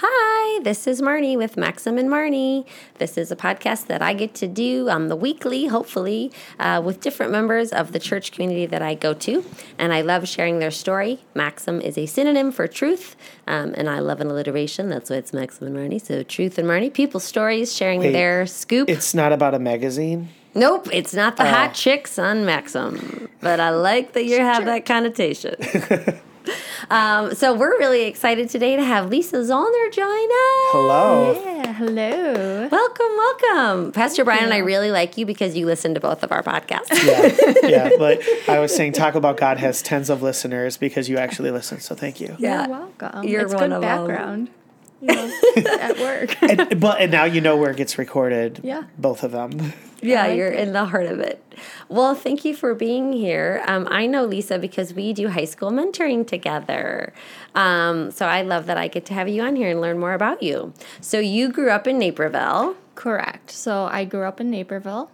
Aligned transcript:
Hi, 0.00 0.60
this 0.62 0.86
is 0.86 1.02
Marnie 1.02 1.36
with 1.36 1.56
Maxim 1.56 1.98
and 1.98 2.08
Marnie. 2.08 2.64
This 2.98 3.18
is 3.18 3.32
a 3.32 3.36
podcast 3.36 3.88
that 3.88 4.00
I 4.00 4.14
get 4.14 4.32
to 4.34 4.46
do 4.46 4.88
on 4.88 5.08
the 5.08 5.16
weekly, 5.16 5.66
hopefully, 5.66 6.30
uh, 6.60 6.80
with 6.84 7.00
different 7.00 7.32
members 7.32 7.72
of 7.72 7.90
the 7.90 7.98
church 7.98 8.30
community 8.30 8.64
that 8.66 8.80
I 8.80 8.94
go 8.94 9.12
to. 9.14 9.44
And 9.76 9.92
I 9.92 10.02
love 10.02 10.28
sharing 10.28 10.60
their 10.60 10.70
story. 10.70 11.18
Maxim 11.34 11.80
is 11.80 11.98
a 11.98 12.06
synonym 12.06 12.52
for 12.52 12.68
truth, 12.68 13.16
um, 13.48 13.74
and 13.76 13.90
I 13.90 13.98
love 13.98 14.20
an 14.20 14.28
alliteration. 14.30 14.88
That's 14.88 15.10
why 15.10 15.16
it's 15.16 15.32
Maxim 15.32 15.66
and 15.66 15.76
Marnie. 15.76 16.00
So, 16.00 16.22
truth 16.22 16.58
and 16.58 16.68
Marnie, 16.68 16.92
people's 16.92 17.24
stories, 17.24 17.74
sharing 17.74 17.98
Wait, 17.98 18.12
their 18.12 18.46
scoop. 18.46 18.88
It's 18.88 19.14
not 19.14 19.32
about 19.32 19.54
a 19.54 19.58
magazine. 19.58 20.28
Nope, 20.54 20.88
it's 20.92 21.12
not 21.12 21.36
the 21.36 21.42
Oh. 21.42 21.46
hot 21.50 21.74
chicks 21.74 22.20
on 22.20 22.44
Maxim, 22.46 23.28
but 23.40 23.58
I 23.58 23.70
like 23.70 24.12
that 24.12 24.26
you 24.26 24.38
have 24.38 24.64
that 24.66 24.86
connotation. 24.86 25.56
um, 26.90 27.34
so 27.34 27.54
we're 27.54 27.78
really 27.78 28.02
excited 28.02 28.48
today 28.48 28.76
to 28.76 28.82
have 28.84 29.08
Lisa 29.10 29.36
Zollner 29.36 29.92
join 29.92 30.06
us. 30.06 30.72
Hello. 30.72 31.42
Yeah, 31.44 31.72
hello. 31.74 32.68
Welcome, 32.70 33.06
welcome. 33.16 33.92
Pastor 33.92 34.24
Brian 34.24 34.44
and 34.44 34.52
I 34.54 34.58
really 34.58 34.90
like 34.90 35.16
you 35.18 35.26
because 35.26 35.56
you 35.56 35.66
listen 35.66 35.94
to 35.94 36.00
both 36.00 36.22
of 36.22 36.32
our 36.32 36.42
podcasts. 36.42 36.90
Yeah, 37.62 37.68
yeah. 37.68 37.90
But 37.98 38.22
I 38.48 38.58
was 38.58 38.74
saying, 38.74 38.92
talk 38.92 39.14
about 39.14 39.36
God 39.36 39.58
has 39.58 39.82
tens 39.82 40.10
of 40.10 40.22
listeners 40.22 40.76
because 40.76 41.08
you 41.08 41.18
actually 41.18 41.50
listen. 41.50 41.80
So 41.80 41.94
thank 41.94 42.20
you. 42.20 42.36
Yeah. 42.38 42.66
You're 42.66 42.70
welcome. 42.78 43.24
You're 43.24 43.42
it's 43.42 43.54
one 43.54 43.70
good 43.70 43.76
of 43.76 43.82
'em. 43.84 44.06
background. 44.06 44.48
You 45.00 45.14
know, 45.14 45.32
at 45.80 45.98
work. 45.98 46.42
And, 46.42 46.80
but 46.80 47.00
and 47.00 47.12
now 47.12 47.24
you 47.24 47.40
know 47.40 47.56
where 47.56 47.70
it 47.70 47.76
gets 47.76 47.98
recorded. 47.98 48.60
Yeah. 48.62 48.84
Both 48.96 49.22
of 49.22 49.32
them. 49.32 49.72
Yeah, 50.00 50.26
like 50.26 50.36
you're 50.36 50.52
it. 50.52 50.60
in 50.60 50.72
the 50.72 50.84
heart 50.86 51.06
of 51.06 51.18
it. 51.20 51.42
Well, 51.88 52.14
thank 52.14 52.44
you 52.44 52.54
for 52.54 52.74
being 52.74 53.12
here. 53.12 53.64
Um, 53.66 53.88
I 53.90 54.06
know 54.06 54.24
Lisa 54.24 54.58
because 54.58 54.94
we 54.94 55.12
do 55.12 55.28
high 55.28 55.44
school 55.44 55.70
mentoring 55.70 56.26
together. 56.26 57.12
Um, 57.54 58.10
so 58.10 58.26
I 58.26 58.42
love 58.42 58.66
that 58.66 58.76
I 58.76 58.88
get 58.88 59.04
to 59.06 59.14
have 59.14 59.28
you 59.28 59.42
on 59.42 59.56
here 59.56 59.70
and 59.70 59.80
learn 59.80 59.98
more 59.98 60.14
about 60.14 60.42
you. 60.42 60.72
So 61.00 61.18
you 61.18 61.50
grew 61.50 61.70
up 61.70 61.86
in 61.88 61.98
Naperville. 61.98 62.76
Correct. 62.94 63.50
So 63.50 63.88
I 63.90 64.04
grew 64.04 64.22
up 64.22 64.40
in 64.40 64.50
Naperville, 64.50 65.10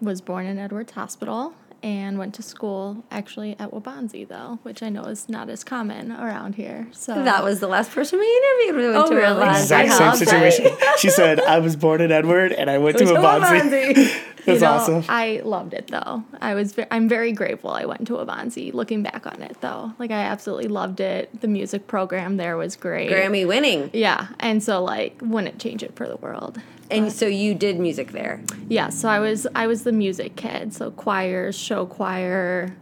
was 0.00 0.20
born 0.20 0.46
in 0.46 0.58
Edwards 0.58 0.92
Hospital, 0.92 1.54
and 1.82 2.18
went 2.18 2.34
to 2.34 2.42
school 2.42 3.04
actually 3.10 3.56
at 3.58 3.70
Waubonsie, 3.70 4.26
though, 4.28 4.58
which 4.62 4.82
I 4.82 4.88
know 4.88 5.02
is 5.04 5.28
not 5.28 5.48
as 5.48 5.64
common 5.64 6.12
around 6.12 6.54
here. 6.54 6.86
So 6.92 7.14
That 7.24 7.42
was 7.42 7.60
the 7.60 7.66
last 7.68 7.90
person 7.90 8.18
we 8.18 8.26
interviewed. 8.26 8.76
We 8.76 8.92
went 8.92 9.04
Oh, 9.06 9.10
to 9.10 9.16
really? 9.16 9.40
Waubonsie. 9.40 9.60
Exact 9.62 9.88
How 9.88 10.14
same 10.14 10.26
situation. 10.26 10.66
She 10.98 11.10
said, 11.10 11.40
"I 11.40 11.58
was 11.58 11.74
born 11.76 12.00
in 12.00 12.12
Edward 12.12 12.52
and 12.52 12.70
I 12.70 12.78
went 12.78 12.98
to 12.98 13.04
Waubonsie." 13.04 14.20
You 14.44 14.58
That's 14.58 14.62
know, 14.88 14.94
awesome. 14.96 15.04
I 15.08 15.40
loved 15.44 15.72
it 15.72 15.86
though. 15.86 16.24
I 16.40 16.54
was 16.54 16.72
ve- 16.72 16.86
I'm 16.90 17.08
very 17.08 17.30
grateful 17.30 17.70
I 17.70 17.84
went 17.84 18.08
to 18.08 18.14
Waubonsie. 18.14 18.74
Looking 18.74 19.04
back 19.04 19.24
on 19.24 19.40
it 19.40 19.56
though, 19.60 19.92
like 20.00 20.10
I 20.10 20.22
absolutely 20.22 20.66
loved 20.66 20.98
it. 20.98 21.40
The 21.42 21.46
music 21.46 21.86
program 21.86 22.38
there 22.38 22.56
was 22.56 22.74
great. 22.74 23.08
Grammy 23.12 23.46
winning. 23.46 23.90
Yeah, 23.92 24.26
and 24.40 24.60
so 24.60 24.82
like 24.82 25.16
wouldn't 25.22 25.54
it 25.54 25.60
change 25.60 25.84
it 25.84 25.94
for 25.94 26.08
the 26.08 26.16
world. 26.16 26.60
And 26.92 27.12
so 27.12 27.26
you 27.26 27.54
did 27.54 27.78
music 27.80 28.12
there. 28.12 28.42
Yeah, 28.68 28.90
so 28.90 29.08
I 29.08 29.18
was 29.18 29.46
I 29.54 29.66
was 29.66 29.84
the 29.84 29.92
music 29.92 30.36
kid, 30.36 30.72
so 30.74 30.90
choir, 30.90 31.52
show 31.52 31.86
choir, 31.86 32.76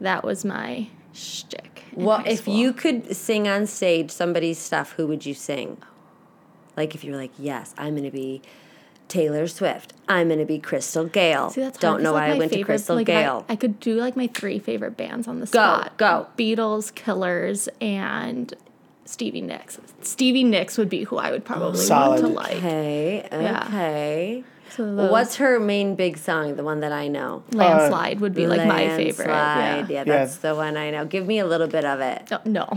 that 0.00 0.24
was 0.24 0.44
my 0.44 0.88
shtick. 1.12 1.84
Well, 1.94 2.22
if 2.26 2.46
you 2.46 2.72
could 2.72 3.16
sing 3.16 3.48
on 3.48 3.66
stage 3.66 4.10
somebody's 4.10 4.58
stuff, 4.58 4.92
who 4.92 5.06
would 5.08 5.26
you 5.26 5.34
sing? 5.34 5.78
Like 6.76 6.94
if 6.94 7.02
you're 7.02 7.16
like, 7.16 7.32
yes, 7.38 7.74
I'm 7.76 7.94
going 7.94 8.04
to 8.04 8.10
be 8.12 8.40
Taylor 9.08 9.48
Swift. 9.48 9.94
I'm 10.08 10.28
going 10.28 10.38
to 10.38 10.44
be 10.44 10.58
Crystal 10.60 11.06
Gayle. 11.06 11.50
See, 11.50 11.60
that's 11.62 11.78
Don't 11.78 12.02
know 12.02 12.12
like, 12.12 12.28
why 12.28 12.34
I 12.34 12.38
went 12.38 12.52
to 12.52 12.62
Crystal 12.62 12.94
like, 12.94 13.08
if 13.08 13.16
I- 13.16 13.22
Gayle. 13.22 13.44
I, 13.48 13.56
could 13.56 13.80
do 13.80 13.96
like 13.96 14.16
my 14.16 14.28
three 14.28 14.58
favorite 14.60 14.96
bands 14.96 15.26
on 15.26 15.40
the 15.40 15.46
spot. 15.46 15.96
go. 15.96 16.28
Beatles, 16.36 16.94
Killers, 16.94 17.68
and 17.80 18.54
Stevie 19.08 19.40
Nicks. 19.40 19.78
Stevie 20.02 20.44
Nicks 20.44 20.76
would 20.76 20.90
be 20.90 21.04
who 21.04 21.16
I 21.16 21.30
would 21.30 21.44
probably 21.44 21.80
Solid. 21.80 22.22
want 22.22 22.34
to 22.34 22.40
like. 22.40 22.56
okay, 22.58 23.26
Yeah. 23.32 24.42
Okay. 24.68 24.76
So 24.76 24.94
those- 24.94 25.10
What's 25.10 25.36
her 25.36 25.58
main 25.58 25.94
big 25.96 26.18
song? 26.18 26.56
The 26.56 26.62
one 26.64 26.80
that 26.80 26.92
I 26.92 27.08
know. 27.08 27.42
Uh, 27.52 27.56
Landslide 27.56 28.20
would 28.20 28.34
be 28.34 28.46
like 28.46 28.66
my 28.66 28.88
favorite. 28.96 29.28
Landslide. 29.28 29.90
Yeah. 29.90 29.98
Yeah, 29.98 30.04
that's 30.04 30.36
the 30.36 30.54
one 30.54 30.76
I 30.76 30.90
know. 30.90 31.04
Give 31.04 31.26
me 31.26 31.38
a 31.38 31.46
little 31.46 31.66
bit 31.66 31.84
of 31.84 32.00
it. 32.00 32.30
No, 32.30 32.40
no. 32.44 32.68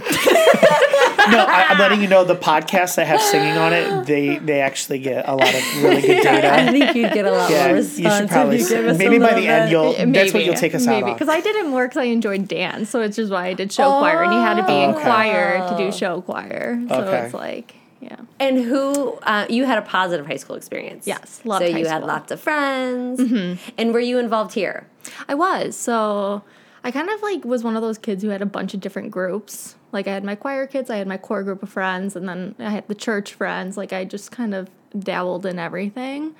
No, 1.29 1.45
I, 1.45 1.67
I'm 1.69 1.77
letting 1.77 2.01
you 2.01 2.07
know 2.07 2.23
the 2.23 2.35
podcasts 2.35 2.95
that 2.95 3.05
have 3.05 3.21
singing 3.21 3.55
on 3.57 3.73
it. 3.73 4.05
They 4.07 4.37
they 4.39 4.61
actually 4.61 4.99
get 4.99 5.27
a 5.27 5.35
lot 5.35 5.53
of 5.53 5.83
really 5.83 6.01
good 6.01 6.23
data. 6.23 6.51
I 6.51 6.71
think 6.71 6.95
you'd 6.95 7.13
get 7.13 7.25
a 7.25 7.31
lot 7.31 7.49
Yeah, 7.51 7.67
more 7.67 7.77
you 7.77 7.83
should 7.83 8.29
probably. 8.29 8.55
if 8.55 8.61
you 8.63 8.69
give 8.69 8.85
us 8.87 8.95
a 8.95 8.97
maybe 8.97 9.19
by 9.19 9.25
little 9.25 9.41
the 9.41 9.47
end 9.47 9.71
you'll. 9.71 9.91
Maybe, 9.93 10.11
That's 10.11 10.33
what 10.33 10.45
you'll 10.45 10.55
take 10.55 10.73
us 10.73 10.87
out 10.87 10.91
maybe 10.91 11.11
on. 11.11 11.13
because 11.13 11.29
I 11.29 11.39
did 11.41 11.55
it 11.57 11.67
more 11.67 11.85
because 11.87 11.97
I 11.97 12.05
enjoyed 12.05 12.47
dance, 12.47 12.89
so 12.89 13.01
it's 13.01 13.15
just 13.17 13.31
why 13.31 13.47
I 13.47 13.53
did 13.53 13.71
show 13.71 13.87
choir, 13.99 14.23
and 14.23 14.33
you 14.33 14.39
had 14.39 14.55
to 14.55 14.65
be 14.65 14.73
in 14.73 14.91
okay. 14.91 15.03
choir 15.03 15.69
to 15.69 15.77
do 15.77 15.83
oh. 15.87 15.91
show 15.91 16.21
choir. 16.21 16.81
So 16.89 16.95
Okay. 17.01 17.25
it's 17.25 17.33
like, 17.35 17.75
yeah, 18.01 18.17
And 18.39 18.57
who 18.57 19.13
uh, 19.23 19.45
you 19.49 19.65
had 19.65 19.77
a 19.77 19.83
positive 19.83 20.25
high 20.25 20.37
school 20.37 20.55
experience? 20.55 21.05
Yes, 21.05 21.41
loved 21.45 21.65
so 21.65 21.69
you 21.69 21.85
had 21.85 21.97
school. 21.97 22.07
lots 22.07 22.31
of 22.31 22.39
friends. 22.39 23.19
And 23.77 23.93
were 23.93 23.99
you 23.99 24.17
involved 24.17 24.53
here? 24.53 24.87
I 25.27 25.35
was. 25.35 25.75
So 25.77 26.43
I 26.83 26.91
kind 26.91 27.09
of 27.09 27.21
like 27.21 27.45
was 27.45 27.63
one 27.63 27.75
of 27.75 27.81
those 27.81 27.97
kids 27.97 28.23
who 28.23 28.29
had 28.29 28.41
a 28.41 28.45
bunch 28.47 28.73
of 28.73 28.79
different 28.79 29.11
groups. 29.11 29.75
Like 29.91 30.07
I 30.07 30.13
had 30.13 30.23
my 30.23 30.35
choir 30.35 30.65
kids, 30.67 30.89
I 30.89 30.97
had 30.97 31.07
my 31.07 31.17
core 31.17 31.43
group 31.43 31.61
of 31.61 31.69
friends, 31.69 32.15
and 32.15 32.27
then 32.27 32.55
I 32.59 32.69
had 32.71 32.87
the 32.87 32.95
church 32.95 33.33
friends. 33.33 33.77
Like 33.77 33.93
I 33.93 34.03
just 34.05 34.31
kind 34.31 34.55
of 34.55 34.69
dabbled 34.97 35.45
in 35.45 35.59
everything. 35.59 36.35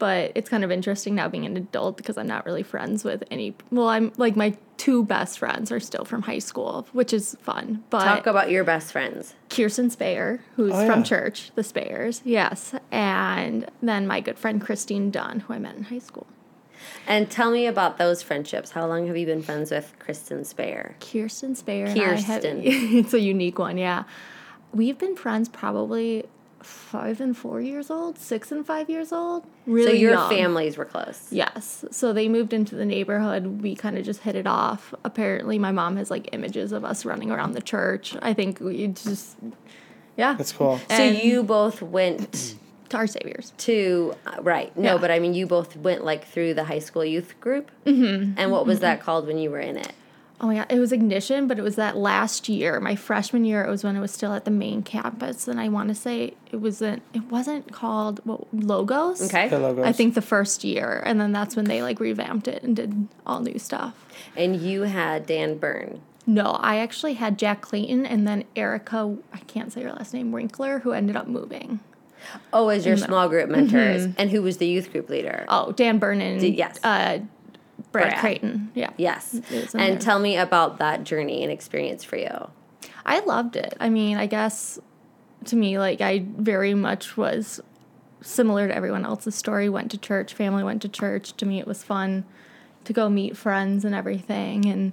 But 0.00 0.32
it's 0.34 0.48
kind 0.48 0.64
of 0.64 0.72
interesting 0.72 1.14
now 1.14 1.28
being 1.28 1.46
an 1.46 1.56
adult 1.56 1.96
because 1.96 2.18
I'm 2.18 2.26
not 2.26 2.44
really 2.44 2.64
friends 2.64 3.04
with 3.04 3.22
any. 3.30 3.54
Well, 3.70 3.86
I'm 3.88 4.12
like 4.16 4.34
my 4.34 4.56
two 4.78 5.04
best 5.04 5.38
friends 5.38 5.70
are 5.70 5.78
still 5.78 6.04
from 6.04 6.22
high 6.22 6.38
school, 6.40 6.88
which 6.92 7.12
is 7.12 7.36
fun. 7.42 7.84
But 7.90 8.04
Talk 8.04 8.26
about 8.26 8.50
your 8.50 8.64
best 8.64 8.90
friends. 8.92 9.34
Kirsten 9.50 9.90
Speyer, 9.90 10.40
who's 10.56 10.72
Oh, 10.74 10.86
from 10.86 11.00
yeah. 11.00 11.04
church, 11.04 11.52
the 11.54 11.62
Speyers, 11.62 12.22
yes, 12.24 12.74
and 12.90 13.70
then 13.82 14.06
my 14.08 14.20
good 14.20 14.38
friend 14.38 14.60
Christine 14.60 15.10
Dunn, 15.10 15.40
who 15.40 15.52
I 15.54 15.58
met 15.58 15.76
in 15.76 15.84
high 15.84 15.98
school. 16.00 16.26
And 17.06 17.30
tell 17.30 17.50
me 17.50 17.66
about 17.66 17.98
those 17.98 18.22
friendships. 18.22 18.70
How 18.70 18.86
long 18.86 19.06
have 19.06 19.16
you 19.18 19.26
been 19.26 19.42
friends 19.42 19.70
with 19.70 19.92
Kristen 19.98 20.44
Speyer? 20.46 20.96
Kirsten 21.00 21.54
Speyer. 21.54 21.84
and 21.84 22.00
I 22.00 22.14
have- 22.14 22.40
Kirsten. 22.42 22.60
it's 22.64 23.12
a 23.12 23.20
unique 23.20 23.58
one, 23.58 23.76
yeah. 23.76 24.04
We've 24.72 24.96
been 24.96 25.14
friends 25.14 25.50
probably 25.50 26.24
five 26.62 27.20
and 27.20 27.36
four 27.36 27.60
years 27.60 27.90
old, 27.90 28.18
six 28.18 28.52
and 28.52 28.66
five 28.66 28.88
years 28.90 29.12
old. 29.12 29.46
Really 29.66 29.86
so 29.92 29.92
your 29.92 30.12
young. 30.12 30.30
families 30.30 30.76
were 30.76 30.84
close. 30.84 31.28
Yes. 31.30 31.84
So 31.90 32.12
they 32.12 32.28
moved 32.28 32.52
into 32.52 32.74
the 32.74 32.84
neighborhood. 32.84 33.62
We 33.62 33.74
kind 33.74 33.96
of 33.98 34.04
just 34.04 34.20
hit 34.20 34.36
it 34.36 34.46
off. 34.46 34.92
Apparently, 35.04 35.58
my 35.58 35.72
mom 35.72 35.96
has 35.96 36.10
like 36.10 36.28
images 36.32 36.72
of 36.72 36.84
us 36.84 37.04
running 37.04 37.30
around 37.30 37.52
the 37.52 37.62
church. 37.62 38.14
I 38.22 38.34
think 38.34 38.60
we 38.60 38.88
just, 38.88 39.36
yeah. 40.16 40.34
That's 40.34 40.52
cool. 40.52 40.80
So 40.90 41.02
you 41.02 41.42
both 41.42 41.82
went 41.82 42.56
to 42.90 42.96
our 42.96 43.06
saviors. 43.06 43.52
to 43.58 44.14
uh, 44.26 44.42
right? 44.42 44.76
No, 44.76 44.94
Yeah. 44.94 44.98
but 45.00 45.10
I 45.10 45.18
mean, 45.20 45.32
you 45.34 45.46
both 45.46 45.76
went 45.76 46.04
like 46.04 46.26
through 46.26 46.54
the 46.54 46.64
high 46.64 46.80
school 46.80 47.04
youth 47.04 47.38
group. 47.40 47.70
Mm-hmm. 47.86 48.34
And 48.36 48.50
what 48.50 48.66
was 48.66 48.80
that 48.80 49.00
called 49.00 49.26
when 49.26 49.38
you 49.38 49.50
were 49.50 49.60
in 49.60 49.76
it? 49.76 49.92
Oh 50.42 50.46
my 50.46 50.54
god, 50.54 50.66
it 50.70 50.78
was 50.78 50.90
ignition, 50.90 51.46
but 51.46 51.58
it 51.58 51.62
was 51.62 51.76
that 51.76 51.98
last 51.98 52.48
year, 52.48 52.80
my 52.80 52.96
freshman 52.96 53.44
year. 53.44 53.62
It 53.62 53.70
was 53.70 53.84
when 53.84 53.94
it 53.94 54.00
was 54.00 54.10
still 54.10 54.32
at 54.32 54.46
the 54.46 54.50
main 54.50 54.82
campus, 54.82 55.46
and 55.46 55.60
I 55.60 55.68
want 55.68 55.90
to 55.90 55.94
say 55.94 56.34
it 56.50 56.56
wasn't. 56.56 57.02
It 57.12 57.24
wasn't 57.24 57.72
called 57.72 58.20
what, 58.24 58.52
logos. 58.52 59.22
Okay. 59.22 59.48
The 59.48 59.58
logos. 59.58 59.84
I 59.84 59.92
think 59.92 60.14
the 60.14 60.22
first 60.22 60.64
year, 60.64 61.02
and 61.04 61.20
then 61.20 61.32
that's 61.32 61.56
when 61.56 61.66
they 61.66 61.82
like 61.82 62.00
revamped 62.00 62.48
it 62.48 62.62
and 62.62 62.74
did 62.74 63.08
all 63.26 63.40
new 63.40 63.58
stuff. 63.58 64.06
And 64.34 64.56
you 64.56 64.82
had 64.82 65.26
Dan 65.26 65.58
Byrne. 65.58 66.00
No, 66.26 66.52
I 66.52 66.78
actually 66.78 67.14
had 67.14 67.38
Jack 67.38 67.60
Clayton 67.60 68.06
and 68.06 68.26
then 68.26 68.44
Erica. 68.56 69.16
I 69.32 69.38
can't 69.40 69.72
say 69.72 69.82
her 69.82 69.92
last 69.92 70.14
name, 70.14 70.32
Winkler, 70.32 70.78
who 70.78 70.92
ended 70.92 71.16
up 71.16 71.26
moving. 71.26 71.80
Oh, 72.52 72.68
as 72.68 72.86
your 72.86 72.96
small 72.96 73.28
group 73.28 73.48
mentors. 73.48 74.06
And 74.18 74.30
who 74.30 74.42
was 74.42 74.58
the 74.58 74.66
youth 74.66 74.92
group 74.92 75.08
leader? 75.08 75.44
Oh, 75.48 75.72
Dan 75.72 75.98
Byrne 75.98 76.20
and 76.20 76.42
yes. 76.42 76.78
uh, 76.84 77.20
Brad, 77.92 78.08
Brad. 78.08 78.20
Creighton. 78.20 78.70
Yeah. 78.74 78.90
Yes. 78.96 79.34
It 79.34 79.50
was 79.50 79.74
in 79.74 79.80
And 79.80 79.92
there. 79.94 79.98
tell 80.00 80.18
me 80.18 80.36
about 80.36 80.78
that 80.78 81.04
journey 81.04 81.42
and 81.42 81.50
experience 81.50 82.04
for 82.04 82.16
you. 82.16 82.50
I 83.04 83.20
loved 83.20 83.56
it. 83.56 83.76
I 83.80 83.88
mean, 83.88 84.16
I 84.16 84.26
guess 84.26 84.78
to 85.46 85.56
me, 85.56 85.78
like, 85.78 86.00
I 86.00 86.24
very 86.36 86.74
much 86.74 87.16
was 87.16 87.60
similar 88.20 88.68
to 88.68 88.74
everyone 88.74 89.04
else's 89.04 89.34
story. 89.34 89.68
Went 89.68 89.90
to 89.92 89.98
church, 89.98 90.34
family 90.34 90.62
went 90.62 90.82
to 90.82 90.88
church. 90.88 91.32
To 91.38 91.46
me, 91.46 91.58
it 91.58 91.66
was 91.66 91.82
fun 91.82 92.24
to 92.84 92.92
go 92.92 93.08
meet 93.08 93.36
friends 93.36 93.84
and 93.84 93.94
everything. 93.94 94.66
And 94.66 94.92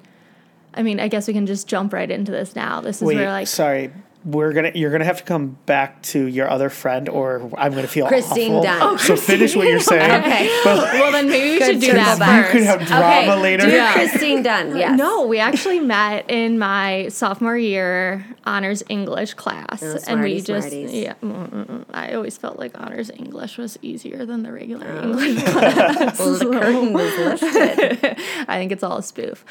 I 0.74 0.84
mean, 0.84 1.00
I 1.00 1.08
guess 1.08 1.28
we 1.28 1.34
can 1.34 1.46
just 1.46 1.68
jump 1.68 1.94
right 1.94 2.10
into 2.10 2.32
this 2.32 2.56
now. 2.56 2.82
This 2.82 2.98
is 2.98 3.04
Wait, 3.04 3.16
where, 3.18 3.30
like, 3.30 3.48
sorry. 3.48 3.92
We're 4.28 4.52
gonna. 4.52 4.72
You're 4.76 4.92
gonna 4.92 5.06
have 5.06 5.20
to 5.20 5.24
come 5.24 5.58
back 5.66 6.02
to 6.12 6.26
your 6.28 6.50
other 6.50 6.70
friend, 6.70 7.08
or 7.08 7.50
I'm 7.58 7.74
gonna 7.74 7.88
feel 7.88 8.08
Christine 8.08 8.52
awful. 8.52 8.64
Dunn. 8.64 8.82
Oh, 8.82 8.98
so 8.98 9.16
finish 9.16 9.56
what 9.56 9.68
you're 9.68 9.80
saying. 9.80 10.12
Okay. 10.28 10.48
well, 10.66 11.12
then 11.14 11.30
maybe 11.30 11.52
we 11.52 11.60
Good 11.60 11.66
should 11.66 11.80
do 11.82 11.94
that 11.94 12.20
back. 12.20 12.46
first. 12.48 12.54
You 12.56 12.60
could 12.60 12.68
have 12.68 12.88
drama 12.88 13.32
okay. 13.32 13.42
later. 13.42 13.66
Do 13.68 13.72
Yeah. 13.72 13.94
Christine 13.94 14.44
Dunn. 14.44 14.76
Yes. 14.76 14.98
No, 15.00 15.26
we 15.28 15.40
actually 15.40 15.80
met 15.80 16.30
in 16.30 16.60
my 16.60 17.08
sophomore 17.08 17.58
year 17.58 18.26
honors 18.46 18.84
English 18.90 19.34
class, 19.36 19.82
Oh, 19.82 19.98
and 20.08 20.22
we 20.22 20.42
just 20.42 20.70
smarties. 20.70 20.94
yeah. 20.94 21.14
mm, 21.24 21.50
mm, 21.50 21.66
mm. 21.66 21.86
I 21.94 22.14
always 22.14 22.36
felt 22.38 22.60
like 22.60 22.78
honors 22.80 23.10
English 23.12 23.58
was 23.58 23.78
easier 23.82 24.26
than 24.26 24.44
the 24.44 24.52
regular 24.52 24.88
English 25.02 25.42
class. 25.54 26.20
Well, 26.20 26.34
the 26.34 26.46
curtain 26.46 26.94
was 26.94 27.18
lifted. 27.18 28.18
I 28.50 28.58
think 28.58 28.72
it's 28.74 28.84
all 28.84 28.98
a 28.98 29.04
spoof. 29.04 29.46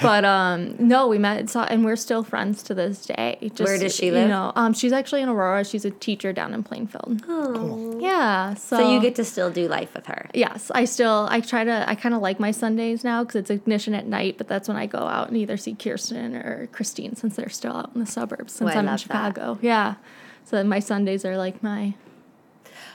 But 0.00 0.24
um, 0.24 0.76
no, 0.78 1.06
we 1.08 1.18
met, 1.18 1.50
saw, 1.50 1.64
and 1.64 1.84
we're 1.84 1.96
still 1.96 2.22
friends 2.22 2.62
to 2.64 2.74
this 2.74 3.04
day. 3.04 3.36
Just, 3.42 3.60
Where 3.60 3.78
does 3.78 3.94
she 3.94 4.06
You 4.06 4.12
live? 4.22 4.30
know, 4.30 4.52
um, 4.56 4.72
she's 4.74 4.92
actually 4.92 5.22
in 5.22 5.28
Aurora. 5.28 5.64
She's 5.64 5.84
a 5.84 5.90
teacher 5.90 6.32
down 6.32 6.54
in 6.54 6.62
Plainfield. 6.62 7.22
Oh. 7.28 7.98
Yeah, 8.00 8.54
so, 8.54 8.76
So 8.78 8.92
you 8.92 9.00
get 9.00 9.14
to 9.16 9.24
still 9.24 9.50
do 9.50 9.68
life 9.68 9.94
with 9.94 10.06
her. 10.06 10.28
Yes, 10.34 10.70
I 10.74 10.84
still 10.86 11.28
I 11.30 11.40
try 11.40 11.64
to 11.64 11.88
I 11.88 11.94
kind 11.94 12.14
of 12.14 12.20
like 12.20 12.40
my 12.40 12.50
Sundays 12.50 13.04
now 13.04 13.22
because 13.22 13.36
it's 13.36 13.50
ignition 13.50 13.94
at 13.94 14.06
night, 14.06 14.38
but 14.38 14.48
that's 14.48 14.68
when 14.68 14.76
I 14.76 14.86
go 14.86 14.98
out 14.98 15.28
and 15.28 15.36
either 15.36 15.56
see 15.56 15.74
Kirsten 15.74 16.34
or 16.36 16.68
Christine 16.72 17.14
since 17.16 17.36
they're 17.36 17.48
still 17.48 17.76
out 17.76 17.90
in 17.94 18.00
the 18.00 18.06
suburbs 18.06 18.52
since 18.54 18.70
Oh, 18.70 18.74
I 18.74 18.76
I'm 18.78 18.80
in 18.80 18.86
love 18.86 19.00
that. 19.00 19.00
Chicago. 19.34 19.58
Yeah, 19.62 19.94
so 20.44 20.62
my 20.64 20.78
Sundays 20.80 21.24
are 21.24 21.36
like 21.36 21.62
my 21.62 21.94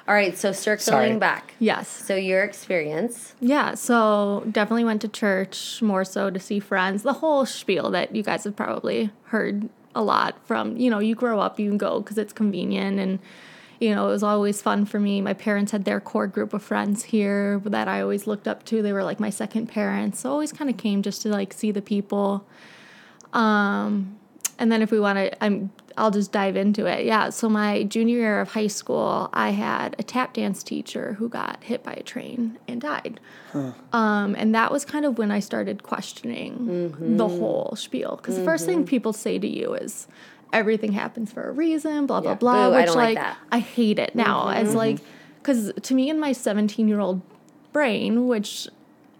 All 0.07 0.13
right, 0.13 0.37
so 0.37 0.51
circling 0.53 0.83
Sorry. 0.83 1.17
back. 1.17 1.53
yes. 1.59 1.87
So 1.89 2.15
your 2.15 2.43
experience. 2.43 3.35
Yeah, 3.41 3.73
so 3.75 4.45
definitely 4.51 4.85
went 4.85 5.01
to 5.01 5.07
church 5.09 5.81
more 5.81 6.05
so 6.05 6.29
to 6.29 6.39
see 6.39 6.59
friends. 6.59 7.03
The 7.03 7.13
whole 7.13 7.45
spiel 7.45 7.89
that 7.91 8.15
you 8.15 8.23
guys 8.23 8.43
have 8.45 8.55
probably 8.55 9.09
heard 9.25 9.67
a 9.95 10.01
lot 10.01 10.35
from, 10.45 10.77
you 10.77 10.89
know, 10.89 10.99
you 10.99 11.15
grow 11.15 11.39
up, 11.39 11.59
you 11.59 11.69
can 11.69 11.77
go 11.77 11.99
because 11.99 12.17
it's 12.17 12.33
convenient. 12.33 12.99
And, 12.99 13.19
you 13.79 13.93
know, 13.93 14.07
it 14.07 14.11
was 14.11 14.23
always 14.23 14.61
fun 14.61 14.85
for 14.85 14.99
me. 14.99 15.21
My 15.21 15.33
parents 15.33 15.71
had 15.71 15.85
their 15.85 15.99
core 15.99 16.27
group 16.27 16.53
of 16.53 16.63
friends 16.63 17.05
here 17.05 17.61
that 17.65 17.87
I 17.87 18.01
always 18.01 18.27
looked 18.27 18.47
up 18.47 18.63
to. 18.65 18.81
They 18.81 18.93
were 18.93 19.03
like 19.03 19.19
my 19.19 19.29
second 19.29 19.67
parents. 19.67 20.19
So 20.19 20.31
always 20.31 20.51
kind 20.51 20.69
of 20.69 20.77
came 20.77 21.01
just 21.01 21.21
to 21.23 21.29
like 21.29 21.53
see 21.53 21.71
the 21.71 21.81
people. 21.81 22.45
Um, 23.33 24.17
and 24.59 24.71
then 24.71 24.81
if 24.81 24.91
we 24.91 24.99
want 24.99 25.17
to, 25.17 25.43
I'm 25.43 25.71
I'll 25.97 26.11
just 26.11 26.31
dive 26.31 26.55
into 26.55 26.85
it. 26.85 27.05
Yeah. 27.05 27.29
So 27.31 27.49
my 27.49 27.83
junior 27.83 28.17
year 28.17 28.41
of 28.41 28.49
high 28.49 28.67
school, 28.67 29.29
I 29.33 29.49
had 29.49 29.95
a 29.97 30.03
tap 30.03 30.33
dance 30.33 30.63
teacher 30.63 31.13
who 31.13 31.27
got 31.27 31.63
hit 31.63 31.83
by 31.83 31.93
a 31.93 32.03
train 32.03 32.59
and 32.67 32.79
died. 32.79 33.19
Um, 33.91 34.35
and 34.37 34.53
that 34.53 34.71
was 34.71 34.85
kind 34.85 35.05
of 35.05 35.17
when 35.17 35.31
I 35.31 35.39
started 35.39 35.81
questioning 35.81 36.67
the 36.67 37.27
mm-hmm. 37.27 37.39
whole 37.39 37.73
spiel. 37.75 38.17
Because 38.17 38.37
the 38.37 38.43
first 38.43 38.65
thing 38.65 38.79
mm-hmm. 38.79 38.85
people 38.85 39.13
say 39.13 39.39
to 39.39 39.47
you 39.47 39.73
is 39.73 40.07
everything 40.53 40.91
happens 40.91 41.33
for 41.33 41.49
a 41.49 41.51
reason, 41.51 42.05
blah 42.05 42.21
blah 42.21 42.31
Yeah. 42.31 42.35
blah. 42.35 42.69
Boo, 42.69 42.75
I 42.75 42.77
which 42.79 42.85
don't 42.87 42.95
like 42.95 43.15
like 43.15 43.17
that. 43.17 43.37
I 43.51 43.59
hate 43.59 43.99
it 43.99 44.15
now 44.15 44.49
as 44.49 44.69
mm-hmm. 44.69 44.77
like 44.77 44.99
because 45.41 45.71
to 45.81 45.95
me 45.95 46.09
in 46.09 46.19
my 46.19 46.33
17 46.33 46.87
year 46.87 46.99
old 46.99 47.21
brain, 47.73 48.27
which 48.27 48.67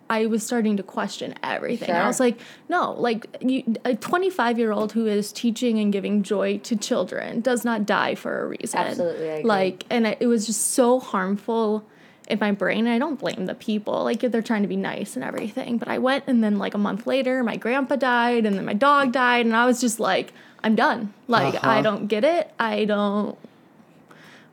I 0.09 0.25
was 0.25 0.45
starting 0.45 0.77
to 0.77 0.83
question 0.83 1.35
everything. 1.43 1.91
I 1.91 2.07
was 2.07 2.19
like, 2.19 2.39
no, 2.69 2.93
like 2.93 3.25
you, 3.41 3.63
a 3.83 3.95
25 3.95 4.57
year 4.57 4.71
old 4.71 4.91
who 4.93 5.05
is 5.05 5.31
teaching 5.31 5.79
and 5.79 5.91
giving 5.91 6.23
joy 6.23 6.59
to 6.59 6.75
children 6.75 7.41
does 7.41 7.65
not 7.65 7.85
die 7.85 8.15
for 8.15 8.43
a 8.43 8.47
reason. 8.47 8.79
Absolutely. 8.79 9.43
Like, 9.43 9.85
and 9.89 10.07
it, 10.07 10.17
it 10.21 10.27
was 10.27 10.45
just 10.45 10.71
so 10.71 10.99
harmful 10.99 11.83
in 12.29 12.39
my 12.39 12.51
brain. 12.51 12.87
And 12.87 12.89
I 12.89 12.99
don't 12.99 13.19
blame 13.19 13.45
the 13.45 13.55
people. 13.55 14.03
Like, 14.03 14.19
they're 14.21 14.41
trying 14.41 14.61
to 14.63 14.67
be 14.67 14.75
nice 14.75 15.15
and 15.15 15.23
everything. 15.23 15.77
But 15.77 15.87
I 15.87 15.97
went, 15.97 16.25
and 16.27 16.43
then 16.43 16.57
like 16.57 16.73
a 16.73 16.77
month 16.77 17.07
later, 17.07 17.43
my 17.43 17.55
grandpa 17.57 17.95
died, 17.97 18.45
and 18.45 18.57
then 18.57 18.65
my 18.65 18.73
dog 18.73 19.11
died, 19.13 19.45
and 19.45 19.55
I 19.55 19.65
was 19.65 19.79
just 19.81 19.99
like, 19.99 20.33
I'm 20.63 20.75
done. 20.75 21.13
Like, 21.27 21.55
Uh-huh. 21.55 21.69
I 21.69 21.81
don't 21.81 22.07
get 22.07 22.23
it. 22.23 22.51
I 22.59 22.85
don't 22.85 23.37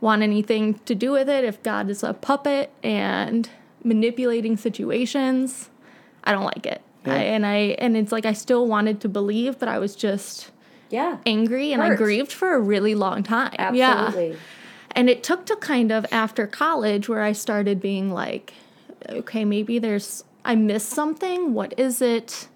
want 0.01 0.23
anything 0.23 0.75
to 0.85 0.95
do 0.95 1.13
with 1.13 1.29
it. 1.29 1.45
If 1.45 1.63
God 1.63 1.89
is 1.91 2.03
a 2.03 2.13
puppet 2.13 2.71
and 2.83 3.49
manipulating 3.85 4.57
situations, 4.57 5.71
I 6.25 6.33
don't 6.33 6.45
like 6.45 6.67
it. 6.67 6.83
I, 7.07 7.17
and 7.19 7.45
I 7.45 7.57
and 7.79 7.97
it's 7.99 8.11
like 8.13 8.25
I 8.25 8.33
still 8.33 8.67
wanted 8.67 9.01
to 9.03 9.09
believe, 9.11 9.59
but 9.59 9.69
I 9.69 9.79
was 9.79 9.95
just 9.95 10.51
Yeah. 10.91 11.19
angry 11.27 11.73
and 11.73 11.83
I 11.83 11.95
grieved 11.97 12.33
for 12.33 12.55
a 12.55 12.59
really 12.61 12.95
long 12.95 13.23
time. 13.23 13.55
Absolutely. 13.59 14.31
Yeah. 14.31 14.37
And 14.93 15.11
it 15.11 15.23
took 15.23 15.45
to 15.47 15.57
kind 15.57 15.93
of 15.93 16.07
after 16.11 16.47
college 16.47 17.09
where 17.09 17.21
I 17.21 17.33
started 17.33 17.79
being 17.81 18.11
like, 18.11 18.55
okay, 19.11 19.45
maybe 19.45 19.79
there's 19.79 20.25
I 20.47 20.55
missed 20.55 20.89
something. 20.91 21.53
What 21.53 21.75
is 21.79 22.01
it? 22.01 22.49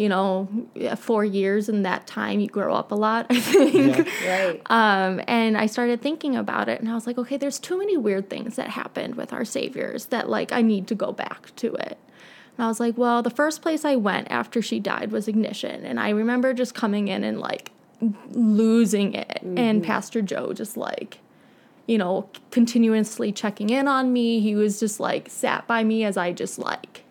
You 0.00 0.08
know, 0.08 0.48
four 0.96 1.26
years 1.26 1.68
in 1.68 1.82
that 1.82 2.06
time, 2.06 2.40
you 2.40 2.46
grow 2.48 2.74
up 2.74 2.90
a 2.90 2.94
lot, 2.94 3.26
I 3.30 3.38
think. 3.38 4.08
Yeah. 4.22 4.46
Right. 4.46 4.62
Um, 4.70 5.20
and 5.28 5.58
I 5.58 5.66
started 5.66 6.00
thinking 6.00 6.36
about 6.36 6.70
it, 6.70 6.80
and 6.80 6.88
I 6.88 6.94
was 6.94 7.06
like, 7.06 7.18
okay, 7.18 7.36
there's 7.36 7.58
too 7.58 7.76
many 7.76 7.98
weird 7.98 8.30
things 8.30 8.56
that 8.56 8.68
happened 8.68 9.16
with 9.16 9.30
our 9.34 9.44
saviors 9.44 10.06
that 10.06 10.30
like 10.30 10.52
I 10.52 10.62
need 10.62 10.86
to 10.86 10.94
go 10.94 11.12
back 11.12 11.54
to 11.56 11.74
it. 11.74 11.98
And 12.56 12.64
I 12.64 12.68
was 12.68 12.80
like, 12.80 12.96
well, 12.96 13.22
the 13.22 13.28
first 13.28 13.60
place 13.60 13.84
I 13.84 13.96
went 13.96 14.30
after 14.30 14.62
she 14.62 14.80
died 14.80 15.12
was 15.12 15.28
Ignition, 15.28 15.84
and 15.84 16.00
I 16.00 16.08
remember 16.08 16.54
just 16.54 16.74
coming 16.74 17.08
in 17.08 17.22
and 17.22 17.38
like 17.38 17.70
losing 18.30 19.12
it, 19.12 19.42
and 19.42 19.84
Pastor 19.84 20.22
Joe 20.22 20.54
just 20.54 20.78
like, 20.78 21.18
you 21.86 21.98
know, 21.98 22.30
continuously 22.50 23.32
checking 23.32 23.68
in 23.68 23.86
on 23.86 24.14
me. 24.14 24.40
He 24.40 24.54
was 24.54 24.80
just 24.80 24.98
like 24.98 25.28
sat 25.28 25.66
by 25.66 25.84
me 25.84 26.04
as 26.04 26.16
I 26.16 26.32
just 26.32 26.58
like 26.58 27.04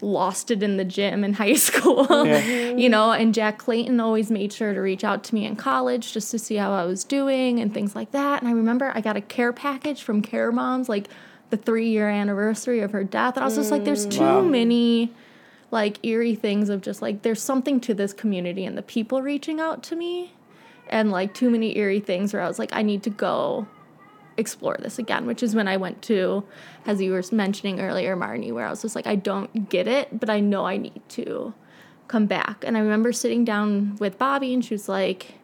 lost 0.00 0.50
it 0.50 0.62
in 0.62 0.76
the 0.76 0.84
gym 0.84 1.24
in 1.24 1.32
high 1.34 1.54
school. 1.54 2.26
Yeah. 2.26 2.70
you 2.70 2.88
know, 2.88 3.12
and 3.12 3.34
Jack 3.34 3.58
Clayton 3.58 4.00
always 4.00 4.30
made 4.30 4.52
sure 4.52 4.74
to 4.74 4.80
reach 4.80 5.04
out 5.04 5.24
to 5.24 5.34
me 5.34 5.44
in 5.44 5.56
college 5.56 6.12
just 6.12 6.30
to 6.30 6.38
see 6.38 6.56
how 6.56 6.72
I 6.72 6.84
was 6.84 7.04
doing 7.04 7.60
and 7.60 7.72
things 7.72 7.94
like 7.94 8.12
that. 8.12 8.42
And 8.42 8.48
I 8.48 8.52
remember 8.52 8.92
I 8.94 9.00
got 9.00 9.16
a 9.16 9.20
care 9.20 9.52
package 9.52 10.02
from 10.02 10.22
Care 10.22 10.52
Moms, 10.52 10.88
like 10.88 11.08
the 11.50 11.56
three 11.56 11.88
year 11.88 12.08
anniversary 12.08 12.80
of 12.80 12.92
her 12.92 13.04
death. 13.04 13.36
And 13.36 13.42
I 13.42 13.46
was 13.46 13.56
just 13.56 13.70
like, 13.70 13.84
there's 13.84 14.06
too 14.06 14.20
mm. 14.20 14.42
Wow. 14.42 14.42
many 14.42 15.12
like 15.70 16.04
eerie 16.04 16.34
things 16.34 16.68
of 16.68 16.80
just 16.80 17.02
like 17.02 17.22
there's 17.22 17.42
something 17.42 17.80
to 17.80 17.92
this 17.92 18.12
community 18.12 18.64
and 18.64 18.76
the 18.78 18.82
people 18.82 19.20
reaching 19.20 19.60
out 19.60 19.82
to 19.82 19.96
me 19.96 20.32
and 20.88 21.10
like 21.10 21.34
too 21.34 21.50
many 21.50 21.76
eerie 21.76 22.00
things 22.00 22.32
where 22.32 22.42
I 22.42 22.48
was 22.48 22.58
like, 22.58 22.70
I 22.72 22.82
need 22.82 23.02
to 23.02 23.10
go 23.10 23.66
explore 24.38 24.76
this 24.78 24.98
again, 24.98 25.26
which 25.26 25.42
is 25.42 25.54
when 25.54 25.68
I 25.68 25.76
went 25.76 26.00
to, 26.02 26.44
as 26.86 27.00
you 27.02 27.12
were 27.12 27.22
mentioning 27.32 27.80
earlier, 27.80 28.16
Marnie, 28.16 28.52
where 28.52 28.66
I 28.66 28.70
was 28.70 28.80
just 28.82 28.94
like, 28.96 29.06
I 29.06 29.16
don't 29.16 29.68
get 29.68 29.86
it, 29.88 30.18
but 30.18 30.30
I 30.30 30.40
know 30.40 30.64
I 30.66 30.76
need 30.78 31.02
to 31.10 31.52
come 32.06 32.26
back. 32.26 32.64
And 32.66 32.76
I 32.76 32.80
remember 32.80 33.12
sitting 33.12 33.44
down 33.44 33.96
with 33.96 34.16
Bobby, 34.18 34.54
and 34.54 34.64
she 34.64 34.72
was 34.74 34.88
like, 34.88 35.34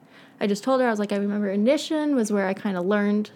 I 0.41 0.47
just 0.47 0.65
told 0.65 0.81
her, 0.81 0.87
I 0.87 0.91
was 0.91 0.99
like, 0.99 1.13
I 1.13 1.17
remember 1.17 1.51
Ignition 1.51 2.15
was 2.15 2.33
where 2.33 2.47
I 2.47 2.55
kind 2.55 2.77
of 2.77 2.85
learned 2.87 3.31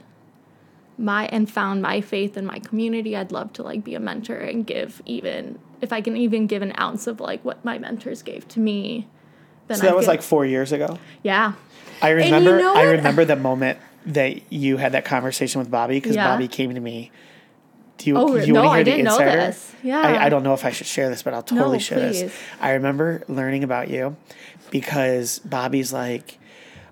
my 0.97 1.27
and 1.27 1.49
found 1.49 1.81
my 1.81 2.01
faith 2.01 2.37
in 2.37 2.45
my 2.45 2.59
community. 2.59 3.15
I'd 3.17 3.31
love 3.31 3.53
to 3.55 3.63
like 3.63 3.85
be 3.85 3.95
a 3.95 4.01
mentor 4.01 4.35
and 4.37 4.67
give 4.67 5.01
even 5.07 5.59
if 5.81 5.93
I 5.93 6.01
can 6.01 6.17
even 6.17 6.49
give 6.49 6.61
an 6.61 6.73
ounce 6.79 7.07
of 7.07 7.21
like 7.21 7.45
what 7.45 7.65
my 7.65 7.79
mentors 7.79 8.23
gave 8.23 8.49
to 8.49 8.61
me. 8.61 9.07
Then 9.69 9.77
So 9.79 9.83
that 9.85 9.93
I'd 9.93 9.95
was 9.97 10.05
give- 10.07 10.09
like 10.09 10.23
four 10.23 10.45
years 10.45 10.73
ago. 10.73 10.99
yeah, 11.23 11.53
I 12.03 12.11
you 12.11 12.17
remember. 12.17 12.59
know 12.59 12.75
I 12.75 12.83
remember 12.83 13.25
the 13.25 13.37
moment 13.37 13.79
that 14.07 14.53
you 14.53 14.77
had 14.77 14.93
that 14.93 15.05
conversation 15.05 15.59
with 15.61 15.71
Bobby 15.71 15.95
because 15.95 16.17
Yeah. 16.17 16.29
Bobby 16.29 16.49
came 16.49 16.75
to 16.75 16.81
me. 16.81 17.11
Do 17.99 18.11
you, 18.11 18.17
Oh, 18.17 18.37
you 18.37 18.53
no, 18.53 18.63
want 18.65 18.85
to 18.87 18.91
hear 18.93 19.03
the 19.03 19.11
insider? 19.11 19.31
this. 19.41 19.75
Yeah. 19.83 20.01
I, 20.01 20.27
I 20.27 20.29
don't 20.29 20.43
know 20.45 20.55
if 20.55 20.65
I 20.65 20.71
should 20.71 20.87
share 20.87 21.09
this, 21.09 21.23
but 21.23 21.35
I'll 21.35 21.43
totally 21.43 21.79
No, 21.79 21.79
share 21.79 21.99
this. 22.01 22.33
I 22.61 22.71
remember 22.73 23.23
learning 23.29 23.65
about 23.65 23.89
you 23.91 24.17
because 24.71 25.41
Bobby's 25.41 25.93
like, 25.93 26.39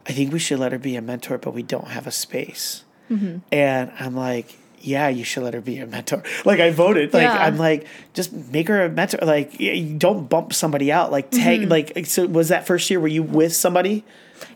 I 0.08 0.12
think 0.12 0.32
we 0.32 0.38
should 0.38 0.58
let 0.58 0.72
her 0.72 0.78
be 0.78 0.96
a 0.96 1.02
mentor, 1.02 1.38
but 1.38 1.52
we 1.54 1.62
don't 1.62 1.88
have 1.88 2.06
a 2.06 2.10
space. 2.12 2.84
Mm-hmm. 3.10 3.38
And 3.52 3.92
I'm 3.98 4.16
like, 4.16 4.56
yeah, 4.80 5.08
you 5.08 5.24
should 5.24 5.42
let 5.42 5.54
her 5.54 5.60
be 5.60 5.78
a 5.78 5.86
mentor. 5.86 6.22
Like 6.44 6.60
I 6.60 6.70
voted. 6.70 7.12
Like 7.14 7.22
Yeah. 7.22 7.36
I'm 7.36 7.56
like, 7.56 7.86
just 8.14 8.32
make 8.32 8.68
her 8.68 8.84
a 8.84 8.88
mentor. 8.88 9.18
Like 9.22 9.58
don't 9.98 10.28
bump 10.28 10.52
somebody 10.52 10.92
out. 10.92 11.10
Like 11.12 11.30
tag. 11.30 11.62
Mm-hmm. 11.62 11.70
Like 11.70 12.06
so. 12.06 12.26
Was 12.26 12.48
that 12.48 12.66
first 12.66 12.88
year? 12.90 13.00
Were 13.00 13.08
you 13.08 13.22
with 13.22 13.54
somebody? 13.54 14.04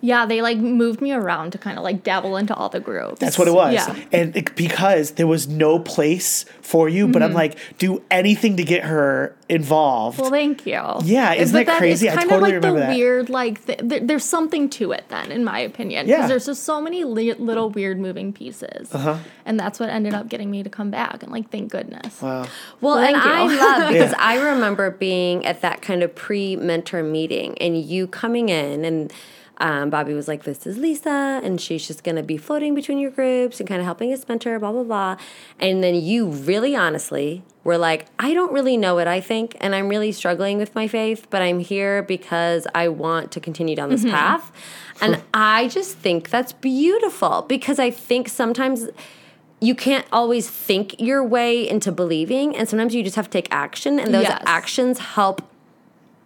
Yeah. 0.00 0.26
They 0.26 0.42
like 0.42 0.58
moved 0.58 1.00
me 1.00 1.12
around 1.12 1.52
to 1.52 1.58
kind 1.58 1.78
of 1.78 1.84
like 1.84 2.02
dabble 2.04 2.36
into 2.36 2.54
all 2.54 2.68
the 2.68 2.80
groups. 2.80 3.18
That's 3.20 3.38
what 3.38 3.48
it 3.48 3.54
was. 3.54 3.74
Yeah. 3.74 3.96
And 4.12 4.36
it, 4.36 4.54
because 4.56 5.12
there 5.12 5.26
was 5.26 5.48
no 5.48 5.78
place 5.78 6.44
for 6.62 6.88
you, 6.88 7.06
but 7.08 7.20
Mm-hmm. 7.20 7.28
I'm 7.30 7.34
like, 7.34 7.58
do 7.78 8.02
anything 8.10 8.56
to 8.56 8.64
get 8.64 8.84
her 8.84 9.36
involved. 9.48 10.18
Well, 10.20 10.30
thank 10.30 10.64
you. 10.64 10.80
Yeah, 11.02 11.34
isn't 11.34 11.52
But 11.54 11.62
it 11.62 11.66
that- 11.66 11.78
crazy? 11.78 12.08
I 12.08 12.12
It's 12.12 12.18
kind 12.20 12.30
totally 12.30 12.50
of 12.56 12.62
like 12.62 12.70
remember 12.70 12.80
the 12.80 12.86
that. 12.86 12.96
weird, 12.96 13.28
like 13.30 13.66
th- 13.66 13.78
th- 13.80 14.02
there's 14.04 14.24
something 14.24 14.68
to 14.70 14.92
it. 14.92 15.04
Then, 15.08 15.30
in 15.32 15.44
my 15.44 15.58
opinion, 15.58 16.06
Yeah. 16.08 16.16
because 16.16 16.28
there's 16.28 16.46
just 16.46 16.62
so 16.64 16.80
many 16.80 17.04
li- 17.04 17.34
little 17.34 17.68
weird 17.70 17.98
moving 17.98 18.32
pieces, 18.32 18.88
Uh-huh. 18.94 19.16
and 19.44 19.58
that's 19.60 19.78
what 19.80 19.90
ended 19.90 20.14
up 20.14 20.28
getting 20.28 20.50
me 20.50 20.62
to 20.62 20.70
come 20.70 20.90
back. 20.90 21.22
And 21.22 21.30
like, 21.32 21.50
thank 21.50 21.70
goodness. 21.70 22.22
wow. 22.22 22.46
Well, 22.80 22.96
Thank 22.96 23.16
and 23.16 23.50
you. 23.50 23.58
I 23.58 23.60
love 23.78 23.92
because 23.92 24.12
Yeah. 24.16 24.16
I 24.18 24.38
remember 24.52 24.90
being 24.90 25.44
at 25.44 25.60
that 25.62 25.82
kind 25.82 26.02
of 26.02 26.14
pre 26.14 26.56
mentor 26.56 27.02
meeting 27.02 27.58
and 27.60 27.76
you 27.76 28.06
coming 28.06 28.48
in 28.48 28.84
and 28.84 29.12
um, 29.60 29.90
Bobby 29.90 30.14
was 30.14 30.26
like, 30.26 30.44
This 30.44 30.66
is 30.66 30.78
Lisa, 30.78 31.40
and 31.44 31.60
she's 31.60 31.86
just 31.86 32.02
going 32.02 32.16
to 32.16 32.22
be 32.22 32.36
floating 32.36 32.74
between 32.74 32.98
your 32.98 33.10
groups 33.10 33.60
and 33.60 33.68
kind 33.68 33.80
of 33.80 33.84
helping 33.84 34.12
us 34.12 34.26
mentor, 34.28 34.58
blah, 34.58 34.72
blah, 34.72 34.82
blah. 34.84 35.16
And 35.58 35.84
then 35.84 35.94
you 35.94 36.26
really 36.26 36.74
honestly 36.74 37.42
were 37.62 37.76
like, 37.78 38.06
I 38.18 38.32
don't 38.34 38.52
really 38.52 38.76
know 38.76 38.94
what 38.94 39.06
I 39.06 39.20
think, 39.20 39.56
and 39.60 39.74
I'm 39.74 39.88
really 39.88 40.12
struggling 40.12 40.58
with 40.58 40.74
my 40.74 40.88
faith, 40.88 41.26
but 41.30 41.42
I'm 41.42 41.60
here 41.60 42.02
because 42.02 42.66
I 42.74 42.88
want 42.88 43.30
to 43.32 43.40
continue 43.40 43.76
down 43.76 43.90
this 43.90 44.04
path. 44.04 44.50
And 45.00 45.22
I 45.34 45.68
just 45.68 45.96
think 45.98 46.30
that's 46.30 46.52
beautiful 46.54 47.42
because 47.48 47.78
I 47.78 47.90
think 47.90 48.28
sometimes 48.28 48.88
you 49.60 49.74
can't 49.74 50.06
always 50.10 50.48
think 50.48 50.98
your 50.98 51.22
way 51.22 51.68
into 51.68 51.92
believing 51.92 52.56
and 52.56 52.66
sometimes 52.66 52.94
you 52.94 53.02
just 53.02 53.16
have 53.16 53.26
to 53.26 53.30
take 53.30 53.46
action 53.50 54.00
and 54.00 54.14
those 54.14 54.22
Yes. 54.22 54.42
actions 54.46 54.98
help 54.98 55.42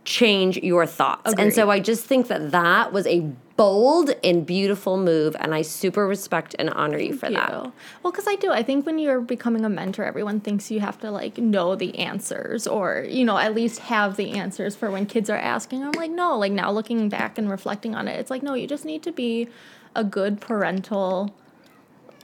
change 0.04 0.58
your 0.58 0.86
thoughts 0.86 1.34
and 1.38 1.52
so 1.52 1.70
i 1.70 1.80
just 1.80 2.04
think 2.04 2.28
that 2.28 2.50
that 2.50 2.92
was 2.92 3.06
a 3.06 3.20
bold 3.56 4.10
and 4.22 4.44
beautiful 4.44 4.96
move 4.96 5.36
and 5.38 5.54
i 5.54 5.62
super 5.62 6.06
respect 6.06 6.54
and 6.58 6.68
honor 6.70 6.98
you 6.98 7.14
for 7.16 7.28
you. 7.28 7.34
that 7.34 7.72
Well, 8.02 8.12
because 8.12 8.26
I 8.28 8.36
do. 8.36 8.50
I 8.50 8.62
think 8.62 8.84
when 8.86 8.98
you're 8.98 9.20
becoming 9.20 9.64
a 9.64 9.68
mentor, 9.68 10.04
everyone 10.04 10.40
thinks 10.40 10.70
you 10.70 10.80
have 10.80 10.98
to 11.00 11.10
like 11.10 11.38
know 11.38 11.74
the 11.74 11.98
answers 11.98 12.66
or, 12.66 13.06
you 13.08 13.24
know, 13.24 13.38
at 13.38 13.54
least 13.54 13.78
have 13.80 14.16
the 14.16 14.32
answers 14.32 14.76
for 14.76 14.90
when 14.90 15.06
kids 15.06 15.30
are 15.30 15.38
asking. 15.38 15.82
I'm 15.82 15.92
like, 15.92 16.10
no, 16.10 16.36
like 16.36 16.52
now 16.52 16.70
looking 16.70 17.08
back 17.08 17.38
and 17.38 17.48
reflecting 17.48 17.94
on 17.94 18.08
it, 18.08 18.18
it's 18.18 18.30
like, 18.30 18.42
no, 18.42 18.54
you 18.54 18.66
just 18.66 18.84
need 18.84 19.02
to 19.04 19.12
be 19.12 19.48
a 19.94 20.04
good 20.04 20.40
parental 20.40 21.34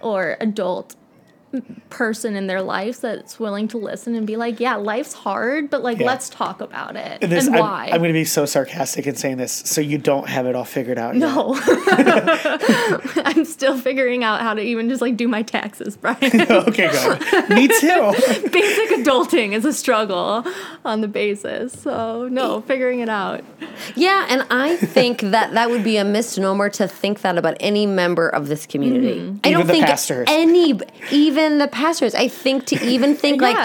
or 0.03 0.37
adult 0.41 0.97
person 1.91 2.37
in 2.37 2.47
their 2.47 2.63
lives 2.63 3.01
that's 3.01 3.41
willing 3.41 3.67
to 3.69 3.77
listen 3.79 4.15
and 4.15 4.27
be 4.27 4.37
like, 4.37 4.61
yeah, 4.61 4.77
life's 4.77 5.13
hard, 5.13 5.69
but 5.71 5.83
like 5.83 5.99
Yeah. 5.99 6.07
let's 6.07 6.29
talk 6.29 6.61
about 6.61 6.95
it 6.97 7.21
This, 7.23 7.47
and 7.47 7.57
I'm, 7.57 7.61
why. 7.63 7.85
I'm 7.93 7.99
going 7.99 8.09
to 8.11 8.13
be 8.13 8.25
so 8.25 8.47
sarcastic 8.47 9.07
in 9.07 9.17
saying 9.17 9.37
this. 9.39 9.53
So 9.67 9.81
you 9.81 9.99
don't 9.99 10.29
have 10.29 10.47
it 10.47 10.55
all 10.55 10.65
figured 10.65 10.99
out. 10.99 11.15
yet. 11.15 11.21
no, 11.21 11.59
I'm 13.25 13.45
still 13.45 13.77
figuring 13.79 14.25
out 14.25 14.41
how 14.41 14.55
to 14.55 14.63
even 14.63 14.89
just 14.89 15.01
like 15.03 15.17
do 15.17 15.29
my 15.29 15.43
taxes, 15.43 15.97
Brian. 15.97 16.19
okay, 16.23 16.89
good. 16.91 17.51
Me 17.51 17.69
too. 17.69 18.13
Basic 18.51 18.91
adulting 18.99 19.53
is 19.53 19.65
a 19.65 19.73
struggle 19.73 20.45
on 20.85 21.01
the 21.01 21.09
basis. 21.09 21.73
So 21.73 22.29
no, 22.29 22.61
figuring 22.63 23.01
it 23.01 23.09
out. 23.09 23.45
Yeah, 23.97 24.27
and 24.29 24.45
I 24.51 24.77
think 24.77 25.21
that 25.23 25.53
that 25.55 25.71
would 25.71 25.85
be 25.85 25.97
a 25.97 26.05
misnomer 26.05 26.69
to 26.71 26.87
think 26.89 27.23
that 27.23 27.37
about 27.39 27.57
any 27.61 27.87
member 27.87 28.29
of 28.29 28.49
this 28.49 28.67
community. 28.67 29.19
Mm-hmm. 29.21 29.39
I 29.45 29.49
Even 29.49 29.59
don't 29.59 29.67
the 29.67 29.73
think 29.73 29.87
pastors. 29.87 30.27
any, 30.31 30.79
even 31.11 31.40
the 31.59 31.69
pastors. 31.69 32.15
I 32.15 32.29
think 32.29 32.67
to 32.67 32.85
even 32.85 33.15
think 33.15 33.41
like, 33.49 33.57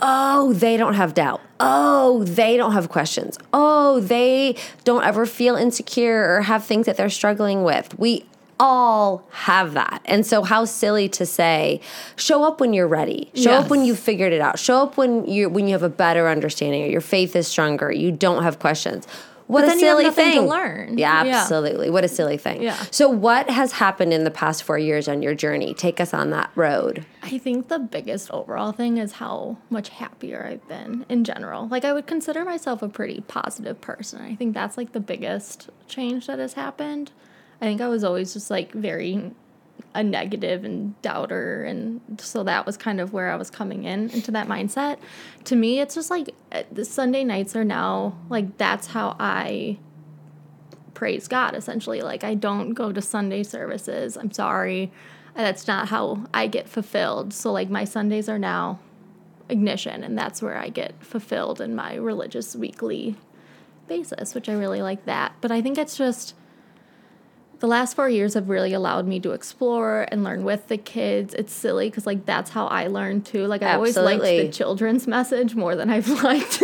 oh, 0.00 0.52
they 0.52 0.76
don't 0.76 0.94
have 0.94 1.14
doubt. 1.14 1.40
Oh, 1.60 2.24
they 2.24 2.56
don't 2.56 2.72
have 2.72 2.88
questions. 2.88 3.38
Oh, 3.52 4.00
they 4.00 4.56
don't 4.84 5.04
ever 5.04 5.26
feel 5.26 5.56
insecure 5.56 6.34
or 6.36 6.42
have 6.42 6.64
things 6.64 6.86
that 6.86 6.96
they're 6.96 7.10
struggling 7.10 7.62
with. 7.64 7.98
We 7.98 8.24
all 8.58 9.26
have 9.30 9.74
that. 9.74 10.02
And 10.04 10.24
so 10.24 10.42
how 10.42 10.64
silly 10.64 11.08
to 11.10 11.26
say 11.26 11.80
show 12.14 12.44
up 12.44 12.60
when 12.60 12.72
you're 12.72 12.86
ready. 12.86 13.30
Show 13.34 13.52
up 13.52 13.70
when 13.70 13.84
you've 13.84 13.98
figured 13.98 14.32
it 14.32 14.40
out. 14.40 14.58
Show 14.58 14.82
up 14.82 14.96
when 14.96 15.26
you 15.26 15.48
when 15.48 15.66
you 15.66 15.72
have 15.72 15.82
a 15.82 15.88
better 15.88 16.28
understanding 16.28 16.84
or 16.84 16.86
your 16.86 17.00
faith 17.00 17.34
is 17.34 17.48
stronger. 17.48 17.90
You 17.90 18.12
don't 18.12 18.44
have 18.44 18.60
questions. 18.60 19.06
What 19.52 19.64
a 19.64 19.66
then 19.68 19.78
you 19.78 19.86
have 19.86 19.92
silly 19.92 20.04
nothing 20.04 20.24
to 20.24 20.38
thing. 20.40 20.48
learn. 20.48 20.98
Yeah, 20.98 21.24
Yeah. 21.24 21.36
absolutely. 21.42 21.90
What 21.90 22.04
a 22.04 22.08
silly 22.08 22.36
thing. 22.36 22.62
Yeah. 22.62 22.76
So 22.90 23.08
what 23.08 23.48
has 23.50 23.72
happened 23.72 24.12
in 24.12 24.24
the 24.24 24.30
past 24.30 24.62
4 24.62 24.78
years 24.78 25.08
on 25.08 25.22
your 25.22 25.34
journey? 25.34 25.74
Take 25.74 26.00
us 26.00 26.12
on 26.14 26.30
that 26.30 26.50
road. 26.54 27.04
I 27.22 27.38
think 27.38 27.68
the 27.68 27.78
biggest 27.78 28.30
overall 28.30 28.72
thing 28.72 28.98
is 28.98 29.12
how 29.12 29.58
much 29.70 29.90
happier 29.90 30.46
I've 30.50 30.66
been 30.68 31.04
in 31.08 31.24
general. 31.24 31.68
Like 31.68 31.84
I 31.84 31.92
would 31.92 32.06
consider 32.06 32.44
myself 32.44 32.82
a 32.82 32.88
pretty 32.88 33.20
positive 33.28 33.80
person. 33.80 34.20
I 34.22 34.34
think 34.34 34.54
that's 34.54 34.76
like 34.76 34.92
the 34.92 35.00
biggest 35.00 35.70
change 35.88 36.26
that 36.26 36.38
has 36.38 36.54
happened. 36.54 37.12
I 37.60 37.66
think 37.66 37.80
I 37.80 37.88
was 37.88 38.02
always 38.02 38.32
just 38.32 38.50
like 38.50 38.72
very 38.72 39.30
a 39.94 40.02
negative 40.02 40.64
and 40.64 41.00
doubter 41.02 41.64
and 41.64 42.00
so 42.18 42.42
that 42.44 42.64
was 42.64 42.76
kind 42.76 43.00
of 43.00 43.12
where 43.12 43.30
I 43.30 43.36
was 43.36 43.50
coming 43.50 43.84
in 43.84 44.10
into 44.10 44.30
that 44.30 44.48
mindset. 44.48 44.98
To 45.44 45.56
me 45.56 45.80
it's 45.80 45.94
just 45.94 46.10
like 46.10 46.34
uh, 46.50 46.62
the 46.72 46.84
Sunday 46.84 47.24
nights 47.24 47.54
are 47.54 47.64
now 47.64 48.16
like 48.28 48.56
that's 48.58 48.88
how 48.88 49.16
I 49.20 49.78
praise 50.94 51.28
God 51.28 51.54
essentially. 51.54 52.00
Like 52.00 52.24
I 52.24 52.34
don't 52.34 52.74
go 52.74 52.92
to 52.92 53.02
Sunday 53.02 53.42
services. 53.42 54.16
I'm 54.16 54.32
sorry. 54.32 54.92
That's 55.34 55.66
not 55.66 55.88
how 55.88 56.24
I 56.32 56.46
get 56.46 56.68
fulfilled. 56.68 57.32
So 57.32 57.52
like 57.52 57.70
my 57.70 57.84
Sundays 57.84 58.28
are 58.28 58.38
now 58.38 58.78
ignition 59.48 60.02
and 60.02 60.16
that's 60.16 60.40
where 60.40 60.56
I 60.56 60.68
get 60.68 61.02
fulfilled 61.04 61.60
in 61.60 61.74
my 61.74 61.96
religious 61.96 62.56
weekly 62.56 63.16
basis, 63.88 64.34
which 64.34 64.48
I 64.48 64.54
really 64.54 64.80
like 64.80 65.04
that. 65.04 65.34
But 65.40 65.50
I 65.50 65.60
think 65.60 65.76
it's 65.76 65.96
just 65.96 66.34
the 67.62 67.68
last 67.68 67.94
four 67.94 68.08
years 68.08 68.34
have 68.34 68.48
really 68.48 68.72
allowed 68.72 69.06
me 69.06 69.20
to 69.20 69.30
explore 69.30 70.04
and 70.10 70.24
learn 70.24 70.42
with 70.42 70.66
the 70.66 70.76
kids. 70.76 71.32
It's 71.32 71.52
silly 71.52 71.88
because 71.88 72.06
like 72.06 72.26
that's 72.26 72.50
how 72.50 72.66
I 72.66 72.88
learned 72.88 73.24
too. 73.24 73.46
Like 73.46 73.62
I 73.62 73.74
always 73.74 73.96
liked 73.96 74.24
the 74.24 74.48
children's 74.48 75.06
message 75.06 75.54
more 75.54 75.76
than 75.76 75.88
I've 75.88 76.08
liked 76.24 76.60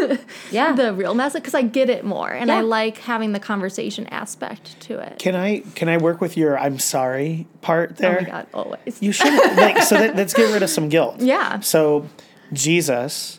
Yeah. 0.50 0.72
the 0.72 0.92
real 0.92 1.14
message 1.14 1.42
because 1.42 1.54
I 1.54 1.62
get 1.62 1.88
it 1.88 2.04
more 2.04 2.28
and 2.28 2.50
I 2.50 2.62
like 2.62 2.98
having 2.98 3.30
the 3.30 3.38
conversation 3.38 4.08
aspect 4.08 4.80
to 4.80 4.98
it. 4.98 5.20
Can 5.20 5.36
I 5.36 5.60
can 5.76 5.88
I 5.88 5.98
work 5.98 6.20
with 6.20 6.36
your 6.36 6.58
I'm 6.58 6.80
sorry 6.80 7.46
part 7.60 7.90
oh 7.92 7.94
there? 7.98 8.10
oh 8.10 8.14
there? 8.14 8.22
my 8.22 8.28
god, 8.30 8.46
always. 8.52 9.00
You 9.00 9.12
should 9.12 9.32
like 9.56 9.80
so 9.82 9.94
that, 9.98 10.16
let's 10.16 10.34
get 10.34 10.52
rid 10.52 10.64
of 10.64 10.68
some 10.70 10.88
guilt. 10.88 11.20
Yeah. 11.28 11.60
So 11.60 12.08
Jesus 12.52 13.37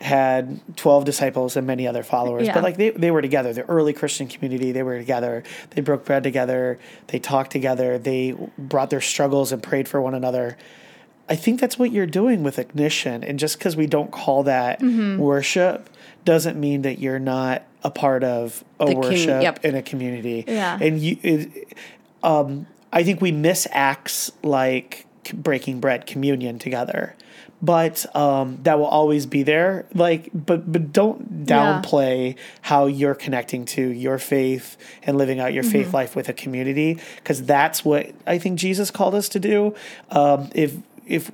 had 0.00 0.60
12 0.76 1.04
disciples 1.04 1.56
and 1.56 1.66
many 1.66 1.86
other 1.86 2.02
followers 2.02 2.46
Yeah. 2.46 2.54
but 2.54 2.62
like 2.62 2.76
they, 2.76 2.90
they 2.90 3.10
were 3.10 3.22
together 3.22 3.52
the 3.54 3.64
early 3.64 3.92
christian 3.94 4.28
community 4.28 4.70
they 4.72 4.82
were 4.82 4.98
together 4.98 5.42
they 5.70 5.80
broke 5.80 6.04
bread 6.04 6.22
together 6.22 6.78
they 7.06 7.18
talked 7.18 7.50
together 7.50 7.98
they 7.98 8.34
brought 8.58 8.90
their 8.90 9.00
struggles 9.00 9.52
and 9.52 9.62
prayed 9.62 9.88
for 9.88 10.00
one 10.02 10.14
another 10.14 10.56
i 11.30 11.34
think 11.34 11.58
that's 11.60 11.78
what 11.78 11.92
you're 11.92 12.04
doing 12.06 12.42
with 12.42 12.58
ignition 12.58 13.24
and 13.24 13.38
just 13.38 13.58
because 13.58 13.74
we 13.74 13.86
don't 13.86 14.10
call 14.10 14.42
that 14.42 14.80
Mm-hmm. 14.80 15.18
worship 15.18 15.88
doesn't 16.26 16.58
mean 16.60 16.82
that 16.82 16.98
you're 16.98 17.18
not 17.18 17.62
a 17.82 17.90
part 17.90 18.22
of 18.24 18.62
a 18.80 18.86
The 18.86 18.92
com- 18.92 19.00
worship 19.00 19.42
yep. 19.42 19.64
in 19.64 19.74
a 19.74 19.82
community 19.82 20.44
Yeah. 20.46 20.78
and 20.80 20.98
you 21.00 21.16
it, 21.22 21.68
um, 22.22 22.66
I 22.92 23.02
think 23.02 23.20
we 23.20 23.32
miss 23.32 23.66
acts 23.70 24.30
like 24.42 25.06
breaking 25.34 25.80
bread, 25.80 26.06
communion 26.06 26.58
together, 26.58 27.14
but 27.62 28.04
um, 28.14 28.58
that 28.62 28.78
will 28.78 28.86
always 28.86 29.26
be 29.26 29.42
there. 29.42 29.86
Like, 29.94 30.30
but 30.34 30.70
but 30.70 30.92
don't 30.92 31.46
Yeah. 31.46 31.56
downplay 31.56 32.36
how 32.62 32.86
you're 32.86 33.14
connecting 33.14 33.64
to 33.66 33.82
your 33.82 34.18
faith 34.18 34.76
and 35.02 35.16
living 35.16 35.40
out 35.40 35.52
your 35.52 35.62
faith 35.64 35.94
life 35.94 36.14
with 36.14 36.28
a 36.28 36.32
community, 36.32 36.98
because 37.16 37.42
that's 37.44 37.84
what 37.84 38.10
I 38.26 38.38
think 38.38 38.58
Jesus 38.58 38.90
called 38.90 39.14
us 39.14 39.28
to 39.30 39.40
do. 39.40 39.74
Um, 40.10 40.50
if 40.54 40.76
if 41.06 41.30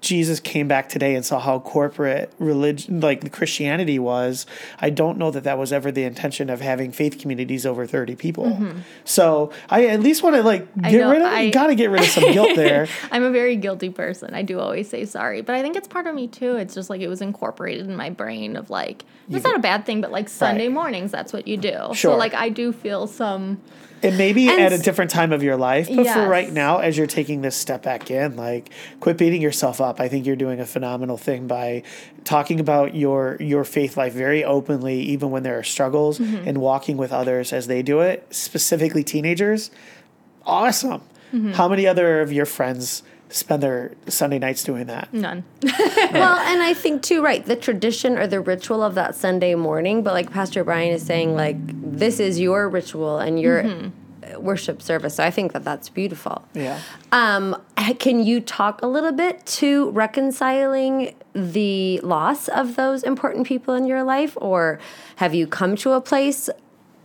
Jesus 0.00 0.38
came 0.38 0.68
back 0.68 0.88
today 0.88 1.14
and 1.16 1.24
saw 1.26 1.40
how 1.40 1.58
corporate 1.58 2.32
religion, 2.38 3.00
like 3.00 3.22
the 3.22 3.28
Christianity 3.30 3.98
was, 3.98 4.46
I 4.80 4.90
don't 4.90 5.18
know 5.18 5.30
that 5.32 5.42
that 5.44 5.58
was 5.58 5.72
ever 5.72 5.90
the 5.90 6.04
intention 6.04 6.48
of 6.48 6.60
having 6.60 6.92
faith 6.92 7.18
communities 7.18 7.66
over 7.66 7.86
30 7.86 8.14
people. 8.14 8.44
Mm-hmm. 8.46 8.78
So 9.04 9.52
I 9.68 9.86
at 9.86 10.00
least 10.00 10.22
want 10.22 10.36
to 10.36 10.42
like 10.42 10.72
get 10.82 10.92
know, 10.92 11.10
rid 11.10 11.22
of, 11.22 11.26
I- 11.26 11.40
you 11.40 11.52
got 11.52 11.66
to 11.66 11.74
get 11.74 11.90
rid 11.90 12.02
of 12.02 12.08
some 12.08 12.32
guilt 12.32 12.54
there. 12.54 12.86
I'm 13.10 13.24
a 13.24 13.30
very 13.32 13.56
guilty 13.56 13.90
person. 13.90 14.32
I 14.32 14.42
do 14.42 14.60
always 14.60 14.88
say 14.88 15.04
sorry, 15.04 15.40
but 15.42 15.56
I 15.56 15.62
think 15.62 15.74
it's 15.76 15.88
part 15.88 16.06
of 16.06 16.14
me 16.14 16.28
too. 16.28 16.54
It's 16.56 16.74
just 16.74 16.88
like 16.88 17.00
it 17.00 17.08
was 17.08 17.20
incorporated 17.20 17.88
in 17.88 17.96
my 17.96 18.10
brain 18.10 18.56
of 18.56 18.70
like 18.70 19.04
it's 19.28 19.44
not 19.44 19.56
a 19.56 19.60
bad 19.60 19.86
thing, 19.86 20.00
but 20.00 20.10
like 20.10 20.28
Sunday 20.28 20.66
Right. 20.68 20.74
mornings, 20.74 21.10
that's 21.10 21.32
what 21.32 21.46
you 21.48 21.56
do. 21.56 21.72
Sure. 21.94 22.12
So 22.12 22.16
like 22.16 22.34
I 22.34 22.48
do 22.48 22.72
feel 22.72 23.06
some 23.06 23.60
And 24.02 24.16
maybe 24.16 24.48
And 24.48 24.60
at 24.60 24.72
a 24.72 24.78
different 24.78 25.10
time 25.10 25.32
of 25.32 25.42
your 25.42 25.56
life, 25.56 25.88
but 25.88 26.06
for 26.06 26.26
right 26.26 26.50
now, 26.50 26.78
as 26.78 26.96
you're 26.96 27.06
taking 27.06 27.42
this 27.42 27.54
step 27.56 27.82
back 27.82 28.10
in, 28.10 28.36
like 28.36 28.70
quit 29.00 29.18
beating 29.18 29.42
yourself 29.42 29.80
up. 29.80 30.00
I 30.00 30.08
think 30.08 30.24
you're 30.26 30.36
doing 30.36 30.58
a 30.58 30.66
phenomenal 30.66 31.16
thing 31.18 31.46
by 31.46 31.82
talking 32.24 32.60
about 32.60 32.94
your 32.94 33.36
your 33.40 33.64
faith 33.64 33.96
life 33.96 34.12
very 34.14 34.42
openly, 34.42 35.00
even 35.00 35.30
when 35.30 35.42
there 35.42 35.58
are 35.58 35.62
struggles, 35.62 36.18
Mm-hmm. 36.18 36.48
and 36.48 36.58
walking 36.58 36.96
with 36.96 37.12
others 37.12 37.52
as 37.52 37.66
they 37.66 37.82
do 37.82 38.00
it, 38.00 38.26
specifically 38.30 39.04
teenagers. 39.04 39.70
Awesome. 40.46 41.02
Mm-hmm. 41.32 41.52
How 41.52 41.68
many 41.68 41.86
other 41.86 42.20
of 42.22 42.32
your 42.32 42.46
friends 42.46 43.02
spend 43.30 43.62
their 43.62 43.94
Sunday 44.06 44.38
nights 44.38 44.62
doing 44.64 44.86
that? 44.86 45.12
none. 45.12 45.44
well, 45.62 46.38
and 46.38 46.62
I 46.62 46.74
think 46.74 47.02
too, 47.02 47.22
right, 47.22 47.44
the 47.44 47.56
tradition 47.56 48.18
or 48.18 48.26
the 48.26 48.40
ritual 48.40 48.82
of 48.82 48.94
that 48.94 49.14
Sunday 49.14 49.54
morning, 49.54 50.02
but 50.02 50.14
like 50.14 50.30
Pastor 50.30 50.64
Brian 50.64 50.92
is 50.92 51.02
saying, 51.02 51.34
like, 51.34 51.56
this 51.60 52.20
is 52.20 52.38
your 52.40 52.68
ritual 52.68 53.18
and 53.18 53.40
your 53.40 53.64
uh, 53.64 54.40
worship 54.40 54.82
service. 54.82 55.16
So 55.16 55.24
I 55.24 55.30
think 55.30 55.52
that 55.52 55.64
that's 55.64 55.88
beautiful. 55.88 56.42
Yeah. 56.54 56.80
Um, 57.12 57.60
can 57.98 58.24
you 58.24 58.40
talk 58.40 58.82
a 58.82 58.86
little 58.86 59.12
bit 59.12 59.44
to 59.46 59.90
reconciling 59.90 61.14
the 61.32 62.00
loss 62.00 62.48
of 62.48 62.76
those 62.76 63.02
important 63.02 63.46
people 63.46 63.74
in 63.74 63.86
your 63.86 64.02
life, 64.02 64.36
or 64.40 64.78
have 65.16 65.34
you 65.34 65.46
come 65.46 65.76
to 65.76 65.92
a 65.92 66.00
place 66.00 66.50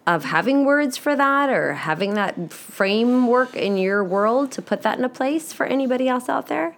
of 0.07 0.25
having 0.25 0.65
words 0.65 0.97
for 0.97 1.15
that, 1.15 1.49
or 1.49 1.73
having 1.73 2.13
that 2.13 2.53
framework 2.53 3.55
in 3.55 3.77
your 3.77 4.03
world 4.03 4.51
to 4.51 4.61
put 4.61 4.83
that 4.83 4.99
in 4.99 5.05
a 5.05 5.09
place 5.09 5.51
for 5.51 5.65
anybody 5.65 6.07
else 6.07 6.29
out 6.29 6.47
there? 6.47 6.75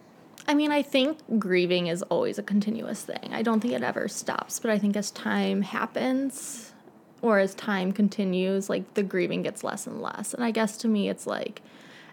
I 0.47 0.53
mean, 0.53 0.71
I 0.71 0.81
think 0.81 1.17
grieving 1.37 1.87
is 1.87 2.03
always 2.03 2.39
a 2.39 2.43
continuous 2.43 3.03
thing. 3.03 3.33
I 3.33 3.41
don't 3.41 3.59
think 3.59 3.73
it 3.73 3.83
ever 3.83 4.07
stops, 4.07 4.59
but 4.59 4.71
I 4.71 4.79
think 4.79 4.95
as 4.95 5.11
time 5.11 5.61
happens 5.61 6.73
or 7.21 7.39
as 7.39 7.53
time 7.55 7.91
continues, 7.91 8.69
like 8.69 8.93
the 8.93 9.03
grieving 9.03 9.41
gets 9.41 9.61
less 9.61 9.87
and 9.87 10.01
less. 10.01 10.33
And 10.33 10.43
I 10.43 10.51
guess 10.51 10.77
to 10.77 10.87
me, 10.87 11.09
it's 11.09 11.27
like, 11.27 11.61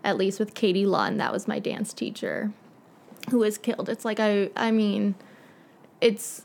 at 0.02 0.16
least 0.16 0.40
with 0.40 0.54
Katie 0.54 0.84
Lunn, 0.84 1.18
that 1.18 1.32
was 1.32 1.46
my 1.46 1.60
dance 1.60 1.92
teacher 1.92 2.50
who 3.30 3.38
was 3.38 3.56
killed. 3.56 3.88
It's 3.88 4.04
like, 4.04 4.18
I, 4.18 4.50
I 4.56 4.72
mean, 4.72 5.14
it's, 6.00 6.44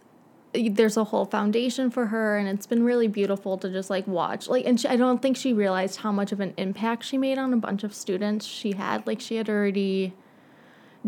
there's 0.54 0.98
a 0.98 1.04
whole 1.04 1.26
foundation 1.26 1.92
for 1.92 2.08
her 2.08 2.38
and 2.38 2.48
it's 2.48 2.66
been 2.66 2.84
really 2.84 3.08
beautiful 3.08 3.58
to 3.58 3.70
just 3.70 3.90
like 3.90 4.08
watch 4.08 4.48
like 4.48 4.66
and 4.66 4.82
she, 4.82 4.88
i 4.88 4.96
don't 4.96 5.22
think 5.22 5.38
she 5.38 5.54
realized 5.54 5.98
how 5.98 6.12
much 6.12 6.32
of 6.32 6.40
an 6.40 6.54
impact 6.58 7.04
she 7.04 7.18
made 7.18 7.38
on 7.38 7.54
a 7.54 7.58
bunch 7.58 7.84
of 7.84 7.94
students 7.94 8.46
she 8.46 8.72
had 8.72 9.06
like 9.06 9.22
she 9.22 9.36
had 9.36 9.48
already 9.48 10.12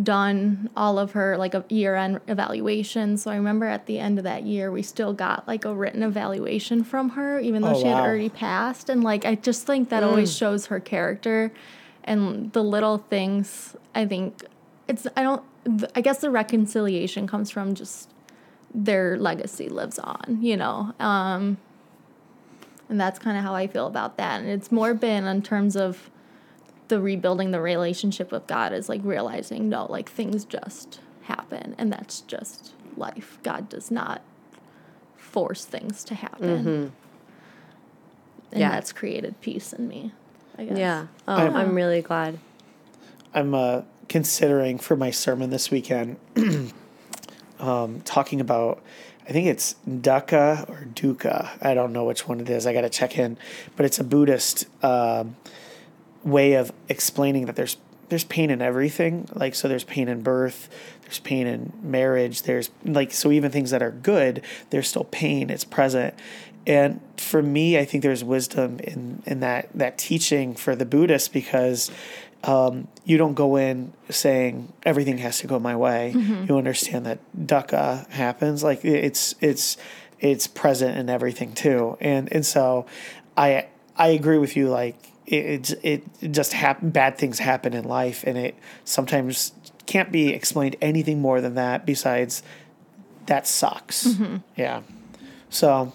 done 0.01 0.69
all 0.75 0.97
of 0.97 1.11
her 1.11 1.37
like 1.37 1.53
a 1.53 1.65
year 1.69 1.95
end 1.95 2.19
evaluation. 2.27 3.17
So 3.17 3.29
I 3.29 3.35
remember 3.35 3.65
at 3.65 3.87
the 3.87 3.99
end 3.99 4.17
of 4.17 4.23
that 4.23 4.43
year, 4.43 4.71
we 4.71 4.81
still 4.81 5.13
got 5.13 5.47
like 5.47 5.65
a 5.65 5.73
written 5.73 6.01
evaluation 6.01 6.83
from 6.83 7.09
her, 7.09 7.39
even 7.39 7.61
though 7.61 7.75
Oh, 7.75 7.81
she 7.81 7.87
had 7.87 7.99
already 7.99 8.29
passed. 8.29 8.89
And 8.89 9.03
like, 9.03 9.25
I 9.25 9.35
just 9.35 9.65
think 9.65 9.89
that 9.89 10.03
always 10.03 10.31
mm. 10.31 10.39
shows 10.39 10.67
her 10.67 10.79
character 10.79 11.51
and 12.03 12.51
the 12.53 12.63
little 12.63 12.99
things. 12.99 13.75
I 13.93 14.05
think 14.05 14.43
it's, 14.87 15.07
I 15.15 15.23
don't 15.23 15.43
i 15.93 16.01
guess 16.01 16.17
the 16.19 16.29
reconciliation 16.31 17.27
comes 17.27 17.51
from 17.51 17.75
just 17.75 18.09
their 18.73 19.17
legacy 19.17 19.67
lives 19.69 19.99
on, 19.99 20.37
you 20.41 20.55
know? 20.57 20.93
Um, 20.99 21.57
and 22.89 22.99
that's 22.99 23.19
kind 23.19 23.37
of 23.37 23.43
how 23.43 23.53
I 23.55 23.67
feel 23.67 23.87
about 23.87 24.17
that. 24.17 24.41
And 24.41 24.49
it's 24.49 24.71
more 24.71 24.93
been 24.93 25.25
in 25.25 25.41
terms 25.41 25.75
of 25.75 26.09
the 26.87 26.99
rebuilding 26.99 27.51
the 27.51 27.61
relationship 27.61 28.31
with 28.31 28.47
God 28.47 28.73
is 28.73 28.89
like 28.89 29.01
realizing 29.03 29.69
no, 29.69 29.85
like 29.89 30.09
things 30.09 30.43
just 30.45 30.99
happen 31.23 31.73
and 31.77 31.91
that's 31.91 32.21
just 32.21 32.73
life. 32.97 33.39
God 33.43 33.69
does 33.69 33.91
not 33.91 34.21
force 35.17 35.63
things 35.65 36.03
to 36.05 36.15
happen. 36.15 36.91
And 38.51 38.59
Yeah. 38.59 38.71
that's 38.71 38.91
created 38.91 39.39
peace 39.41 39.71
in 39.71 39.87
me. 39.87 40.11
I 40.57 40.65
guess. 40.65 40.77
Yeah. 40.77 41.07
Oh, 41.27 41.35
I'm- 41.35 41.55
I'm 41.55 41.75
really 41.75 42.01
glad. 42.01 42.39
I'm 43.33 43.53
uh, 43.55 43.83
considering 44.09 44.77
for 44.77 44.97
my 44.97 45.09
sermon 45.11 45.49
this 45.49 45.71
weekend 45.71 46.17
um, 47.61 48.01
talking 48.01 48.41
about, 48.41 48.81
I 49.27 49.31
think 49.31 49.47
it's 49.47 49.75
dukkha 49.87 50.67
or 50.69 50.87
dukkha. 50.93 51.49
I 51.61 51.73
don't 51.73 51.93
know 51.93 52.05
which 52.05 52.27
one 52.27 52.39
it 52.39 52.49
is. 52.49 52.65
I 52.65 52.73
got 52.73 52.81
to 52.81 52.89
check 52.89 53.17
in, 53.17 53.37
but 53.75 53.85
it's 53.85 53.99
a 53.99 54.03
Buddhist 54.03 54.65
um, 54.83 55.35
way 56.23 56.53
of 56.53 56.73
explaining 56.89 57.45
that 57.45 57.55
there's 57.55 57.77
there's 58.09 58.25
pain 58.25 58.49
in 58.49 58.61
everything. 58.61 59.29
Like 59.33 59.55
so, 59.55 59.69
there's 59.69 59.85
pain 59.85 60.09
in 60.09 60.21
birth, 60.21 60.67
there's 61.03 61.19
pain 61.19 61.47
in 61.47 61.71
marriage. 61.81 62.41
There's 62.41 62.69
like 62.83 63.13
so 63.13 63.31
even 63.31 63.51
things 63.51 63.71
that 63.71 63.81
are 63.81 63.91
good, 63.91 64.43
there's 64.69 64.89
still 64.89 65.05
pain. 65.05 65.49
It's 65.49 65.63
present. 65.63 66.13
And 66.67 66.99
for 67.17 67.41
me, 67.41 67.79
I 67.79 67.85
think 67.85 68.03
there's 68.03 68.23
wisdom 68.23 68.79
in 68.79 69.23
in 69.25 69.39
that 69.39 69.69
that 69.73 69.97
teaching 69.97 70.55
for 70.55 70.75
the 70.75 70.85
Buddhists 70.85 71.29
because 71.29 71.89
um, 72.43 72.87
you 73.05 73.17
don't 73.17 73.33
go 73.33 73.55
in 73.55 73.93
saying 74.09 74.71
everything 74.83 75.19
has 75.19 75.39
to 75.39 75.47
go 75.47 75.59
my 75.59 75.75
way. 75.75 76.11
You 76.47 76.57
understand 76.57 77.05
that 77.05 77.19
dukkha 77.37 78.09
happens. 78.09 78.63
Like 78.63 78.83
it's 78.83 79.35
it's 79.41 79.77
it's 80.19 80.47
present 80.47 80.97
in 80.97 81.09
everything 81.09 81.53
too. 81.53 81.97
And 82.01 82.31
and 82.31 82.45
so 82.45 82.85
I 83.37 83.67
I 83.95 84.09
agree 84.09 84.37
with 84.37 84.55
you. 84.55 84.69
Like 84.69 84.95
it 85.25 85.71
it, 85.83 86.03
it 86.21 86.31
just 86.31 86.53
happen. 86.53 86.89
Bad 86.89 87.17
things 87.17 87.39
happen 87.39 87.73
in 87.73 87.85
life, 87.85 88.23
and 88.25 88.37
it 88.37 88.55
sometimes 88.85 89.53
can't 89.85 90.11
be 90.11 90.29
explained 90.29 90.75
anything 90.81 91.21
more 91.21 91.41
than 91.41 91.55
that. 91.55 91.85
Besides, 91.85 92.43
that 93.27 93.45
sucks. 93.47 94.15
Yeah. 94.55 94.81
So, 95.49 95.91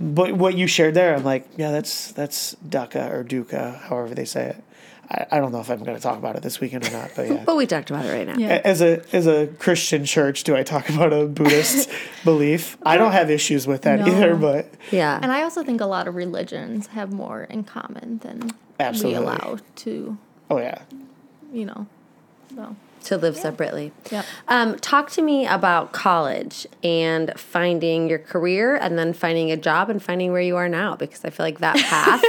but 0.00 0.34
what 0.34 0.56
you 0.56 0.66
shared 0.66 0.94
there, 0.94 1.14
I'm 1.14 1.24
like, 1.24 1.48
yeah, 1.56 1.70
that's 1.70 2.12
that's 2.12 2.54
dukkha 2.66 3.10
or 3.10 3.24
dukkha, 3.24 3.80
however 3.82 4.14
they 4.14 4.24
say 4.24 4.50
it. 4.50 4.64
I, 5.10 5.26
I 5.32 5.38
don't 5.40 5.50
know 5.52 5.60
if 5.60 5.68
I'm 5.70 5.82
going 5.82 5.96
to 5.96 6.02
talk 6.02 6.18
about 6.18 6.36
it 6.36 6.42
this 6.42 6.60
weekend 6.60 6.86
or 6.86 6.90
not, 6.92 7.10
but 7.16 7.28
yeah. 7.28 7.42
But 7.46 7.56
we 7.56 7.66
talked 7.66 7.90
about 7.90 8.04
it 8.04 8.12
right 8.12 8.26
now. 8.26 8.36
Yeah. 8.36 8.60
As 8.64 8.80
a 8.80 9.02
as 9.14 9.26
a 9.26 9.48
Christian 9.58 10.04
church, 10.04 10.44
do 10.44 10.54
I 10.56 10.62
talk 10.62 10.88
about 10.88 11.12
a 11.12 11.26
Buddhist 11.26 11.90
belief? 12.24 12.76
I 12.84 12.96
don't 12.96 13.12
have 13.12 13.28
issues 13.30 13.66
with 13.66 13.82
that 13.82 14.00
No. 14.00 14.06
either, 14.06 14.36
but 14.36 14.72
Yeah. 14.92 15.18
And 15.20 15.32
I 15.32 15.42
also 15.42 15.64
think 15.64 15.80
a 15.80 15.86
lot 15.86 16.06
of 16.06 16.14
religions 16.14 16.86
have 16.88 17.12
more 17.12 17.44
in 17.44 17.64
common 17.64 18.18
than 18.18 18.52
Absolutely. 18.78 19.18
we 19.20 19.24
allow 19.26 19.58
to, 19.76 20.16
oh 20.48 20.58
yeah, 20.58 20.82
you 21.52 21.66
know. 21.66 21.86
So, 22.54 22.76
to 23.04 23.16
live 23.16 23.36
separately. 23.36 23.92
Yep. 24.10 24.24
Um, 24.48 24.78
talk 24.78 25.10
to 25.10 25.22
me 25.22 25.46
about 25.46 25.92
college 25.92 26.66
and 26.82 27.32
finding 27.36 28.08
your 28.08 28.18
career 28.18 28.76
and 28.76 28.98
then 28.98 29.12
finding 29.12 29.50
a 29.50 29.56
job 29.56 29.90
and 29.90 30.02
finding 30.02 30.32
where 30.32 30.40
you 30.40 30.56
are 30.56 30.68
now 30.68 30.96
because 30.96 31.24
I 31.24 31.30
feel 31.30 31.44
like 31.44 31.58
that 31.58 31.76
path, 31.76 32.22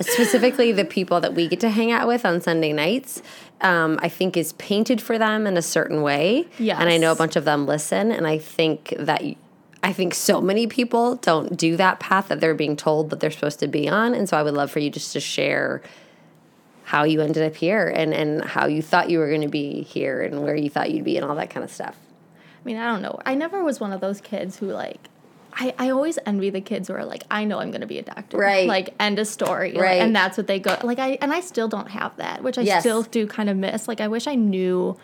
specifically 0.06 0.72
the 0.72 0.84
people 0.84 1.20
that 1.20 1.34
we 1.34 1.48
get 1.48 1.60
to 1.60 1.70
hang 1.70 1.92
out 1.92 2.06
with 2.06 2.24
on 2.24 2.40
Sunday 2.40 2.72
nights, 2.72 3.22
um, 3.60 3.98
I 4.02 4.08
think 4.08 4.36
is 4.36 4.52
painted 4.54 5.00
for 5.00 5.18
them 5.18 5.46
in 5.46 5.56
a 5.56 5.62
certain 5.62 6.02
way. 6.02 6.46
Yes. 6.58 6.78
And 6.80 6.88
I 6.88 6.96
know 6.96 7.12
a 7.12 7.16
bunch 7.16 7.36
of 7.36 7.44
them 7.44 7.66
listen, 7.66 8.10
and 8.10 8.26
I 8.26 8.38
think 8.38 8.94
that. 8.98 9.22
I 9.82 9.92
think 9.92 10.14
so 10.14 10.40
many 10.40 10.66
people 10.66 11.14
don't 11.16 11.56
do 11.56 11.76
that 11.76 12.00
path 12.00 12.28
that 12.28 12.40
they're 12.40 12.54
being 12.54 12.74
told 12.74 13.10
that 13.10 13.20
they're 13.20 13.30
supposed 13.30 13.60
to 13.60 13.68
be 13.68 13.88
on. 13.88 14.14
And 14.14 14.28
so 14.28 14.36
I 14.36 14.42
would 14.42 14.54
love 14.54 14.68
for 14.68 14.80
you 14.80 14.90
just 14.90 15.12
to 15.12 15.20
share 15.20 15.80
how 16.86 17.02
you 17.02 17.20
ended 17.20 17.42
up 17.42 17.56
here 17.56 17.88
and, 17.88 18.14
and 18.14 18.44
how 18.44 18.66
you 18.66 18.80
thought 18.80 19.10
you 19.10 19.18
were 19.18 19.28
going 19.28 19.40
to 19.40 19.48
be 19.48 19.82
here 19.82 20.22
and 20.22 20.44
where 20.44 20.54
you 20.54 20.70
thought 20.70 20.88
you'd 20.92 21.02
be 21.04 21.16
and 21.16 21.26
all 21.26 21.34
that 21.34 21.50
kind 21.50 21.64
of 21.64 21.70
stuff. 21.70 21.96
I 22.38 22.64
mean, 22.64 22.76
I 22.76 22.86
don't 22.86 23.02
know. 23.02 23.18
I 23.26 23.34
never 23.34 23.64
was 23.64 23.80
one 23.80 23.92
of 23.92 24.00
those 24.00 24.20
kids 24.20 24.58
who, 24.58 24.66
like, 24.66 25.00
I, 25.52 25.74
I 25.80 25.90
always 25.90 26.16
envy 26.26 26.48
the 26.50 26.60
kids 26.60 26.86
who 26.86 26.94
are 26.94 27.04
like, 27.04 27.24
I 27.28 27.42
know 27.42 27.58
I'm 27.58 27.72
going 27.72 27.80
to 27.80 27.88
be 27.88 27.98
a 27.98 28.02
doctor. 28.02 28.36
Right. 28.36 28.68
Like, 28.68 28.94
end 29.00 29.18
of 29.18 29.26
story. 29.26 29.72
Like, 29.72 29.82
Right. 29.82 30.00
and 30.00 30.14
that's 30.14 30.36
what 30.36 30.46
they 30.46 30.60
go. 30.60 30.76
Like, 30.84 31.00
I, 31.00 31.18
and 31.20 31.32
I 31.32 31.40
still 31.40 31.66
don't 31.66 31.90
have 31.90 32.16
that, 32.18 32.44
which 32.44 32.56
I 32.56 32.62
Yes. 32.62 32.82
still 32.82 33.02
do 33.02 33.26
kind 33.26 33.50
of 33.50 33.56
miss. 33.56 33.88
Like, 33.88 34.00
I 34.00 34.06
wish 34.06 34.28
I 34.28 34.36
knew. 34.36 34.96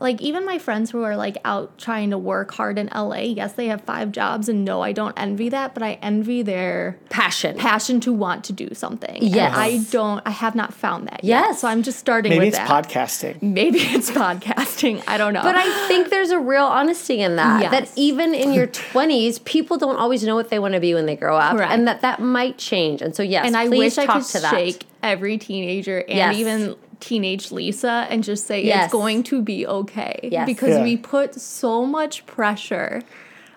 Like, 0.00 0.20
even 0.22 0.44
my 0.46 0.58
friends 0.58 0.90
who 0.90 1.02
are 1.02 1.16
like 1.16 1.36
out 1.44 1.76
trying 1.78 2.10
to 2.10 2.18
work 2.18 2.52
hard 2.52 2.78
in 2.78 2.88
LA, 2.94 3.16
yes, 3.18 3.52
they 3.52 3.66
have 3.66 3.82
five 3.82 4.12
jobs. 4.12 4.48
And 4.48 4.64
no, 4.64 4.80
I 4.80 4.92
don't 4.92 5.12
envy 5.18 5.50
that, 5.50 5.74
but 5.74 5.82
I 5.82 5.98
envy 6.02 6.42
their 6.42 6.98
Passion. 7.10 7.56
passion 7.58 8.00
to 8.00 8.12
want 8.12 8.44
to 8.44 8.52
do 8.52 8.74
something. 8.74 9.22
And 9.22 9.36
I 9.38 9.78
don't, 9.90 10.22
I 10.26 10.30
have 10.30 10.54
not 10.54 10.72
found 10.72 11.06
that 11.08 11.22
yet. 11.22 11.44
Yes. 11.44 11.60
So 11.60 11.68
I'm 11.68 11.82
just 11.82 11.98
starting 11.98 12.30
maybe 12.30 12.46
with 12.46 12.48
it's 12.54 12.58
that. 12.58 12.68
podcasting. 12.68 13.42
Maybe 13.42 13.78
it's 13.78 14.10
podcasting. 14.10 15.02
I 15.06 15.18
don't 15.18 15.34
know. 15.34 15.42
But 15.42 15.56
I 15.56 15.88
think 15.88 16.10
there's 16.10 16.30
a 16.30 16.38
real 16.40 16.64
honesty 16.64 17.20
in 17.20 17.36
that. 17.36 17.70
That 17.70 17.90
even 17.96 18.34
in 18.34 18.52
your 18.52 18.66
20s, 18.66 19.44
people 19.44 19.76
don't 19.76 19.96
always 19.96 20.24
know 20.24 20.34
what 20.34 20.48
they 20.50 20.58
want 20.58 20.74
to 20.74 20.80
be 20.80 20.94
when 20.94 21.06
they 21.06 21.16
grow 21.16 21.36
up. 21.36 21.56
Correct. 21.56 21.72
And 21.72 21.86
that 21.86 22.00
that 22.00 22.20
might 22.20 22.56
change. 22.58 23.02
And 23.02 23.14
so, 23.14 23.22
yes, 23.22 23.46
and 23.46 23.56
I 23.56 23.68
please 23.68 23.96
wish 23.96 23.98
I 23.98 24.06
talk 24.06 24.22
could 24.22 24.30
to 24.32 24.40
that. 24.40 24.50
shake 24.50 24.86
every 25.02 25.38
teenager 25.38 25.98
and 26.00 26.16
Yes. 26.16 26.36
even 26.36 26.76
teenage 27.00 27.50
Lisa 27.50 28.06
and 28.10 28.22
just 28.22 28.46
say 28.46 28.62
Yes. 28.64 28.84
it's 28.84 28.92
going 28.92 29.22
to 29.24 29.40
be 29.42 29.66
okay. 29.66 30.28
Yes. 30.30 30.46
Because 30.46 30.76
Yeah. 30.76 30.82
we 30.82 30.96
put 30.96 31.34
so 31.34 31.86
much 31.86 32.26
pressure 32.26 33.02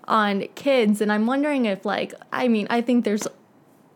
on 0.08 0.46
kids 0.56 1.02
and 1.02 1.12
I'm 1.12 1.26
wondering 1.26 1.66
if 1.66 1.86
like 1.86 2.14
I 2.32 2.48
mean, 2.48 2.68
I 2.70 2.82
think 2.82 3.04
there's 3.06 3.28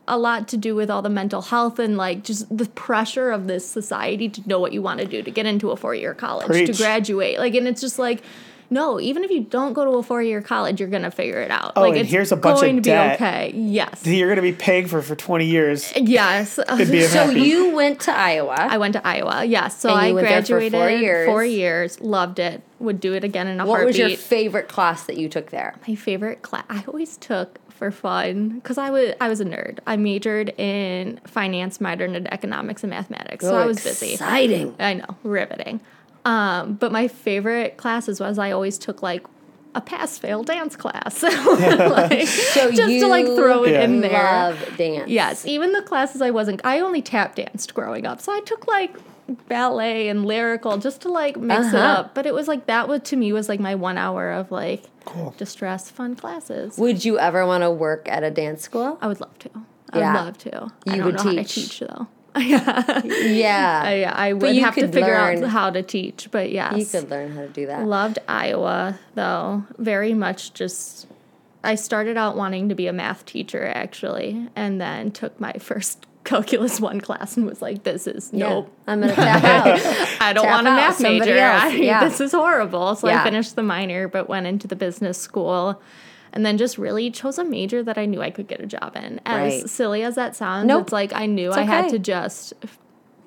a 0.10 0.18
lot 0.18 0.48
to 0.50 0.58
do 0.58 0.74
with 0.74 0.90
all 0.90 1.02
the 1.02 1.10
mental 1.10 1.42
health 1.42 1.80
and 1.80 1.98
like 1.98 2.24
just 2.24 2.56
the 2.56 2.66
pressure 2.66 3.30
of 3.30 3.48
this 3.48 3.68
society 3.68 4.30
to 4.30 4.42
know 4.48 4.58
what 4.60 4.72
you 4.72 4.82
want 4.82 5.00
to 5.02 5.06
do 5.06 5.22
to 5.22 5.32
get 5.32 5.46
into 5.46 5.70
a 5.72 5.76
four-year 5.76 6.14
college 6.14 6.48
Preach. 6.48 6.68
to 6.68 6.74
graduate 6.82 7.38
like 7.40 7.54
and 7.56 7.68
it's 7.68 7.82
just 7.82 8.00
like 8.00 8.22
no 8.70 9.00
even 9.00 9.24
if 9.24 9.32
you 9.32 9.42
don't 9.42 9.74
go 9.74 9.84
to 9.86 9.92
a 9.98 10.04
four-year 10.04 10.42
college 10.42 10.80
you're 10.80 10.90
gonna 10.90 11.12
figure 11.12 11.42
it 11.42 11.52
out 11.52 11.74
Oh, 11.76 11.82
like 11.82 11.92
and 11.92 12.02
it's 12.02 12.10
here's 12.12 12.32
a 12.32 12.36
bunch 12.36 12.58
of 12.58 12.62
going 12.62 12.76
to 12.78 12.82
be 12.82 12.90
debt. 12.90 13.16
okay 13.16 13.52
yes 13.56 14.06
You're 14.06 14.28
going 14.28 14.36
to 14.38 14.42
be 14.42 14.52
paying 14.54 14.88
for 14.88 15.02
for 15.02 15.16
20 15.16 15.46
years. 15.46 15.94
yes 15.96 16.52
So 16.68 16.76
Happy. 16.76 17.40
you 17.42 17.74
went 17.76 18.02
to 18.02 18.12
Iowa. 18.16 18.56
I 18.58 18.78
went 18.78 18.94
to 18.94 19.06
Iowa. 19.08 19.46
Yeah, 19.46 19.68
so 19.70 19.90
And 19.96 20.08
you 20.08 20.20
I 20.20 20.22
there 20.22 20.24
for 20.24 20.28
graduated 20.58 20.72
four 20.74 20.90
years. 20.90 21.26
four 21.28 21.44
years, 21.46 22.00
loved 22.02 22.40
it. 22.40 22.62
Would 22.80 23.00
do 23.00 23.14
it 23.14 23.24
again 23.24 23.48
in 23.48 23.60
a 23.60 23.66
heartbeat. 23.66 23.80
what 23.80 23.86
was 23.88 23.98
your 23.98 24.10
favorite 24.18 24.68
class 24.68 25.04
that 25.06 25.18
you 25.18 25.30
took 25.30 25.50
there? 25.52 25.76
My 25.88 25.96
favorite 25.96 26.42
class 26.42 26.66
I 26.70 26.84
always 26.88 27.18
took 27.18 27.60
for 27.70 27.92
fun 27.92 28.50
because 28.50 28.78
I 28.78 28.90
was 28.90 29.14
I 29.22 29.30
was 29.30 29.40
a 29.40 29.46
nerd. 29.46 29.80
I 29.88 29.98
majored 29.98 30.50
in 30.60 31.20
finance, 31.26 31.78
minored 31.78 32.16
in 32.16 32.28
economics 32.34 32.84
and 32.84 32.90
mathematics, 32.90 33.46
so 33.46 33.56
Oh, 33.56 33.62
I 33.62 33.66
was 33.66 33.84
busy. 33.84 34.14
Exciting. 34.14 34.76
I 34.80 34.96
know, 34.96 35.16
riveting. 35.24 35.80
Um, 36.28 36.74
but 36.74 36.92
my 36.92 37.08
favorite 37.08 37.78
classes 37.78 38.20
was 38.20 38.38
I 38.38 38.52
always 38.52 38.78
took 38.78 39.02
like 39.02 39.26
a 39.76 39.82
pass 39.82 40.18
fail 40.18 40.44
dance 40.44 40.76
class, 40.76 41.22
like, 41.24 42.28
So 42.28 42.72
just 42.72 43.00
to 43.00 43.08
like 43.08 43.26
throw 43.26 43.64
it 43.64 43.72
Yeah. 43.74 43.84
in 43.84 44.02
there. 44.02 44.24
Love 44.24 44.78
dance. 44.78 45.10
Yes, 45.10 45.46
even 45.46 45.72
the 45.72 45.82
classes 45.84 46.22
I 46.22 46.32
wasn't, 46.32 46.62
I 46.66 46.80
only 46.80 47.02
tap 47.02 47.36
danced 47.36 47.74
growing 47.76 48.06
up. 48.06 48.20
So 48.20 48.34
I 48.34 48.42
took 48.42 48.68
like 48.68 48.96
ballet 49.48 50.08
and 50.10 50.26
lyrical 50.26 50.78
just 50.78 51.02
to 51.02 51.10
like 51.10 51.38
mix 51.38 51.68
it 51.68 51.76
Uh-huh. 51.76 52.00
up. 52.02 52.16
But 52.16 52.26
it 52.26 52.34
was 52.34 52.48
like 52.48 52.66
that 52.68 52.88
was 52.88 53.02
to 53.04 53.16
me 53.16 53.32
was 53.34 53.48
like 53.50 53.60
my 53.60 53.76
one 53.76 53.98
hour 53.98 54.32
of 54.32 54.52
like 54.52 54.84
Cool. 55.06 55.34
distress 55.38 55.90
fun 55.92 56.16
classes. 56.16 56.78
Would 56.78 57.06
you 57.06 57.20
ever 57.20 57.46
want 57.46 57.64
to 57.64 57.70
work 57.72 58.10
at 58.10 58.24
a 58.24 58.32
dance 58.32 58.64
school? 58.64 58.98
I 59.02 59.08
would 59.08 59.20
love 59.22 59.38
to. 59.40 59.50
I 59.94 60.00
Yeah. 60.00 60.14
would 60.14 60.26
love 60.26 60.38
to. 60.40 60.56
I 60.88 60.92
You 60.92 60.96
don't 60.98 61.06
would 61.06 61.16
know 61.18 61.24
how 61.24 61.30
to 61.32 61.44
teach. 61.44 61.56
teach 61.56 61.80
though. 61.82 62.08
Yeah, 62.40 63.02
Yeah. 63.06 63.82
I, 63.84 64.30
I 64.30 64.34
would 64.34 64.56
have 64.58 64.76
to 64.76 64.88
figure 64.88 65.14
learn. 65.16 65.44
out 65.44 65.50
how 65.50 65.70
to 65.70 65.82
teach. 65.84 66.30
But 66.32 66.52
yes, 66.52 66.78
You 66.78 66.86
could 67.02 67.10
learn 67.10 67.32
how 67.32 67.42
to 67.42 67.50
do 67.50 67.66
that. 67.68 67.86
Loved 67.86 68.20
Iowa 68.28 69.00
though. 69.16 69.64
Very 69.78 70.14
much 70.14 70.54
just 70.54 71.08
I 71.64 71.76
started 71.76 72.18
out 72.18 72.38
wanting 72.38 72.70
to 72.70 72.76
be 72.76 72.88
a 72.88 72.94
math 72.94 73.26
teacher 73.26 73.66
actually, 73.66 74.48
and 74.56 74.80
then 74.80 75.12
took 75.12 75.40
my 75.40 75.54
first 75.60 76.06
calculus 76.24 76.82
one 76.82 77.00
class 77.00 77.38
and 77.38 77.46
was 77.46 77.62
like, 77.62 77.84
this 77.84 78.06
is 78.06 78.30
Yeah. 78.34 78.50
nope. 78.50 78.74
I'm 78.86 79.00
going 79.02 79.10
to 79.16 79.16
tap 79.16 79.44
out. 79.44 80.22
I 80.22 80.34
don't 80.34 80.44
Tap 80.44 80.54
want 80.56 80.68
a 80.68 80.72
math 80.72 81.00
major. 81.02 81.38
I, 81.40 81.70
yeah. 81.70 82.04
This 82.04 82.20
is 82.20 82.34
horrible. 82.34 82.96
So 82.96 83.08
Yeah. 83.08 83.22
I 83.22 83.24
finished 83.24 83.56
the 83.56 83.64
minor, 83.64 84.08
but 84.10 84.28
went 84.28 84.46
into 84.46 84.68
the 84.68 84.76
business 84.76 85.18
school. 85.18 85.82
And 86.34 86.46
then 86.46 86.58
just 86.58 86.78
really 86.78 87.10
chose 87.10 87.38
a 87.38 87.44
major 87.44 87.82
that 87.84 87.98
I 87.98 88.06
knew 88.06 88.22
I 88.22 88.30
could 88.32 88.48
get 88.48 88.60
a 88.62 88.66
job 88.66 88.96
in. 88.96 89.20
As 89.26 89.54
Right. 89.62 89.70
silly 89.70 90.04
as 90.04 90.16
that 90.16 90.36
sounds, 90.36 90.68
Nope. 90.68 90.84
it's 90.84 90.94
like 90.94 91.14
I 91.14 91.26
knew 91.26 91.50
It's 91.50 91.58
I 91.58 91.64
had 91.64 91.90
to 91.90 92.00
just 92.00 92.54
f- 92.64 92.78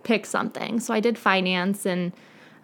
pick 0.03 0.27
something. 0.27 0.81
So 0.81 0.93
I 0.95 1.01
did 1.01 1.17
finance 1.19 1.87
and 1.87 2.13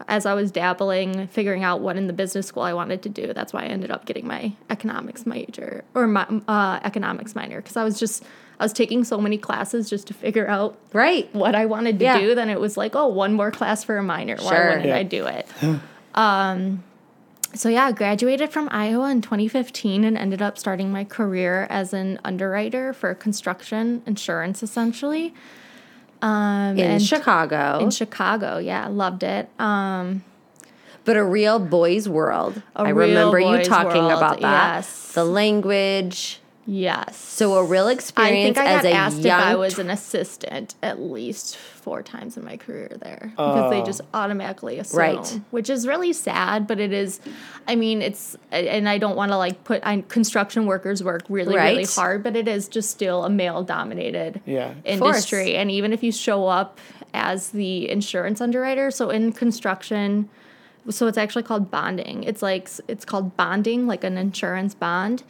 as 0.08 0.26
I 0.26 0.34
was 0.34 0.50
dabbling, 0.50 1.26
figuring 1.28 1.64
out 1.64 1.80
what 1.80 1.96
in 1.96 2.06
the 2.06 2.12
business 2.12 2.46
school 2.46 2.62
I 2.62 2.74
wanted 2.74 3.00
to 3.04 3.08
do, 3.08 3.32
that's 3.32 3.54
why 3.54 3.62
I 3.62 3.66
ended 3.68 3.90
up 3.90 4.04
getting 4.04 4.26
my 4.26 4.52
economics 4.68 5.24
major 5.24 5.84
or 5.94 6.06
my 6.06 6.26
uh, 6.46 6.80
economics 6.84 7.34
minor 7.34 7.62
because 7.62 7.78
I 7.78 7.82
was 7.84 7.98
just 7.98 8.22
I 8.60 8.64
was 8.64 8.72
taking 8.74 9.04
so 9.04 9.18
many 9.18 9.36
classes 9.38 9.88
just 9.90 10.06
to 10.08 10.14
figure 10.14 10.46
out 10.48 10.78
right. 10.92 11.28
what 11.34 11.54
I 11.54 11.64
wanted 11.66 11.98
to 11.98 12.04
Yeah. 12.04 12.18
do, 12.20 12.34
then 12.34 12.48
it 12.50 12.60
was 12.60 12.76
like, 12.76 12.94
oh, 12.94 13.06
one 13.06 13.32
more 13.34 13.50
class 13.50 13.84
for 13.84 13.96
a 13.98 14.02
minor. 14.02 14.36
Why 14.36 14.54
Sure. 14.56 14.66
wouldn't 14.68 14.86
Yeah. 14.86 14.96
I 14.96 15.02
do 15.02 15.26
it? 15.26 15.46
um, 16.14 16.82
so 17.56 17.68
yeah, 17.68 17.92
graduated 17.92 18.52
from 18.52 18.68
Iowa 18.70 19.10
in 19.10 19.20
2015 19.22 20.04
and 20.04 20.16
ended 20.16 20.42
up 20.42 20.58
starting 20.58 20.90
my 20.90 21.04
career 21.04 21.66
as 21.70 21.92
an 21.92 22.18
underwriter 22.24 22.92
for 22.92 23.14
construction 23.14 24.02
insurance, 24.06 24.62
essentially. 24.62 25.34
Um, 26.22 26.78
in 26.78 26.98
Chicago, 26.98 27.78
in 27.80 27.90
Chicago, 27.90 28.58
yeah, 28.58 28.88
loved 28.88 29.22
it. 29.22 29.48
Um, 29.58 30.24
but 31.04 31.16
a 31.16 31.24
real 31.24 31.58
boys' 31.58 32.08
world. 32.08 32.62
A 32.74 32.80
I 32.80 32.88
real 32.90 33.08
remember 33.08 33.38
you 33.38 33.64
talking 33.64 34.02
world, 34.02 34.12
about 34.12 34.40
that. 34.40 34.76
yes. 34.76 35.12
The 35.12 35.24
language. 35.24 36.40
Yes. 36.66 37.16
So 37.16 37.54
a 37.54 37.64
real 37.64 37.88
experience 37.88 38.58
I 38.58 38.62
think 38.62 38.68
I 38.68 38.72
as 38.72 38.82
got 38.82 38.88
a 38.88 38.92
asked 38.94 39.18
young. 39.18 39.38
if 39.40 39.46
I 39.46 39.54
was 39.54 39.78
an 39.78 39.88
assistant 39.90 40.74
at 40.82 41.00
least 41.00 41.56
four 41.56 42.02
times 42.02 42.36
in 42.36 42.44
my 42.44 42.56
career 42.56 42.90
there 43.00 43.32
because 43.36 43.70
they 43.70 43.80
Oh. 43.82 43.84
just 43.84 44.00
automatically 44.12 44.78
assume, 44.78 44.98
Right. 44.98 45.40
which 45.50 45.70
is 45.70 45.86
really 45.86 46.12
sad. 46.12 46.66
But 46.66 46.80
it 46.80 46.92
is, 46.92 47.20
I 47.68 47.76
mean, 47.76 48.02
it's, 48.02 48.36
and 48.50 48.88
I 48.88 48.98
don't 48.98 49.16
want 49.16 49.30
to 49.32 49.36
like 49.38 49.62
put. 49.64 49.80
I, 49.86 50.02
construction 50.08 50.66
workers 50.66 51.02
work 51.04 51.22
really, 51.28 51.54
really 51.54 51.84
hard, 51.84 52.22
but 52.22 52.34
it 52.36 52.48
is 52.48 52.66
just 52.68 52.90
still 52.90 53.24
a 53.24 53.30
male-dominated 53.30 54.40
Yeah. 54.44 54.74
industry. 54.84 55.54
And 55.56 55.70
even 55.70 55.92
if 55.92 56.02
you 56.02 56.10
show 56.12 56.46
up 56.48 56.78
as 57.14 57.50
the 57.50 57.88
insurance 57.88 58.40
underwriter, 58.40 58.90
so 58.90 59.10
in 59.10 59.32
construction, 59.32 60.28
so 60.90 61.06
it's 61.06 61.18
actually 61.18 61.42
called 61.44 61.70
bonding. 61.70 62.24
It's 62.24 62.42
like 62.42 62.68
it's 62.88 63.04
called 63.04 63.36
bonding, 63.36 63.86
like 63.86 64.04
an 64.04 64.18
insurance 64.18 64.74
bond. 64.74 65.22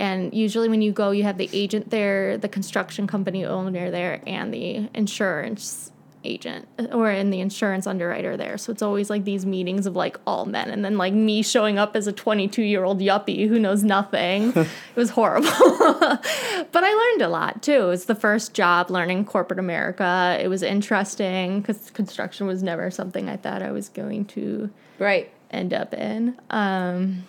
And 0.00 0.32
usually, 0.32 0.70
when 0.70 0.80
you 0.80 0.92
go, 0.92 1.10
you 1.10 1.24
have 1.24 1.36
the 1.36 1.50
agent 1.52 1.90
there, 1.90 2.38
the 2.38 2.48
construction 2.48 3.06
company 3.06 3.44
owner 3.44 3.90
there, 3.90 4.22
and 4.26 4.52
the 4.52 4.88
insurance 4.94 5.92
agent 6.24 6.68
or 6.92 7.10
in 7.10 7.30
the 7.30 7.40
insurance 7.40 7.86
underwriter 7.86 8.36
there. 8.36 8.58
So 8.58 8.72
it's 8.72 8.82
always 8.82 9.08
like 9.08 9.24
these 9.24 9.46
meetings 9.46 9.86
of 9.86 9.96
like 9.96 10.18
all 10.26 10.46
men, 10.46 10.70
and 10.70 10.84
then 10.84 10.96
like 10.96 11.12
me 11.12 11.42
showing 11.42 11.78
up 11.78 11.96
as 11.96 12.06
a 12.06 12.12
22 12.12 12.62
year 12.62 12.84
old 12.84 13.00
yuppie 13.00 13.46
who 13.46 13.58
knows 13.58 13.84
nothing. 13.84 14.52
it 14.56 14.68
was 14.96 15.10
horrible, 15.10 15.50
but 15.50 16.84
I 16.84 16.94
learned 16.94 17.22
a 17.22 17.28
lot 17.28 17.62
too. 17.62 17.90
It's 17.90 18.06
the 18.06 18.14
first 18.14 18.54
job 18.54 18.90
learning 18.90 19.26
corporate 19.26 19.58
America. 19.58 20.38
It 20.40 20.48
was 20.48 20.62
interesting 20.62 21.60
because 21.60 21.90
construction 21.90 22.46
was 22.46 22.62
never 22.62 22.90
something 22.90 23.28
I 23.28 23.36
thought 23.36 23.62
I 23.62 23.70
was 23.70 23.90
going 23.90 24.24
to 24.26 24.70
right. 24.98 25.30
end 25.50 25.74
up 25.74 25.92
in. 25.92 26.38
Um, 26.48 27.24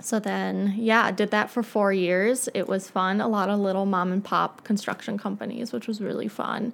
so 0.00 0.20
then, 0.20 0.74
yeah, 0.76 1.10
did 1.10 1.30
that 1.32 1.50
for 1.50 1.62
four 1.62 1.92
years. 1.92 2.48
It 2.54 2.68
was 2.68 2.88
fun. 2.88 3.20
A 3.20 3.28
lot 3.28 3.48
of 3.48 3.58
little 3.58 3.86
mom 3.86 4.12
and 4.12 4.24
pop 4.24 4.62
construction 4.64 5.18
companies, 5.18 5.72
which 5.72 5.88
was 5.88 6.00
really 6.00 6.28
fun. 6.28 6.72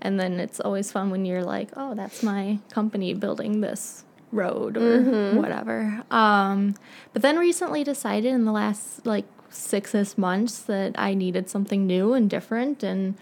And 0.00 0.18
then 0.18 0.40
it's 0.40 0.58
always 0.60 0.90
fun 0.90 1.10
when 1.10 1.24
you're 1.24 1.44
like, 1.44 1.70
oh, 1.76 1.94
that's 1.94 2.22
my 2.22 2.58
company 2.70 3.14
building 3.14 3.60
this 3.60 4.04
road 4.32 4.76
or 4.76 5.34
whatever. 5.34 6.02
Um, 6.10 6.74
but 7.12 7.22
then 7.22 7.38
recently 7.38 7.84
decided 7.84 8.32
in 8.32 8.44
the 8.44 8.52
last 8.52 9.04
like 9.06 9.26
six 9.50 10.16
months 10.16 10.60
that 10.62 10.98
I 10.98 11.14
needed 11.14 11.50
something 11.50 11.86
new 11.86 12.14
and 12.14 12.30
different 12.30 12.82
and 12.82 13.16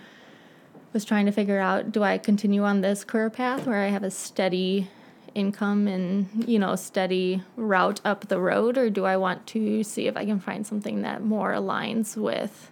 was 0.92 1.04
trying 1.04 1.26
to 1.26 1.32
figure 1.32 1.58
out 1.58 1.90
do 1.92 2.02
I 2.02 2.18
continue 2.18 2.64
on 2.64 2.80
this 2.80 3.04
career 3.04 3.30
path 3.30 3.66
where 3.66 3.82
I 3.82 3.88
have 3.88 4.02
a 4.02 4.10
steady 4.10 4.88
income 5.34 5.86
and 5.88 6.44
you 6.48 6.58
know 6.58 6.74
steady 6.76 7.42
route 7.56 8.00
up 8.04 8.28
the 8.28 8.38
road 8.40 8.76
or 8.78 8.90
do 8.90 9.04
I 9.04 9.16
want 9.16 9.46
to 9.48 9.82
see 9.84 10.06
if 10.06 10.16
I 10.16 10.24
can 10.24 10.40
find 10.40 10.66
something 10.66 11.02
that 11.02 11.22
more 11.22 11.52
aligns 11.52 12.16
with 12.16 12.70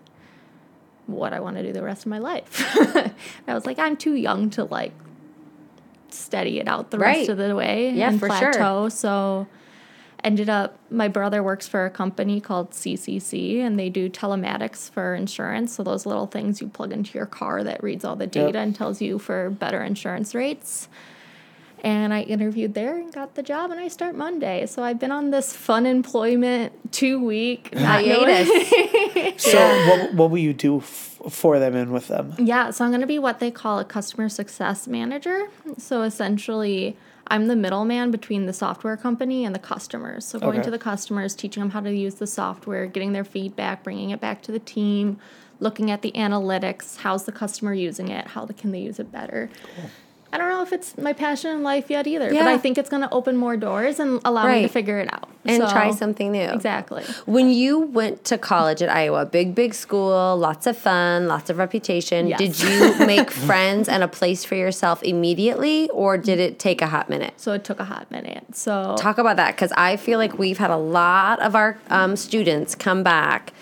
what 1.06 1.32
I 1.32 1.40
want 1.40 1.56
to 1.56 1.62
do 1.62 1.72
the 1.72 1.82
rest 1.82 2.02
of 2.04 2.10
my 2.10 2.18
life. 2.18 2.64
I 3.46 3.54
was 3.54 3.64
like 3.66 3.78
I'm 3.78 3.96
too 3.96 4.14
young 4.14 4.50
to 4.50 4.64
like 4.64 4.92
steady 6.10 6.58
it 6.58 6.68
out 6.68 6.90
the 6.90 6.98
Right. 6.98 7.18
rest 7.18 7.28
of 7.28 7.38
the 7.38 7.54
way 7.54 7.90
Yeah, 7.90 8.08
and 8.10 8.18
for 8.20 8.28
sure. 8.30 8.52
plateau 8.52 8.88
so 8.88 9.46
ended 10.24 10.48
up 10.48 10.78
my 10.90 11.06
brother 11.08 11.42
works 11.42 11.68
for 11.68 11.84
a 11.84 11.90
company 11.90 12.40
called 12.40 12.70
CCC 12.72 13.60
and 13.60 13.78
they 13.78 13.90
do 13.90 14.08
telematics 14.08 14.90
for 14.90 15.14
insurance 15.14 15.74
so 15.74 15.82
those 15.84 16.06
little 16.06 16.26
things 16.26 16.60
you 16.60 16.68
plug 16.68 16.90
into 16.92 17.16
your 17.16 17.26
car 17.26 17.62
that 17.62 17.82
reads 17.82 18.04
all 18.04 18.16
the 18.16 18.26
data 18.26 18.58
and 18.58 18.74
tells 18.74 19.00
you 19.00 19.18
for 19.18 19.50
better 19.50 19.82
insurance 19.84 20.34
rates 20.34 20.88
and 21.84 22.12
I 22.14 22.22
interviewed 22.22 22.74
there 22.74 22.96
and 22.98 23.12
got 23.12 23.34
the 23.34 23.42
job 23.42 23.70
and 23.70 23.78
I 23.80 23.88
start 23.88 24.14
Monday 24.14 24.66
so 24.66 24.82
I've 24.82 24.98
been 24.98 25.12
on 25.12 25.30
this 25.30 25.54
fun 25.54 25.86
employment 25.86 26.72
2 26.92 27.22
week 27.24 27.74
Hiatus. 27.76 29.42
So 29.42 29.58
what 29.88 30.14
what 30.14 30.30
will 30.30 30.38
you 30.38 30.52
do 30.52 30.78
f- 30.78 31.20
for 31.30 31.58
them 31.58 31.74
and 31.74 31.92
with 31.92 32.08
them? 32.08 32.34
Yeah, 32.38 32.70
so 32.70 32.84
I'm 32.84 32.90
going 32.90 33.00
to 33.00 33.06
be 33.06 33.18
what 33.18 33.40
they 33.40 33.50
call 33.50 33.78
a 33.78 33.84
customer 33.84 34.28
success 34.28 34.86
manager. 34.86 35.48
So 35.78 36.02
essentially, 36.02 36.96
I'm 37.28 37.48
the 37.48 37.56
middleman 37.56 38.10
between 38.12 38.46
the 38.46 38.52
software 38.52 38.96
company 38.96 39.44
and 39.44 39.52
the 39.54 39.58
customers. 39.58 40.24
So 40.24 40.38
going 40.38 40.58
Okay. 40.60 40.64
to 40.66 40.70
the 40.70 40.78
customers, 40.78 41.34
teaching 41.34 41.60
them 41.62 41.70
how 41.70 41.80
to 41.80 41.92
use 41.92 42.14
the 42.16 42.26
software, 42.26 42.86
getting 42.86 43.12
their 43.12 43.24
feedback, 43.24 43.82
bringing 43.82 44.10
it 44.10 44.20
back 44.20 44.42
to 44.42 44.52
the 44.52 44.60
team, 44.60 45.18
looking 45.58 45.90
at 45.90 46.02
the 46.02 46.12
analytics, 46.12 46.98
how's 46.98 47.24
the 47.24 47.32
customer 47.32 47.74
using 47.74 48.08
it, 48.08 48.28
how 48.28 48.46
can 48.46 48.70
they 48.70 48.80
use 48.80 49.00
it 49.00 49.10
better. 49.10 49.50
I 50.32 50.38
don't 50.38 50.48
know 50.50 50.62
if 50.62 50.72
it's 50.72 50.98
my 50.98 51.12
passion 51.12 51.50
in 51.52 51.62
life 51.62 51.88
yet 51.88 52.06
either, 52.06 52.28
but 52.30 52.42
I 52.42 52.58
think 52.58 52.78
it's 52.78 52.90
going 52.90 53.02
to 53.02 53.10
open 53.10 53.36
more 53.36 53.56
doors 53.56 54.00
and 54.00 54.20
allow 54.24 54.46
me 54.48 54.62
to 54.62 54.68
figure 54.68 54.98
it 54.98 55.12
out 55.12 55.28
And 55.44 55.62
So- 55.62 55.70
try 55.70 55.92
something 55.92 56.32
new. 56.32 56.40
Exactly. 56.50 57.04
When 57.26 57.50
you 57.50 57.78
went 57.78 58.24
to 58.24 58.36
college 58.36 58.82
at 58.82 58.88
Iowa, 58.90 59.24
big, 59.26 59.54
big 59.54 59.72
school, 59.74 60.36
lots 60.36 60.66
of 60.66 60.76
fun, 60.76 61.28
lots 61.28 61.48
of 61.50 61.58
reputation, 61.58 62.26
Yes. 62.26 62.38
did 62.38 62.60
you 62.60 63.06
make 63.06 63.30
friends 63.30 63.88
and 63.88 64.02
a 64.02 64.08
place 64.08 64.44
for 64.44 64.56
yourself 64.56 65.02
immediately, 65.04 65.88
or 65.90 66.18
did 66.18 66.40
it 66.40 66.58
take 66.58 66.82
a 66.82 66.88
hot 66.88 67.08
minute? 67.08 67.34
So 67.36 67.52
it 67.52 67.62
took 67.62 67.78
a 67.78 67.84
hot 67.84 68.10
minute. 68.10 68.44
So 68.54 68.96
Talk 68.98 69.18
about 69.18 69.36
that 69.36 69.54
because 69.54 69.72
I 69.76 69.96
feel 69.96 70.18
like 70.18 70.36
we've 70.38 70.58
had 70.58 70.70
a 70.70 70.76
lot 70.76 71.40
of 71.40 71.54
our 71.54 71.78
um, 71.90 72.16
students 72.16 72.74
come 72.74 73.02
back 73.04 73.52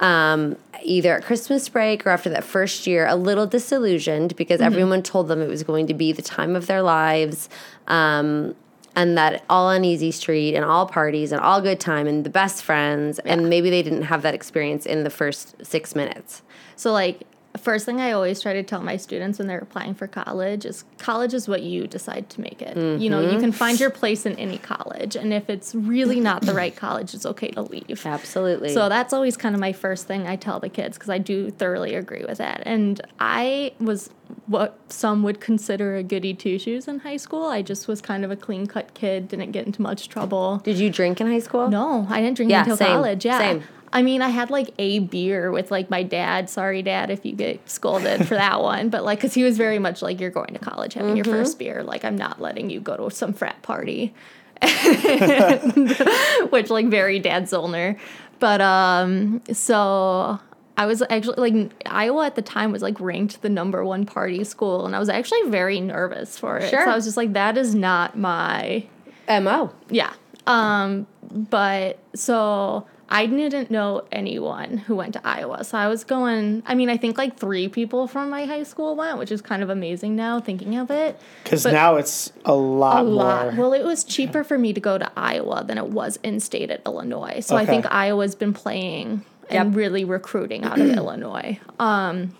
um, 0.00 0.56
either 0.82 1.16
at 1.16 1.24
Christmas 1.24 1.68
break 1.68 2.06
or 2.06 2.10
after 2.10 2.30
that 2.30 2.44
first 2.44 2.86
year 2.86 3.06
a 3.06 3.16
little 3.16 3.46
disillusioned 3.46 4.36
because 4.36 4.60
everyone 4.60 5.02
told 5.02 5.28
them 5.28 5.40
it 5.40 5.48
was 5.48 5.62
going 5.62 5.86
to 5.86 5.94
be 5.94 6.12
the 6.12 6.22
time 6.22 6.56
of 6.56 6.66
their 6.66 6.82
lives. 6.82 7.48
Um, 7.86 8.54
and 8.96 9.16
that 9.16 9.44
all 9.48 9.68
on 9.68 9.84
easy 9.84 10.10
street 10.10 10.56
and 10.56 10.64
all 10.64 10.84
parties 10.84 11.30
and 11.30 11.40
all 11.40 11.60
good 11.60 11.78
time 11.78 12.08
and 12.08 12.24
the 12.24 12.30
best 12.30 12.64
friends 12.64 13.20
and 13.20 13.48
maybe 13.48 13.70
they 13.70 13.82
didn't 13.82 14.02
have 14.02 14.22
that 14.22 14.34
experience 14.34 14.86
in 14.86 15.04
the 15.04 15.10
first 15.10 15.54
six 15.64 15.94
minutes 15.94 16.42
So 16.74 16.92
like 16.92 17.22
first 17.58 17.84
thing 17.84 18.00
I 18.00 18.12
always 18.12 18.40
try 18.40 18.54
to 18.54 18.62
tell 18.62 18.80
my 18.82 18.96
students 18.96 19.38
when 19.38 19.48
they're 19.48 19.58
applying 19.58 19.94
for 19.94 20.06
college 20.06 20.64
is 20.64 20.84
college 20.98 21.34
is 21.34 21.48
what 21.48 21.62
you 21.62 21.86
decide 21.86 22.30
to 22.30 22.40
make 22.40 22.62
it. 22.62 22.76
You 22.76 23.10
know, 23.10 23.20
you 23.20 23.28
mm-hmm. 23.28 23.40
can 23.40 23.52
find 23.52 23.78
your 23.78 23.90
place 23.90 24.26
in 24.26 24.36
any 24.38 24.58
college 24.58 25.16
and 25.16 25.32
if 25.32 25.50
it's 25.50 25.74
really 25.74 26.20
not 26.20 26.42
the 26.42 26.54
right 26.54 26.74
college, 26.74 27.14
it's 27.14 27.26
okay 27.26 27.50
to 27.50 27.62
leave. 27.62 28.06
absolutely 28.06 28.72
So 28.72 28.88
that's 28.88 29.12
always 29.12 29.36
kind 29.36 29.54
of 29.54 29.60
my 29.60 29.72
first 29.72 30.06
thing 30.06 30.26
I 30.26 30.36
tell 30.36 30.60
the 30.60 30.68
kids 30.68 30.96
because 30.96 31.10
I 31.10 31.18
do 31.18 31.50
thoroughly 31.50 31.94
agree 31.94 32.24
with 32.26 32.38
that. 32.38 32.62
And 32.64 33.00
I 33.20 33.72
was 33.80 34.10
what 34.46 34.78
some 34.88 35.22
would 35.22 35.40
consider 35.40 35.96
a 35.96 36.02
goody 36.02 36.34
two 36.34 36.58
shoes 36.58 36.88
in 36.88 37.00
high 37.00 37.16
school. 37.16 37.46
I 37.46 37.62
just 37.62 37.88
was 37.88 38.00
kind 38.00 38.24
of 38.24 38.30
a 38.30 38.36
clean 38.36 38.66
cut 38.66 38.94
kid, 38.94 39.28
didn't 39.28 39.52
get 39.52 39.66
into 39.66 39.82
much 39.82 40.08
trouble. 40.08 40.58
did 40.58 40.78
you 40.78 40.90
drink 40.90 41.20
in 41.20 41.26
high 41.26 41.38
school 41.38 41.68
No, 41.68 42.06
I 42.08 42.20
didn't 42.20 42.36
drink 42.36 42.50
Yeah, 42.50 42.60
until 42.60 42.76
same, 42.76 42.88
college. 42.88 43.24
Yeah. 43.24 43.38
same. 43.38 43.64
I 43.92 44.02
mean, 44.02 44.20
I 44.22 44.28
had 44.28 44.50
like 44.50 44.74
a 44.78 44.98
beer 44.98 45.50
with 45.50 45.70
like 45.70 45.88
my 45.90 46.02
dad. 46.02 46.50
Sorry, 46.50 46.82
dad, 46.82 47.10
if 47.10 47.24
you 47.24 47.32
get 47.32 47.68
scolded 47.68 48.26
for 48.28 48.34
that 48.34 48.60
one. 48.62 48.90
But 48.90 49.04
like, 49.04 49.18
because 49.18 49.34
he 49.34 49.42
was 49.44 49.56
very 49.56 49.78
much 49.78 50.02
like, 50.02 50.20
you're 50.20 50.30
going 50.30 50.52
to 50.54 50.58
college 50.58 50.94
having 50.94 51.16
your 51.16 51.24
Mm-hmm. 51.24 51.32
first 51.34 51.58
beer. 51.58 51.82
Like, 51.82 52.04
I'm 52.04 52.16
not 52.16 52.40
letting 52.40 52.70
you 52.70 52.80
go 52.80 52.96
to 52.96 53.14
some 53.14 53.32
frat 53.32 53.62
party. 53.62 54.14
Which, 56.50 56.70
like, 56.70 56.86
very 56.86 57.18
dad 57.18 57.44
Zollner. 57.44 57.98
But, 58.40 58.60
um, 58.60 59.42
so 59.52 60.38
I 60.76 60.86
was 60.86 61.02
actually 61.10 61.50
like, 61.50 61.72
Iowa 61.86 62.26
at 62.26 62.34
the 62.36 62.42
time 62.42 62.70
was 62.72 62.82
like 62.82 62.98
ranked 63.00 63.42
the 63.42 63.48
number 63.48 63.84
one 63.84 64.06
party 64.06 64.44
school. 64.44 64.86
And 64.86 64.94
I 64.94 64.98
was 64.98 65.08
actually 65.08 65.42
very 65.50 65.80
nervous 65.80 66.38
for 66.38 66.58
it. 66.58 66.70
Sure. 66.70 66.84
So 66.84 66.90
I 66.90 66.94
was 66.94 67.04
just 67.04 67.16
like, 67.16 67.32
that 67.32 67.56
is 67.58 67.74
not 67.74 68.16
my 68.16 68.84
mo 69.28 69.72
yeah. 69.90 70.12
Um, 70.46 71.06
but 71.30 71.98
so 72.14 72.86
I 73.10 73.24
didn't 73.26 73.70
know 73.70 74.04
anyone 74.12 74.76
who 74.78 74.94
went 74.94 75.14
to 75.14 75.26
Iowa. 75.26 75.64
So 75.64 75.78
I 75.78 75.88
was 75.88 76.04
going, 76.04 76.62
I 76.66 76.74
mean, 76.74 76.90
I 76.90 76.98
think 76.98 77.16
like 77.16 77.38
three 77.38 77.66
people 77.68 78.06
from 78.06 78.28
my 78.28 78.44
high 78.44 78.64
school 78.64 78.96
went, 78.96 79.18
which 79.18 79.32
is 79.32 79.40
kind 79.40 79.62
of 79.62 79.70
amazing 79.70 80.14
now 80.14 80.40
thinking 80.40 80.76
of 80.76 80.90
it. 80.90 81.18
Because 81.42 81.64
now 81.64 81.96
it's 81.96 82.30
a 82.44 82.54
lot 82.54 83.00
A 83.00 83.04
more. 83.04 83.14
lot. 83.14 83.54
Well, 83.56 83.72
it 83.72 83.84
was 83.84 84.04
cheaper 84.04 84.44
for 84.44 84.58
me 84.58 84.74
to 84.74 84.80
go 84.80 84.98
to 84.98 85.10
Iowa 85.16 85.64
than 85.66 85.78
it 85.78 85.86
was 85.88 86.18
in 86.22 86.38
state 86.40 86.70
at 86.70 86.82
Illinois. 86.84 87.40
So 87.40 87.56
I 87.56 87.64
think 87.64 87.86
Iowa's 87.90 88.34
been 88.34 88.52
playing 88.52 89.24
and 89.50 89.70
Yep. 89.70 89.76
really 89.76 90.04
recruiting 90.04 90.64
out 90.64 90.78
of 90.78 90.90
Illinois. 90.96 91.58
Um, 91.80 92.36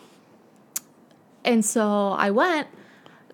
and 1.45 1.65
so 1.65 2.11
I 2.11 2.31
went 2.31 2.67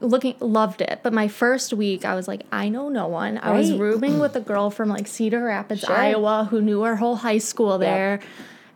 looking 0.04 0.34
loved 0.40 0.80
it. 0.80 1.00
But 1.02 1.12
my 1.12 1.28
first 1.28 1.72
week 1.72 2.04
i 2.04 2.14
was 2.14 2.28
like 2.28 2.42
i 2.52 2.68
know 2.68 2.88
no 2.88 3.08
one. 3.08 3.38
I 3.42 3.52
was 3.52 3.72
rooming 3.72 4.18
with 4.18 4.36
a 4.36 4.40
girl 4.40 4.70
from 4.70 4.88
like 4.88 5.06
cedar 5.06 5.44
rapids 5.44 5.80
Sure. 5.80 5.94
iowa 5.96 6.46
who 6.50 6.60
knew 6.60 6.82
our 6.82 6.96
whole 6.96 7.16
high 7.16 7.38
school 7.38 7.78
there. 7.78 8.20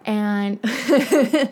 And 0.04 0.58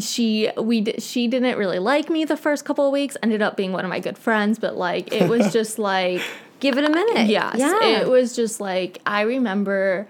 she 0.00 0.50
we 0.56 0.80
di- 0.80 1.00
she 1.00 1.28
didn't 1.28 1.58
really 1.58 1.78
like 1.78 2.08
me 2.08 2.24
the 2.24 2.36
first 2.36 2.64
couple 2.64 2.86
of 2.86 2.92
weeks. 2.92 3.16
Ended 3.22 3.42
up 3.42 3.56
being 3.56 3.72
one 3.72 3.84
of 3.84 3.90
my 3.90 4.00
good 4.00 4.16
friends 4.18 4.58
but 4.58 4.76
like 4.76 5.12
it 5.12 5.28
was 5.28 5.52
just 5.58 5.78
like 5.78 6.22
give 6.60 6.78
it 6.78 6.84
a 6.84 6.90
minute. 6.90 7.26
Yes. 7.28 7.56
yeah. 7.58 8.00
It 8.00 8.08
was 8.08 8.34
just 8.34 8.60
like 8.60 9.00
I 9.06 9.22
remember 9.22 10.08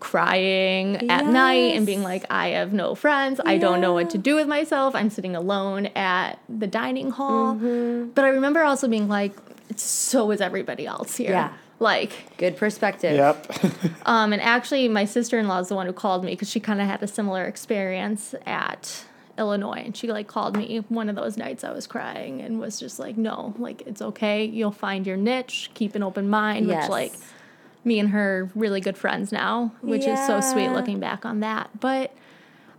crying 0.00 1.10
at 1.10 1.26
night 1.26 1.76
and 1.76 1.86
being 1.86 2.02
like, 2.02 2.24
I 2.30 2.48
have 2.48 2.72
no 2.72 2.94
friends. 2.94 3.40
I 3.44 3.58
don't 3.58 3.80
know 3.80 3.92
what 3.92 4.10
to 4.10 4.18
do 4.18 4.34
with 4.34 4.48
myself. 4.48 4.94
I'm 4.94 5.10
sitting 5.10 5.36
alone 5.36 5.86
at 5.94 6.40
the 6.48 6.66
dining 6.66 7.10
hall. 7.10 7.54
Mm-hmm. 7.54 8.10
But 8.10 8.24
I 8.24 8.28
remember 8.28 8.62
also 8.62 8.88
being 8.88 9.08
like, 9.08 9.36
so 9.76 10.30
is 10.30 10.40
everybody 10.40 10.86
else 10.86 11.16
here. 11.16 11.30
Yeah. 11.30 11.52
Like, 11.78 12.36
Good 12.36 12.56
perspective. 12.56 13.16
Yep. 13.16 13.52
um, 14.06 14.32
and 14.32 14.42
actually, 14.42 14.88
my 14.88 15.04
sister 15.04 15.38
in 15.38 15.48
law 15.48 15.60
is 15.60 15.68
the 15.68 15.74
one 15.74 15.86
who 15.86 15.92
called 15.92 16.24
me 16.24 16.32
because 16.32 16.50
she 16.50 16.60
kind 16.60 16.80
of 16.80 16.86
had 16.86 17.02
a 17.02 17.06
similar 17.06 17.44
experience 17.44 18.34
at 18.46 19.04
Illinois. 19.38 19.82
And 19.84 19.96
she 19.96 20.12
like 20.12 20.28
called 20.28 20.56
me 20.56 20.84
one 20.88 21.08
of 21.08 21.16
those 21.16 21.36
nights 21.36 21.64
I 21.64 21.72
was 21.72 21.86
crying 21.86 22.40
and 22.42 22.60
was 22.60 22.78
just 22.78 22.98
like, 22.98 23.16
no, 23.16 23.54
like 23.58 23.82
it's 23.86 24.02
okay. 24.02 24.44
You'll 24.44 24.70
find 24.70 25.06
your 25.06 25.16
niche. 25.16 25.70
Keep 25.74 25.94
an 25.94 26.02
open 26.02 26.28
mind. 26.28 26.68
Yes. 26.68 26.84
Which 26.84 26.90
like 26.90 27.12
me 27.84 27.98
and 27.98 28.10
her 28.10 28.50
really 28.54 28.80
good 28.80 28.96
friends 28.98 29.32
now, 29.32 29.72
which 29.80 30.06
is 30.06 30.18
so 30.26 30.40
sweet 30.40 30.68
looking 30.68 31.00
back 31.00 31.24
on 31.24 31.40
that. 31.40 31.70
But 31.80 32.14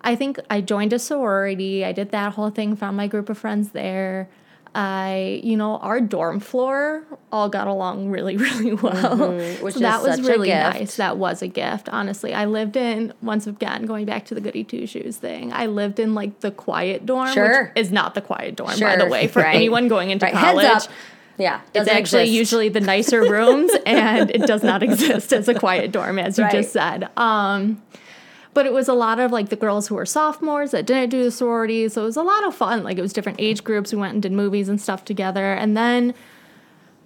I 0.02 0.16
think 0.16 0.40
I 0.50 0.62
joined 0.62 0.94
a 0.94 1.00
sorority. 1.00 1.84
I 1.86 1.92
did 1.92 2.12
that 2.12 2.34
whole 2.34 2.50
thing, 2.50 2.76
found 2.76 2.98
my 2.98 3.08
group 3.08 3.30
of 3.30 3.38
friends 3.38 3.70
there. 3.72 4.30
I, 4.74 5.42
you 5.44 5.58
know, 5.58 5.78
our 5.80 6.00
dorm 6.00 6.40
floor 6.40 7.04
all 7.30 7.50
got 7.50 7.68
along 7.68 8.10
really, 8.10 8.38
really 8.48 8.74
well. 8.74 8.94
Mm-hmm. 8.94 9.64
which 9.66 9.74
so 9.74 9.80
that 9.82 10.02
was 10.02 10.16
such 10.16 10.26
a 10.26 10.30
really 10.30 10.48
nice. 10.50 10.96
That 10.96 11.18
was 11.18 11.42
a 11.42 11.48
gift, 11.50 11.90
honestly. 11.90 12.34
I 12.34 12.46
lived 12.46 12.78
in, 12.78 13.14
once 13.22 13.48
again, 13.48 13.86
going 13.86 14.06
back 14.06 14.24
to 14.28 14.34
the 14.36 14.40
goody 14.40 14.64
two 14.64 14.88
shoes 14.88 15.18
thing, 15.18 15.52
I 15.52 15.66
lived 15.66 16.00
in 16.00 16.14
like 16.16 16.40
the 16.40 16.52
quiet 16.52 17.06
dorm, 17.06 17.34
Sure. 17.34 17.72
which 17.76 17.86
is 17.86 17.92
not 17.92 18.16
the 18.16 18.22
quiet 18.22 18.56
dorm, 18.56 18.80
by 18.80 18.96
the 18.96 19.08
way, 19.08 19.28
for 19.28 19.40
right. 19.44 19.56
anyone 19.56 19.90
going 19.90 20.10
into 20.10 20.26
Right. 20.26 20.34
college. 20.36 20.84
Yeah. 21.42 21.62
It's 21.74 21.90
actually 21.90 22.24
exist. 22.24 22.38
usually 22.38 22.70
the 22.70 22.80
nicer 22.82 23.22
rooms, 23.36 23.72
and 23.86 24.30
it 24.30 24.46
does 24.48 24.64
not 24.64 24.84
exist 24.84 25.34
as 25.34 25.48
a 25.48 25.54
quiet 25.54 25.92
dorm, 25.92 26.20
as 26.20 26.38
you 26.38 26.44
Right. 26.44 26.54
just 26.54 26.72
said. 26.72 27.10
Um, 27.18 27.82
but 28.54 28.66
it 28.66 28.74
was 28.74 28.88
a 28.90 28.94
lot 28.94 29.20
of 29.20 29.32
like 29.32 29.50
the 29.50 29.56
girls 29.56 29.88
who 29.88 29.96
were 29.96 30.06
sophomores 30.06 30.72
that 30.72 30.86
didn't 30.86 31.10
do 31.10 31.24
the 31.24 31.32
sorority, 31.32 31.88
so 31.90 32.02
it 32.04 32.06
was 32.06 32.18
a 32.18 32.24
lot 32.24 32.44
of 32.46 32.54
fun. 32.54 32.84
Like 32.84 32.98
it 32.98 33.02
was 33.02 33.14
different 33.14 33.40
age 33.42 33.64
groups. 33.64 33.92
We 33.94 33.98
went 34.00 34.14
and 34.14 34.22
did 34.22 34.32
movies 34.34 34.68
and 34.70 34.80
stuff 34.80 35.04
together, 35.06 35.54
and 35.54 35.76
then 35.76 36.14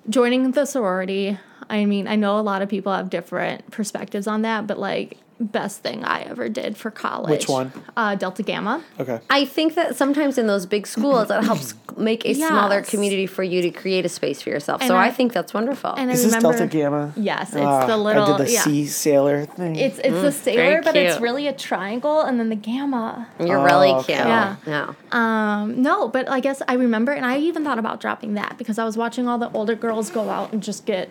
joining 0.10 0.52
the 0.52 0.65
sorority. 0.65 1.38
I 1.69 1.86
mean, 1.86 2.08
I 2.08 2.15
know 2.15 2.38
a 2.39 2.41
lot 2.41 2.62
of 2.62 2.69
people 2.69 2.93
have 2.93 3.10
different 3.10 3.71
perspectives 3.71 4.28
on 4.28 4.41
that, 4.43 4.67
but 4.67 4.78
like 4.80 5.17
best 5.39 5.82
thing 5.82 6.04
I 6.06 6.21
ever 6.21 6.48
did 6.48 6.78
for 6.78 6.89
college. 6.89 7.30
Which 7.30 7.50
one? 7.50 7.74
Uh, 7.98 8.15
Delta 8.15 8.41
Gamma. 8.41 8.82
Okay. 9.00 9.19
I 9.30 9.43
think 9.45 9.76
that 9.76 9.95
sometimes 9.98 10.38
in 10.38 10.48
those 10.48 10.65
big 10.65 10.88
schools, 10.88 11.30
it 11.30 11.43
helps 11.43 11.74
make 11.98 12.26
a 12.26 12.34
smaller 12.34 12.82
community 12.82 13.26
for 13.28 13.43
you 13.43 13.62
to 13.63 13.69
create 13.69 14.06
a 14.06 14.10
space 14.10 14.41
for 14.41 14.50
yourself. 14.50 14.82
And 14.82 14.88
so 14.88 14.95
I, 14.95 15.08
I- 15.08 15.12
think 15.12 15.34
that's 15.34 15.54
wonderful. 15.54 15.91
And 15.91 16.10
Is 16.10 16.21
I 16.21 16.24
this 16.28 16.36
remember, 16.36 16.58
Delta 16.58 16.78
Gamma? 16.78 17.13
Yes, 17.17 17.50
it's 17.54 17.58
Ah, 17.62 17.86
the 17.86 17.98
little. 17.98 18.24
I 18.34 18.38
did 18.38 18.48
the 18.48 18.52
yeah. 18.54 18.62
sea 18.62 18.88
sailor 18.88 19.45
thing. 19.45 19.76
It's 19.76 20.00
it's 20.00 20.15
a 20.15 20.32
sailor, 20.32 20.82
but 20.82 20.95
it's 20.95 21.19
really 21.19 21.48
a 21.48 21.54
triangle, 21.54 22.21
and 22.21 22.39
then 22.39 22.50
the 22.50 22.56
gamma. 22.56 23.28
You're 23.39 23.60
Oh, 23.60 23.63
really 23.65 23.91
okay. 23.91 24.13
cute. 24.15 24.17
Yeah. 24.28 24.56
No. 24.65 24.95
Um, 25.17 25.82
no, 25.82 26.08
but 26.08 26.30
I 26.30 26.39
guess 26.39 26.62
I 26.67 26.76
remember, 26.76 27.12
and 27.12 27.26
I 27.26 27.39
even 27.39 27.63
thought 27.63 27.80
about 27.80 28.00
dropping 28.00 28.36
that 28.36 28.58
because 28.58 28.80
I 28.80 28.86
was 28.86 28.95
watching 28.95 29.28
all 29.28 29.38
the 29.38 29.52
older 29.52 29.76
girls 29.76 30.10
go 30.10 30.30
out 30.30 30.54
and 30.54 30.63
just 30.63 30.86
get. 30.86 31.10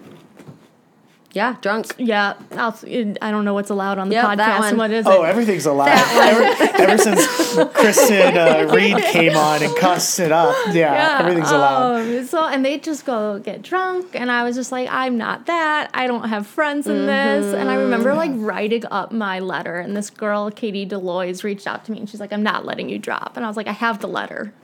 Yeah, 1.35 1.57
drunk. 1.61 1.95
Yeah, 1.99 2.35
I'll, 2.53 2.79
I 3.21 3.31
don't 3.33 3.45
know 3.45 3.55
what's 3.55 3.71
allowed 3.71 3.99
on 3.99 4.09
the 4.09 4.15
Yep, 4.15 4.37
that 4.37 4.39
podcast. 4.39 4.61
one. 4.61 4.77
What 4.77 4.91
is 4.93 5.05
Oh, 5.07 5.25
everything's 5.25 5.67
allowed. 5.67 5.89
Ever, 5.89 6.83
ever 6.83 6.99
since 6.99 7.27
Kristen 7.73 8.37
uh, 8.39 8.71
Reed 8.75 8.97
came 8.99 9.37
on 9.37 9.63
and 9.63 9.77
cussed 9.77 10.21
it 10.21 10.31
up, 10.31 10.55
yeah, 10.73 11.19
everything's 11.21 11.51
allowed. 11.51 12.01
Um, 12.03 12.25
so 12.27 12.45
and 12.47 12.65
they 12.65 12.79
just 12.79 13.05
go 13.05 13.41
get 13.41 13.63
drunk, 13.63 14.15
and 14.15 14.31
I 14.31 14.45
was 14.45 14.55
just 14.55 14.71
like, 14.71 14.89
I'm 14.89 15.19
not 15.19 15.47
that. 15.47 15.91
I 15.93 16.07
don't 16.07 16.29
have 16.29 16.47
friends 16.47 16.87
in 16.87 17.07
this. 17.07 17.53
And 17.53 17.69
I 17.69 17.75
remember 17.75 18.15
like 18.15 18.31
writing 18.35 18.85
up 18.91 19.11
my 19.11 19.41
letter, 19.41 19.81
and 19.81 19.97
this 19.97 20.11
girl, 20.11 20.53
Katie 20.53 20.87
Deloys, 20.87 21.43
reached 21.43 21.67
out 21.67 21.85
to 21.87 21.93
me, 21.93 21.99
and 21.99 22.09
she's 22.09 22.21
like, 22.21 22.33
I'm 22.33 22.45
not 22.45 22.65
letting 22.65 22.89
you 22.89 22.99
drop. 22.99 23.37
And 23.37 23.45
I 23.45 23.49
was 23.49 23.57
like, 23.57 23.67
I 23.67 23.73
have 23.73 24.01
the 24.01 24.09
letter. 24.09 24.55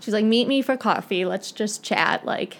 She's 0.00 0.14
like, 0.14 0.24
meet 0.24 0.48
me 0.48 0.62
for 0.62 0.76
coffee. 0.76 1.24
Let's 1.26 1.52
just 1.52 1.82
chat. 1.82 2.24
Like, 2.24 2.56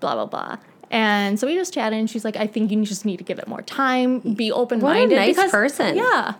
blah 0.00 0.14
blah 0.14 0.26
blah. 0.26 0.58
And 0.92 1.40
so 1.40 1.46
we 1.48 1.54
just 1.54 1.72
chatted, 1.74 1.98
and 1.98 2.08
she's 2.08 2.24
like, 2.24 2.36
I 2.36 2.46
think 2.46 2.70
you 2.70 2.84
just 2.84 3.04
need 3.04 3.16
to 3.16 3.24
give 3.24 3.38
it 3.38 3.48
more 3.48 3.62
time, 3.62 4.20
be 4.20 4.52
open 4.52 4.80
minded. 4.80 5.16
nice 5.16 5.50
person. 5.50 5.96
Yeah. 5.96 6.34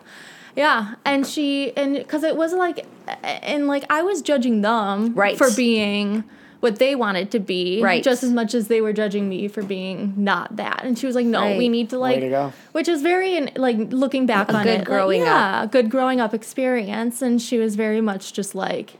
Yeah. 0.55 0.97
And 1.07 1.27
she, 1.27 1.75
and 1.77 1.97
because 1.97 2.23
it 2.23 2.37
was 2.37 2.53
like, 2.53 2.87
and 3.25 3.67
like 3.67 3.85
I 3.91 4.03
was 4.03 4.21
judging 4.21 4.61
them 4.61 5.15
Right. 5.15 5.38
for 5.38 5.51
being 5.57 6.25
what 6.61 6.79
they 6.79 6.95
wanted 6.95 7.31
to 7.31 7.41
be, 7.41 7.83
Right. 7.83 8.05
Just 8.05 8.23
as 8.23 8.31
much 8.31 8.53
as 8.55 8.69
they 8.69 8.83
were 8.83 8.93
judging 8.93 9.29
me 9.31 9.49
for 9.49 9.62
being 9.62 10.12
not 10.19 10.57
that. 10.57 10.83
And 10.85 10.99
she 10.99 11.07
was 11.07 11.17
like, 11.17 11.25
no, 11.27 11.57
we 11.57 11.71
need 11.71 11.88
to 11.91 11.99
like, 11.99 12.21
to 12.21 12.29
go. 12.29 12.53
which 12.73 12.87
is 12.87 13.01
very, 13.01 13.35
in- 13.37 13.51
like 13.57 13.79
looking 13.91 14.27
back 14.27 14.51
A 14.51 14.55
on 14.57 14.62
good 14.65 14.71
it, 14.75 14.79
like, 14.81 14.85
growing 14.87 15.23
up. 15.23 15.27
yeah, 15.27 15.67
good 15.67 15.91
growing 15.91 16.21
up 16.21 16.35
experience. 16.35 17.23
And 17.23 17.41
she 17.41 17.57
was 17.59 17.75
very 17.75 18.03
much 18.03 18.33
just 18.35 18.55
like, 18.55 18.93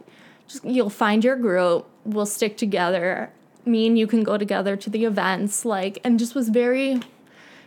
just 0.49 0.65
you'll 0.65 0.89
find 0.91 1.23
your 1.23 1.37
group, 1.37 1.87
we'll 2.07 2.25
stick 2.27 2.57
together. 2.57 3.31
Me 3.65 3.87
and 3.87 3.99
you 3.99 4.07
can 4.07 4.23
go 4.25 4.37
together 4.39 4.77
to 4.77 4.91
the 4.91 5.05
events, 5.05 5.65
like, 5.65 5.99
and 6.05 6.19
just 6.19 6.35
was 6.35 6.49
very 6.49 7.01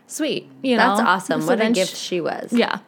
sweet. 0.08 0.49
You 0.62 0.77
know, 0.77 0.95
That's 0.95 1.01
awesome. 1.08 1.41
So 1.41 1.47
what 1.47 1.62
a 1.62 1.71
gift 1.71 1.95
sh- 1.95 1.99
she 1.99 2.21
was. 2.21 2.51
yeah. 2.51 2.79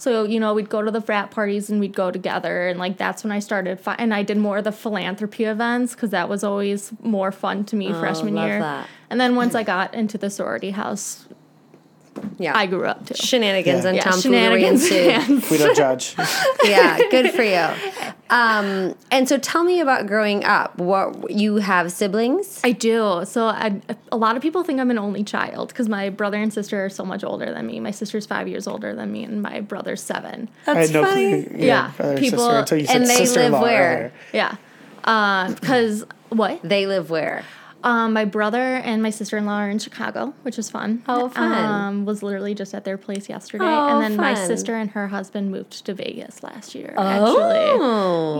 So 0.00 0.22
you 0.22 0.38
know, 0.38 0.54
we'd 0.54 0.68
go 0.68 0.80
to 0.82 0.92
the 0.92 1.00
frat 1.00 1.32
parties 1.32 1.68
and 1.70 1.80
we'd 1.80 1.94
go 1.94 2.12
together, 2.12 2.68
and 2.68 2.78
like 2.78 2.96
that's 2.98 3.24
when 3.24 3.32
I 3.32 3.40
started. 3.40 3.80
Fi- 3.80 3.96
and 3.98 4.14
I 4.14 4.22
did 4.22 4.36
more 4.38 4.58
of 4.58 4.64
the 4.64 4.70
philanthropy 4.70 5.42
events 5.44 5.94
because 5.96 6.10
that 6.10 6.28
was 6.28 6.44
always 6.44 6.92
more 7.02 7.32
fun 7.32 7.64
to 7.64 7.76
me 7.76 7.88
oh, 7.92 7.98
freshman 7.98 8.34
Oh, 8.34 8.40
love 8.40 8.48
year. 8.48 8.58
that. 8.60 8.86
And 9.10 9.20
then 9.20 9.34
once 9.34 9.56
I 9.56 9.64
got 9.64 9.94
into 9.94 10.16
the 10.16 10.30
sorority 10.30 10.70
house, 10.70 11.26
Yeah. 12.38 12.56
I 12.56 12.66
grew 12.66 12.84
up 12.84 13.06
too. 13.06 13.14
Shenanigans 13.14 13.82
Yeah. 13.84 13.88
and 13.88 13.96
yeah, 13.96 14.02
tomfoolery 14.04 14.62
shenanigans. 14.62 14.90
ensued. 14.90 15.50
We 15.50 15.58
don't 15.58 15.76
judge. 15.76 16.14
yeah, 16.64 16.98
good 17.10 17.30
for 17.32 17.42
you. 17.42 17.66
Um, 18.30 18.94
and 19.10 19.26
so 19.28 19.38
tell 19.38 19.64
me 19.64 19.80
about 19.80 20.06
growing 20.06 20.44
up. 20.44 20.76
What 20.78 21.30
you 21.30 21.56
have 21.56 21.90
siblings? 21.92 22.60
I 22.62 22.72
do. 22.72 23.22
So 23.24 23.46
I, 23.46 23.80
a 24.12 24.16
lot 24.16 24.36
of 24.36 24.42
people 24.42 24.62
think 24.64 24.80
I'm 24.80 24.90
an 24.90 24.98
only 24.98 25.24
child 25.24 25.68
because 25.68 25.88
my 25.88 26.10
brother 26.10 26.36
and 26.36 26.52
sister 26.52 26.84
are 26.84 26.90
so 26.90 27.04
much 27.04 27.24
older 27.24 27.52
than 27.52 27.66
me. 27.66 27.80
My 27.80 27.90
sister's 27.90 28.26
five 28.26 28.46
years 28.46 28.66
older 28.66 28.94
than 28.94 29.10
me, 29.12 29.24
and 29.24 29.40
my 29.40 29.60
brother's 29.60 30.02
seven. 30.02 30.48
I 30.66 30.74
That's 30.74 30.90
had 30.90 30.94
no 31.02 31.04
funny. 31.08 31.44
clue. 31.44 31.56
Yeah, 31.58 31.92
brother 31.96 32.14
or 32.14 32.18
people- 32.18 32.38
sister 32.40 32.58
until 32.58 32.78
you 32.78 32.86
said 32.86 32.96
and 32.96 33.06
they 33.06 33.26
live 33.28 33.52
where? 33.52 33.94
earlier. 33.94 34.12
Yeah. 34.32 34.56
Because 35.54 36.04
what? 36.28 36.60
They 36.62 36.86
live 36.86 37.08
where? 37.08 37.44
Um, 37.84 38.12
my 38.12 38.24
brother 38.24 38.58
and 38.58 39.02
my 39.02 39.10
sister 39.10 39.36
in 39.36 39.46
law 39.46 39.58
are 39.58 39.70
in 39.70 39.78
Chicago, 39.78 40.34
which 40.42 40.58
is 40.58 40.68
fun. 40.68 41.02
Oh, 41.06 41.28
fun. 41.28 41.52
Um, 41.64 42.04
was 42.04 42.22
literally 42.24 42.54
just 42.54 42.74
at 42.74 42.84
their 42.84 42.98
place 42.98 43.28
yesterday, 43.28 43.64
Oh, 43.64 43.88
and 43.88 44.02
then 44.02 44.16
my 44.16 44.34
sister 44.34 44.74
and 44.74 44.90
her 44.90 45.06
husband 45.08 45.52
moved 45.52 45.86
to 45.86 45.94
Vegas 45.94 46.42
last 46.42 46.74
year. 46.74 46.94
Oh. 46.96 47.02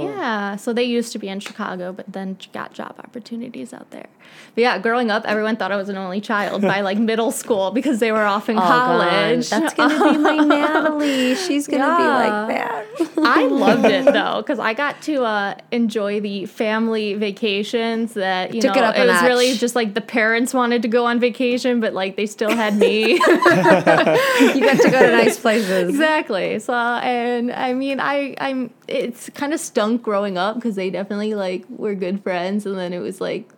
Actually, 0.01 0.07
yeah. 0.16 0.57
So 0.57 0.72
they 0.72 0.83
used 0.85 1.12
to 1.12 1.18
be 1.18 1.29
in 1.29 1.38
Chicago, 1.40 1.92
but 1.92 2.12
then 2.12 2.37
got 2.53 2.72
job 2.72 2.96
opportunities 2.98 3.72
out 3.72 3.90
there. 3.90 4.09
But 4.55 4.62
yeah, 4.62 4.79
growing 4.79 5.11
up, 5.11 5.24
everyone 5.24 5.57
thought 5.57 5.70
I 5.72 5.77
was 5.77 5.88
an 5.88 5.96
only 5.96 6.20
child 6.20 6.62
by 6.62 6.81
like 6.81 6.98
middle 6.98 7.31
school 7.31 7.70
because 7.70 8.01
they 8.01 8.11
were 8.12 8.24
off 8.24 8.48
in 8.48 8.57
gone. 8.57 8.66
college. 8.66 9.51
That's 9.51 9.74
gonna 9.74 10.12
be 10.12 10.18
my 10.18 10.37
Natalie. 10.44 11.35
She's 11.37 11.66
gonna 11.68 11.85
be 11.96 12.03
like 12.03 12.48
that. 12.59 12.87
I 13.26 13.46
loved 13.50 13.85
it 13.85 14.04
though 14.04 14.42
because 14.42 14.59
I 14.59 14.74
got 14.74 15.00
to 15.02 15.24
uh, 15.24 15.54
enjoy 15.70 16.20
the 16.20 16.46
family 16.46 17.14
vacations 17.14 18.14
that 18.14 18.54
you 18.54 18.61
Took 18.61 18.74
know 18.74 18.83
it 18.83 18.85
up 18.85 18.96
a 18.96 19.07
was 19.07 19.22
really 19.22 19.54
just 19.54 19.74
like 19.74 19.94
the 19.94 20.00
parents 20.00 20.54
wanted 20.54 20.83
to 20.83 20.88
go 20.88 21.07
on 21.07 21.20
vacation, 21.20 21.81
but 21.81 21.94
like 21.94 22.16
they 22.16 22.26
still 22.26 22.54
had 22.54 22.76
me. 22.76 23.12
you 23.12 23.18
got 23.18 24.81
to 24.81 24.88
go 24.90 25.00
to 25.00 25.12
nice 25.12 25.38
places. 25.38 25.88
exactly. 25.90 26.59
So 26.59 26.72
and 26.72 27.52
I 27.52 27.72
mean 27.72 28.00
I 28.00 28.35
I'm 28.40 28.70
it's 28.87 29.31
kind 29.31 29.52
of 29.52 29.61
stunk 29.61 30.02
growing 30.02 30.38
up 30.38 30.57
because 30.57 30.76
they 30.76 30.90
definitely 30.90 31.35
like 31.35 31.64
were 31.68 31.94
good 31.94 32.22
friends, 32.22 32.66
and 32.66 32.78
then 32.78 32.92
it 32.92 33.00
was 33.00 33.20
like 33.20 33.48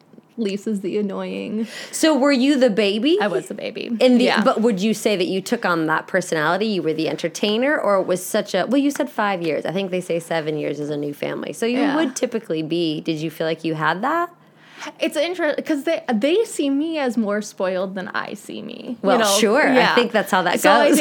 Lisa's 0.40 0.80
the 0.80 0.98
annoying. 0.98 1.66
So 1.92 2.16
were 2.16 2.32
you 2.32 2.58
the 2.58 2.70
baby? 2.70 3.18
I 3.20 3.26
was 3.28 3.48
the 3.48 3.54
baby. 3.54 3.86
In 4.00 4.18
the, 4.18 4.24
yeah. 4.24 4.42
but 4.42 4.60
would 4.60 4.80
you 4.80 4.94
say 4.94 5.16
that 5.16 5.26
you 5.26 5.40
took 5.40 5.64
on 5.64 5.86
that 5.86 6.06
personality? 6.06 6.66
You 6.66 6.82
were 6.82 6.92
the 6.92 7.08
entertainer, 7.08 7.78
or 7.78 8.00
it 8.00 8.06
was 8.06 8.24
such 8.24 8.54
a 8.54 8.66
well? 8.66 8.78
You 8.80 8.90
said 8.90 9.08
five 9.10 9.42
years. 9.42 9.64
I 9.66 9.72
think 9.72 9.90
they 9.90 10.00
say 10.00 10.18
seven 10.18 10.56
years 10.58 10.80
is 10.80 10.90
a 10.90 10.96
new 10.96 11.14
family. 11.14 11.52
So 11.52 11.66
you 11.66 11.78
Yeah. 11.78 11.96
would 11.96 12.16
typically 12.16 12.62
be. 12.62 13.00
Did 13.00 13.18
you 13.18 13.30
feel 13.30 13.46
like 13.46 13.64
you 13.64 13.74
had 13.74 14.02
that? 14.02 14.30
It's 14.98 15.16
interesting 15.16 15.56
because 15.62 15.84
they 15.84 16.02
they 16.12 16.42
see 16.46 16.70
me 16.70 16.98
as 16.98 17.18
more 17.18 17.42
spoiled 17.42 17.94
than 17.94 18.08
I 18.08 18.32
see 18.32 18.62
me. 18.62 18.96
you 19.02 19.06
Well, 19.08 19.18
know? 19.18 19.26
sure. 19.38 19.68
I 19.68 19.94
think 19.94 20.10
that's 20.10 20.30
how 20.30 20.40
that 20.42 20.58
So 20.60 20.70
I 20.72 20.88
goes. 20.88 20.98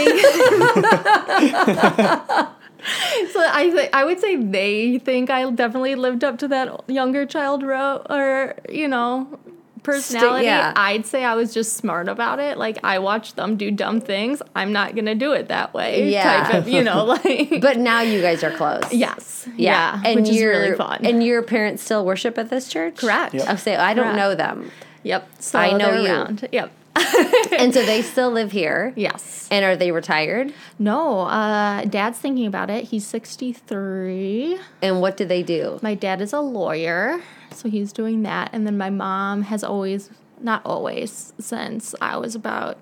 so 3.33 3.39
I 3.45 3.69
th- 3.73 3.89
I 3.93 4.03
would 4.05 4.19
say 4.19 4.35
they 4.35 4.99
think 4.99 5.29
I 5.29 5.49
definitely 5.51 5.95
lived 5.95 6.23
up 6.23 6.37
to 6.39 6.47
that 6.49 6.89
younger 6.89 7.25
child 7.25 7.63
ro- 7.63 8.01
or 8.09 8.55
you 8.69 8.87
know 8.87 9.39
personality. 9.83 10.45
yeah. 10.45 10.73
I'd 10.75 11.05
say 11.05 11.23
I 11.23 11.35
was 11.35 11.53
just 11.53 11.73
smart 11.77 12.09
about 12.09 12.39
it. 12.39 12.57
Like 12.57 12.77
I 12.83 12.99
watched 12.99 13.35
them 13.37 13.55
do 13.57 13.71
dumb 13.71 14.01
things. 14.01 14.41
I'm 14.55 14.71
not 14.73 14.95
gonna 14.95 15.15
do 15.15 15.31
it 15.33 15.47
that 15.47 15.73
way. 15.73 16.09
Yeah. 16.11 16.43
Type 16.43 16.53
of, 16.53 16.67
you 16.67 16.83
know, 16.83 17.05
like. 17.23 17.61
but 17.61 17.77
now 17.77 18.01
you 18.01 18.21
guys 18.21 18.43
are 18.43 18.51
close. 18.51 18.83
yes. 18.93 19.47
Yeah, 19.55 20.01
Yeah. 20.01 20.01
and 20.11 20.19
which 20.21 20.29
is 20.29 20.35
your 20.39 20.51
really 20.51 20.75
fun. 20.75 21.05
and 21.05 21.23
your 21.23 21.41
parents 21.43 21.81
still 21.83 22.05
worship 22.05 22.37
at 22.37 22.49
this 22.49 22.67
church. 22.67 22.97
Correct. 22.97 23.33
Yep. 23.33 23.45
Oh, 23.47 23.51
I 23.51 23.55
say 23.55 23.75
I 23.75 23.93
don't 23.93 24.03
Correct. 24.05 24.17
know 24.17 24.35
them. 24.35 24.71
Yep. 25.03 25.27
So 25.39 25.57
I 25.59 25.71
know 25.77 25.93
you. 26.01 26.07
around. 26.07 26.47
Yep. 26.51 26.71
and 27.57 27.73
so 27.73 27.85
they 27.85 28.01
still 28.01 28.31
live 28.31 28.51
here. 28.51 28.93
Yes. 28.95 29.47
And 29.51 29.63
are 29.65 29.75
they 29.75 29.91
retired? 29.91 30.53
No, 30.77 31.21
uh, 31.21 31.85
dad's 31.85 32.19
thinking 32.19 32.45
about 32.45 32.69
it. 32.69 32.85
He's 32.85 33.05
63. 33.07 34.59
And 34.81 35.01
what 35.01 35.17
do 35.17 35.25
they 35.25 35.43
do? 35.43 35.79
My 35.81 35.95
dad 35.95 36.21
is 36.21 36.33
a 36.33 36.39
lawyer, 36.39 37.21
so 37.51 37.69
he's 37.69 37.91
doing 37.93 38.23
that. 38.23 38.49
And 38.53 38.65
then 38.65 38.77
my 38.77 38.89
mom 38.89 39.43
has 39.43 39.63
always, 39.63 40.09
not 40.41 40.61
always, 40.65 41.33
since 41.39 41.95
I 42.01 42.17
was 42.17 42.35
about 42.35 42.77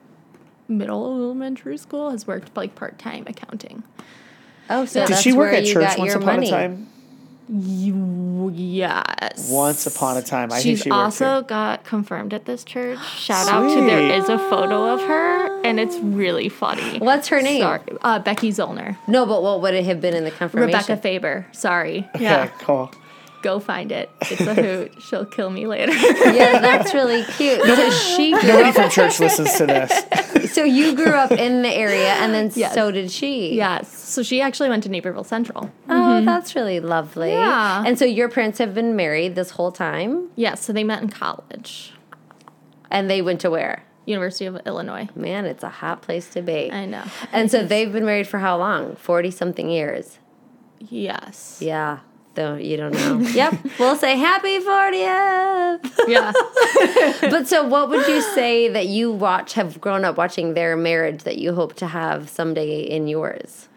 middle 0.67 1.05
elementary 1.05 1.77
school, 1.77 2.11
has 2.11 2.27
worked 2.27 2.55
like 2.55 2.75
part 2.75 2.99
time 2.99 3.23
accounting. 3.27 3.83
Oh, 4.69 4.85
so 4.85 5.01
Did 5.01 5.09
that's 5.09 5.21
she 5.21 5.31
work 5.33 5.51
where 5.51 5.61
at 5.61 5.65
church 5.65 5.97
once 5.97 6.13
upon 6.13 6.25
money. 6.25 6.47
a 6.47 6.51
time? 6.51 6.89
You, 7.49 8.51
yes. 8.53 9.49
Once 9.49 9.85
upon 9.87 10.17
a 10.17 10.21
time. 10.21 10.51
I 10.51 10.59
She's 10.59 10.79
think 10.79 10.83
she 10.83 10.91
also 10.91 11.35
here. 11.35 11.41
got 11.43 11.83
confirmed 11.85 12.33
at 12.33 12.45
this 12.45 12.63
church. 12.63 12.99
Shout 13.17 13.47
out 13.47 13.69
to 13.69 13.75
there 13.85 14.11
is 14.19 14.27
a 14.27 14.37
photo 14.37 14.93
of 14.93 14.99
her, 15.01 15.61
and 15.63 15.79
it's 15.79 15.95
really 15.97 16.49
funny. 16.49 16.99
What's 16.99 17.29
her 17.29 17.41
name? 17.41 17.61
Sorry, 17.61 17.81
uh, 18.01 18.19
Becky 18.19 18.49
Zollner. 18.51 18.97
No, 19.07 19.25
but 19.25 19.41
what 19.43 19.61
would 19.61 19.73
it 19.73 19.85
have 19.85 20.01
been 20.01 20.13
in 20.13 20.25
the 20.25 20.31
confirmation? 20.31 20.67
Rebecca 20.77 20.97
Faber. 20.97 21.47
Sorry. 21.53 22.07
Okay, 22.15 22.23
Yeah. 22.25 22.47
cool. 22.59 22.91
Go 23.47 23.61
find 23.61 23.93
it. 23.93 24.09
It's 24.23 24.41
a 24.41 24.53
hoot. 24.61 25.01
She'll 25.01 25.25
kill 25.25 25.49
me 25.49 25.67
later. 25.67 25.93
Yeah, 25.93 26.59
that's 26.59 26.93
really 26.93 27.23
cute. 27.23 27.61
So 27.61 27.91
she 27.91 28.31
Nobody 28.31 28.63
up, 28.63 28.75
from 28.75 28.89
church 28.89 29.21
listens 29.21 29.53
to 29.55 29.65
this. 29.65 30.51
so 30.53 30.65
you 30.65 30.93
grew 30.97 31.13
up 31.13 31.31
in 31.31 31.61
the 31.61 31.69
area, 31.69 32.09
and 32.15 32.33
then 32.33 32.51
Yes. 32.55 32.73
so 32.73 32.91
did 32.91 33.09
she. 33.09 33.55
yes. 33.55 33.87
So 33.89 34.21
she 34.21 34.41
actually 34.41 34.67
went 34.67 34.83
to 34.83 34.89
Naperville 34.89 35.23
Central. 35.23 35.71
Oh, 35.87 35.93
mm-hmm. 35.93 36.25
that's 36.25 36.55
really 36.55 36.81
lovely. 36.81 37.29
Yeah. 37.29 37.85
And 37.87 37.97
so 37.97 38.03
your 38.03 38.27
parents 38.27 38.57
have 38.57 38.73
been 38.73 38.97
married 38.97 39.35
this 39.35 39.51
whole 39.51 39.71
time, 39.71 40.27
Yes. 40.35 40.65
So 40.65 40.73
they 40.73 40.83
met 40.83 41.01
in 41.01 41.07
college, 41.07 41.93
and 42.91 43.09
they 43.09 43.21
went 43.21 43.39
to 43.41 43.49
where? 43.49 43.85
University 44.03 44.45
of 44.45 44.59
Illinois. 44.65 45.07
Man, 45.15 45.45
it's 45.45 45.63
a 45.63 45.69
hot 45.69 46.01
place 46.01 46.27
to 46.31 46.41
be. 46.41 46.69
I 46.69 46.85
know. 46.85 47.05
And 47.31 47.49
so 47.49 47.63
they've 47.63 47.93
been 47.93 48.03
married 48.03 48.27
for 48.27 48.39
how 48.39 48.57
long? 48.57 48.97
40 48.97 49.31
something 49.31 49.69
years. 49.69 50.19
Yes. 50.79 51.59
Yeah. 51.61 51.99
Though 52.37 52.53
you 52.53 52.77
don't 52.77 52.93
know. 52.93 53.17
yep. 53.29 53.55
We'll 53.79 53.95
say 53.95 54.15
happy 54.15 54.59
40th. 54.59 55.89
Yeah. 56.07 56.31
but 57.31 57.47
so 57.47 57.65
what 57.65 57.89
would 57.89 58.07
you 58.07 58.21
say 58.21 58.69
that 58.69 58.85
you 58.85 59.11
watch 59.11 59.53
have 59.53 59.81
grown 59.81 60.05
up 60.05 60.17
watching 60.17 60.53
their 60.53 60.77
marriage 60.77 61.23
that 61.23 61.39
you 61.39 61.55
hope 61.55 61.73
to 61.77 61.87
have 61.87 62.29
someday 62.29 62.81
in 62.81 63.07
yours? 63.07 63.69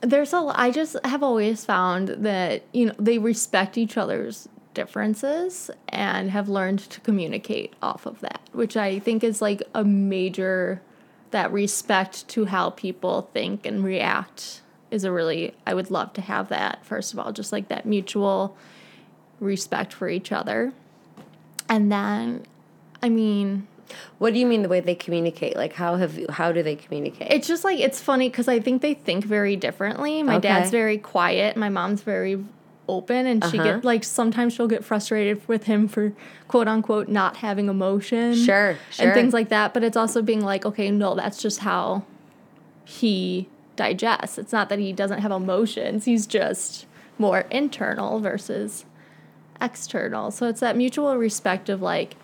There's 0.00 0.32
a. 0.32 0.52
I 0.56 0.72
just 0.72 0.96
have 1.04 1.22
always 1.22 1.64
found 1.64 2.08
that 2.08 2.64
you 2.72 2.86
know 2.86 2.94
they 2.98 3.18
respect 3.18 3.78
each 3.78 3.96
other's 3.96 4.48
differences 4.74 5.70
and 5.90 6.32
have 6.32 6.48
learned 6.48 6.80
to 6.80 7.00
communicate 7.02 7.74
off 7.80 8.06
of 8.06 8.18
that, 8.22 8.40
which 8.50 8.76
I 8.76 8.98
think 8.98 9.22
is 9.22 9.40
like 9.40 9.62
a 9.72 9.84
major. 9.84 10.82
That 11.30 11.52
respect 11.52 12.28
to 12.28 12.44
how 12.44 12.70
people 12.70 13.28
think 13.32 13.66
and 13.66 13.82
react 13.82 14.62
is 14.94 15.04
a 15.04 15.12
really. 15.12 15.54
I 15.66 15.74
would 15.74 15.90
love 15.90 16.12
to 16.14 16.20
have 16.22 16.48
that. 16.48 16.84
First 16.84 17.12
of 17.12 17.18
all, 17.18 17.32
just 17.32 17.52
like 17.52 17.68
that 17.68 17.84
mutual 17.84 18.56
respect 19.40 19.92
for 19.92 20.08
each 20.08 20.32
other, 20.32 20.72
and 21.68 21.90
then, 21.92 22.44
I 23.02 23.08
mean. 23.08 23.66
What 24.18 24.32
do 24.32 24.40
you 24.40 24.46
mean 24.46 24.62
the 24.62 24.68
way 24.68 24.80
they 24.80 24.94
communicate? 24.94 25.56
Like 25.56 25.74
how 25.74 25.96
have 25.96 26.18
you, 26.18 26.26
how 26.30 26.52
do 26.52 26.62
they 26.62 26.74
communicate? 26.74 27.30
It's 27.30 27.46
just 27.46 27.64
like 27.64 27.78
it's 27.78 28.00
funny 28.00 28.30
because 28.30 28.48
I 28.48 28.58
think 28.58 28.80
they 28.80 28.94
think 28.94 29.24
very 29.24 29.56
differently. 29.56 30.22
My 30.22 30.36
Okay. 30.36 30.48
dad's 30.48 30.70
very 30.70 30.96
quiet. 30.96 31.56
My 31.56 31.68
mom's 31.68 32.00
very 32.00 32.42
open, 32.88 33.26
and 33.26 33.44
she 33.44 33.58
Uh-huh. 33.58 33.72
get 33.74 33.84
like 33.84 34.02
sometimes 34.02 34.54
she'll 34.54 34.68
get 34.68 34.84
frustrated 34.84 35.46
with 35.46 35.64
him 35.64 35.86
for 35.86 36.12
quote 36.48 36.66
unquote 36.66 37.08
not 37.08 37.36
having 37.36 37.68
emotion. 37.68 38.34
Sure, 38.34 38.76
sure. 38.90 39.04
and 39.04 39.14
things 39.14 39.34
like 39.34 39.50
that. 39.50 39.74
But 39.74 39.84
it's 39.84 39.98
also 39.98 40.22
being 40.22 40.40
like, 40.40 40.64
okay, 40.64 40.90
no, 40.90 41.14
that's 41.14 41.40
just 41.40 41.60
how 41.60 42.04
he 42.86 43.48
digests. 43.76 44.38
It's 44.38 44.52
not 44.52 44.68
that 44.68 44.78
he 44.78 44.92
doesn't 44.92 45.20
have 45.20 45.32
emotions. 45.32 46.04
He's 46.04 46.26
just 46.26 46.86
more 47.18 47.40
internal 47.50 48.20
versus 48.20 48.84
external. 49.60 50.30
So 50.30 50.48
it's 50.48 50.60
that 50.60 50.76
mutual 50.76 51.16
respect 51.16 51.68
of 51.68 51.80
like 51.82 52.16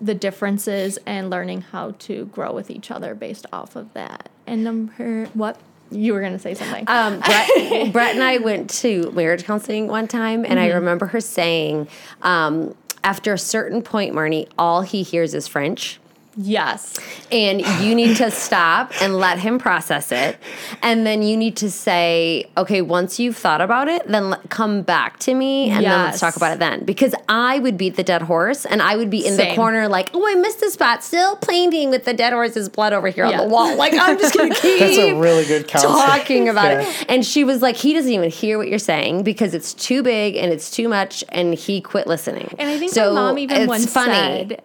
the 0.00 0.14
differences 0.14 0.98
and 1.06 1.30
learning 1.30 1.62
how 1.62 1.92
to 1.98 2.26
grow 2.26 2.52
with 2.52 2.70
each 2.70 2.90
other 2.90 3.14
based 3.14 3.46
off 3.52 3.76
of 3.76 3.92
that. 3.94 4.28
And 4.46 4.64
number 4.64 5.26
what? 5.34 5.58
You 5.90 6.14
were 6.14 6.20
gonna 6.20 6.38
say 6.38 6.54
something. 6.54 6.84
Um, 6.88 7.20
Brett, 7.24 7.92
Brett 7.92 8.14
and 8.14 8.24
I 8.24 8.38
went 8.38 8.70
to 8.70 9.10
marriage 9.12 9.44
counseling 9.44 9.86
one 9.86 10.08
time, 10.08 10.44
and 10.44 10.58
I 10.58 10.70
remember 10.70 11.06
her 11.06 11.20
saying, 11.20 11.88
um, 12.22 12.74
after 13.04 13.34
a 13.34 13.38
certain 13.38 13.82
point, 13.82 14.14
Marnie, 14.14 14.48
all 14.58 14.80
he 14.80 15.02
hears 15.02 15.34
is 15.34 15.46
French. 15.46 16.00
Yes. 16.36 16.98
And 17.32 17.60
you 17.82 17.94
need 17.94 18.16
to 18.18 18.30
stop 18.30 18.92
and 19.00 19.16
let 19.16 19.38
him 19.38 19.58
process 19.58 20.12
it. 20.12 20.36
And 20.82 21.06
then 21.06 21.22
you 21.22 21.36
need 21.36 21.56
to 21.58 21.70
say, 21.70 22.46
okay, 22.56 22.82
once 22.82 23.18
you've 23.18 23.36
thought 23.36 23.60
about 23.60 23.88
it, 23.88 24.06
then 24.06 24.30
let, 24.30 24.48
come 24.50 24.82
back 24.82 25.18
to 25.20 25.34
me 25.34 25.70
and 25.70 25.84
then 25.84 26.04
let's 26.04 26.20
talk 26.20 26.36
about 26.36 26.52
it 26.52 26.58
then. 26.58 26.84
Because 26.84 27.14
I 27.28 27.58
would 27.58 27.76
beat 27.76 27.96
the 27.96 28.04
dead 28.04 28.22
horse 28.22 28.64
and 28.66 28.82
I 28.82 28.96
would 28.96 29.10
be 29.10 29.26
in 29.26 29.36
the 29.36 29.54
corner 29.54 29.88
like, 29.88 30.10
oh, 30.14 30.26
I 30.26 30.34
missed 30.34 30.60
the 30.60 30.70
spot, 30.70 31.02
still 31.04 31.36
painting 31.36 31.90
with 31.90 32.04
the 32.04 32.14
dead 32.14 32.32
horse's 32.32 32.68
blood 32.68 32.92
over 32.92 33.08
here 33.08 33.24
on 33.24 33.36
the 33.36 33.44
wall. 33.44 33.76
Like, 33.76 33.94
I'm 33.94 34.18
just 34.18 34.34
going 34.34 34.52
to 34.54 34.60
keep 34.60 34.78
That's 34.80 34.98
a 34.98 35.14
really 35.18 35.44
good 35.44 35.66
counselor. 35.68 35.94
talking 35.94 36.48
about 36.48 36.72
Yeah. 36.72 36.80
it. 36.88 37.06
And 37.08 37.24
she 37.24 37.44
was 37.44 37.62
like, 37.62 37.76
he 37.76 37.92
doesn't 37.94 38.12
even 38.12 38.30
hear 38.30 38.58
what 38.58 38.68
you're 38.68 38.78
saying 38.78 39.22
because 39.24 39.54
it's 39.54 39.74
too 39.74 40.02
big 40.02 40.36
and 40.36 40.52
it's 40.52 40.70
too 40.70 40.88
much, 40.88 41.24
and 41.30 41.54
he 41.54 41.80
quit 41.80 42.06
listening. 42.06 42.54
And 42.58 42.68
I 42.70 42.78
think 42.78 42.92
so 42.92 43.12
my 43.14 43.20
mom 43.20 43.38
even 43.38 43.56
it's 43.62 43.68
once 43.68 43.92
funny. 43.92 44.12
said, 44.12 44.62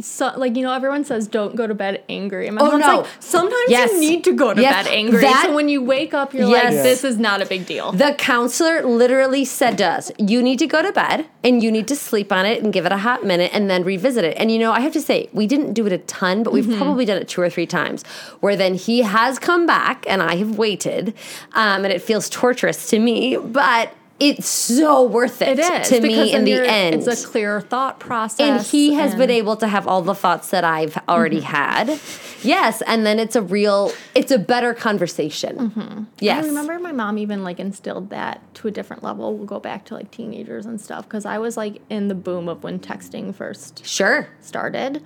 so, 0.00 0.32
like 0.36 0.56
you 0.56 0.62
know, 0.62 0.72
everyone 0.72 1.04
says 1.04 1.26
don't 1.26 1.56
go 1.56 1.66
to 1.66 1.74
bed 1.74 2.02
angry. 2.08 2.46
And 2.46 2.56
my 2.56 2.62
Oh, 2.62 2.70
mom's 2.72 2.86
no. 2.86 2.96
like, 2.98 3.06
sometimes 3.20 3.64
Yes. 3.68 3.92
you 3.92 3.98
need 4.00 4.24
to 4.24 4.32
go 4.32 4.54
to 4.54 4.60
Yes. 4.60 4.86
bed 4.86 4.94
angry. 4.94 5.20
That- 5.22 5.46
so 5.46 5.54
when 5.54 5.68
you 5.68 5.82
wake 5.82 6.14
up, 6.14 6.32
you're 6.32 6.48
Yes. 6.48 6.74
like, 6.74 6.82
this 6.84 7.04
is 7.04 7.18
not 7.18 7.42
a 7.42 7.46
big 7.46 7.66
deal. 7.66 7.92
The 7.92 8.14
counselor 8.16 8.82
literally 8.84 9.44
said 9.44 9.78
to 9.78 9.84
us, 9.86 10.12
You 10.18 10.42
need 10.42 10.58
to 10.60 10.66
go 10.66 10.82
to 10.82 10.92
bed 10.92 11.26
and 11.42 11.62
you 11.62 11.72
need 11.72 11.88
to 11.88 11.96
sleep 11.96 12.32
on 12.32 12.46
it 12.46 12.62
and 12.62 12.72
give 12.72 12.86
it 12.86 12.92
a 12.92 12.98
hot 12.98 13.24
minute 13.24 13.50
and 13.52 13.68
then 13.70 13.82
revisit 13.84 14.24
it. 14.24 14.36
And 14.38 14.50
you 14.52 14.58
know, 14.58 14.72
I 14.72 14.80
have 14.80 14.92
to 14.92 15.00
say, 15.00 15.28
we 15.32 15.46
didn't 15.46 15.72
do 15.72 15.86
it 15.86 15.92
a 15.92 15.98
ton, 15.98 16.42
but 16.42 16.52
we've 16.52 16.64
Mm-hmm. 16.66 16.76
probably 16.82 17.04
done 17.04 17.16
it 17.18 17.28
two 17.28 17.40
or 17.40 17.50
three 17.50 17.66
times 17.66 18.04
where 18.40 18.54
then 18.56 18.74
he 18.74 19.02
has 19.02 19.38
come 19.38 19.66
back 19.66 20.04
and 20.08 20.22
I 20.22 20.36
have 20.36 20.58
waited. 20.58 21.14
Um, 21.54 21.84
and 21.84 21.92
it 21.92 22.02
feels 22.02 22.28
torturous 22.28 22.88
to 22.90 22.98
me, 22.98 23.36
but 23.36 23.92
it's 24.20 24.48
so 24.48 25.04
worth 25.04 25.40
it, 25.42 25.58
it 25.58 25.60
is 25.60 25.88
to 25.90 26.00
me 26.00 26.32
in 26.32 26.44
the 26.44 26.54
end. 26.54 26.96
It's 26.96 27.06
a 27.06 27.26
clear 27.26 27.60
thought 27.60 28.00
process, 28.00 28.40
and 28.40 28.66
he 28.66 28.94
has 28.94 29.14
been 29.14 29.30
able 29.30 29.56
to 29.56 29.68
have 29.68 29.86
all 29.86 30.02
the 30.02 30.14
thoughts 30.14 30.50
that 30.50 30.64
I've 30.64 30.98
already 31.08 31.40
mm-hmm. 31.40 31.46
had. 31.46 32.00
Yes, 32.42 32.82
and 32.82 33.04
then 33.06 33.18
it's 33.18 33.36
a 33.36 33.42
real, 33.42 33.92
it's 34.14 34.30
a 34.30 34.38
better 34.38 34.74
conversation. 34.74 35.70
Mm-hmm. 35.70 36.04
Yes. 36.20 36.44
I 36.44 36.48
remember 36.48 36.78
my 36.78 36.92
mom 36.92 37.18
even 37.18 37.44
like 37.44 37.60
instilled 37.60 38.10
that 38.10 38.42
to 38.56 38.68
a 38.68 38.70
different 38.70 39.02
level. 39.02 39.36
We'll 39.36 39.46
go 39.46 39.60
back 39.60 39.84
to 39.86 39.94
like 39.94 40.10
teenagers 40.10 40.66
and 40.66 40.80
stuff 40.80 41.04
because 41.04 41.24
I 41.24 41.38
was 41.38 41.56
like 41.56 41.80
in 41.88 42.08
the 42.08 42.14
boom 42.14 42.48
of 42.48 42.62
when 42.62 42.78
texting 42.78 43.34
first 43.34 43.84
Sure. 43.86 44.28
started. 44.40 45.02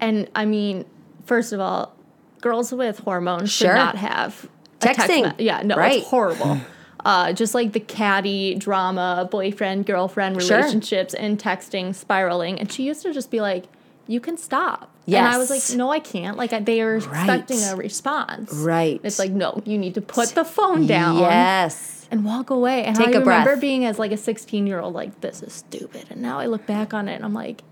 And 0.00 0.28
I 0.34 0.44
mean, 0.46 0.84
first 1.24 1.52
of 1.52 1.60
all, 1.60 1.94
girls 2.40 2.72
with 2.72 2.98
hormones 3.00 3.50
Sure. 3.50 3.68
should 3.68 3.74
not 3.74 3.96
have 3.96 4.44
a 4.44 4.84
text 4.84 5.00
Texting. 5.08 5.38
me- 5.38 5.44
yeah, 5.44 5.62
no, 5.62 5.76
Right. 5.76 5.98
it's 5.98 6.08
horrible. 6.08 6.60
Uh, 7.04 7.32
just 7.32 7.54
like 7.54 7.72
the 7.72 7.80
catty 7.80 8.54
drama, 8.54 9.28
boyfriend, 9.30 9.86
girlfriend 9.86 10.42
Sure. 10.42 10.58
relationships 10.58 11.14
and 11.14 11.38
texting 11.38 11.94
spiraling. 11.94 12.58
And 12.58 12.70
she 12.70 12.82
used 12.84 13.02
to 13.02 13.12
just 13.12 13.30
be 13.30 13.40
like, 13.40 13.64
you 14.06 14.20
can 14.20 14.36
stop. 14.36 14.90
And 15.06 15.26
I 15.26 15.38
was 15.38 15.50
like, 15.50 15.62
no, 15.76 15.90
I 15.90 15.98
can't. 15.98 16.36
Like, 16.36 16.52
I- 16.52 16.60
they 16.60 16.80
are 16.82 16.96
expecting 16.96 17.58
a 17.64 17.74
response. 17.76 18.52
Right. 18.52 19.00
It's 19.02 19.18
like, 19.18 19.30
no, 19.32 19.60
you 19.64 19.76
need 19.78 19.94
to 19.94 20.00
put 20.00 20.30
the 20.30 20.44
phone 20.44 20.86
down 20.86 21.18
Yes. 21.18 22.06
and 22.10 22.24
walk 22.24 22.50
away. 22.50 22.84
And 22.84 22.94
Take 22.94 23.08
I 23.08 23.10
a 23.12 23.20
remember 23.20 23.50
breath. 23.50 23.60
being 23.60 23.84
as 23.84 23.98
like 23.98 24.12
a 24.12 24.16
16 24.16 24.66
year 24.66 24.78
old, 24.80 24.94
like, 24.94 25.20
this 25.20 25.42
is 25.42 25.52
stupid. 25.52 26.06
And 26.10 26.20
now 26.22 26.38
I 26.38 26.46
look 26.46 26.64
back 26.66 26.92
on 26.94 27.08
it 27.08 27.14
and 27.14 27.24
I'm 27.24 27.34
like, 27.34 27.62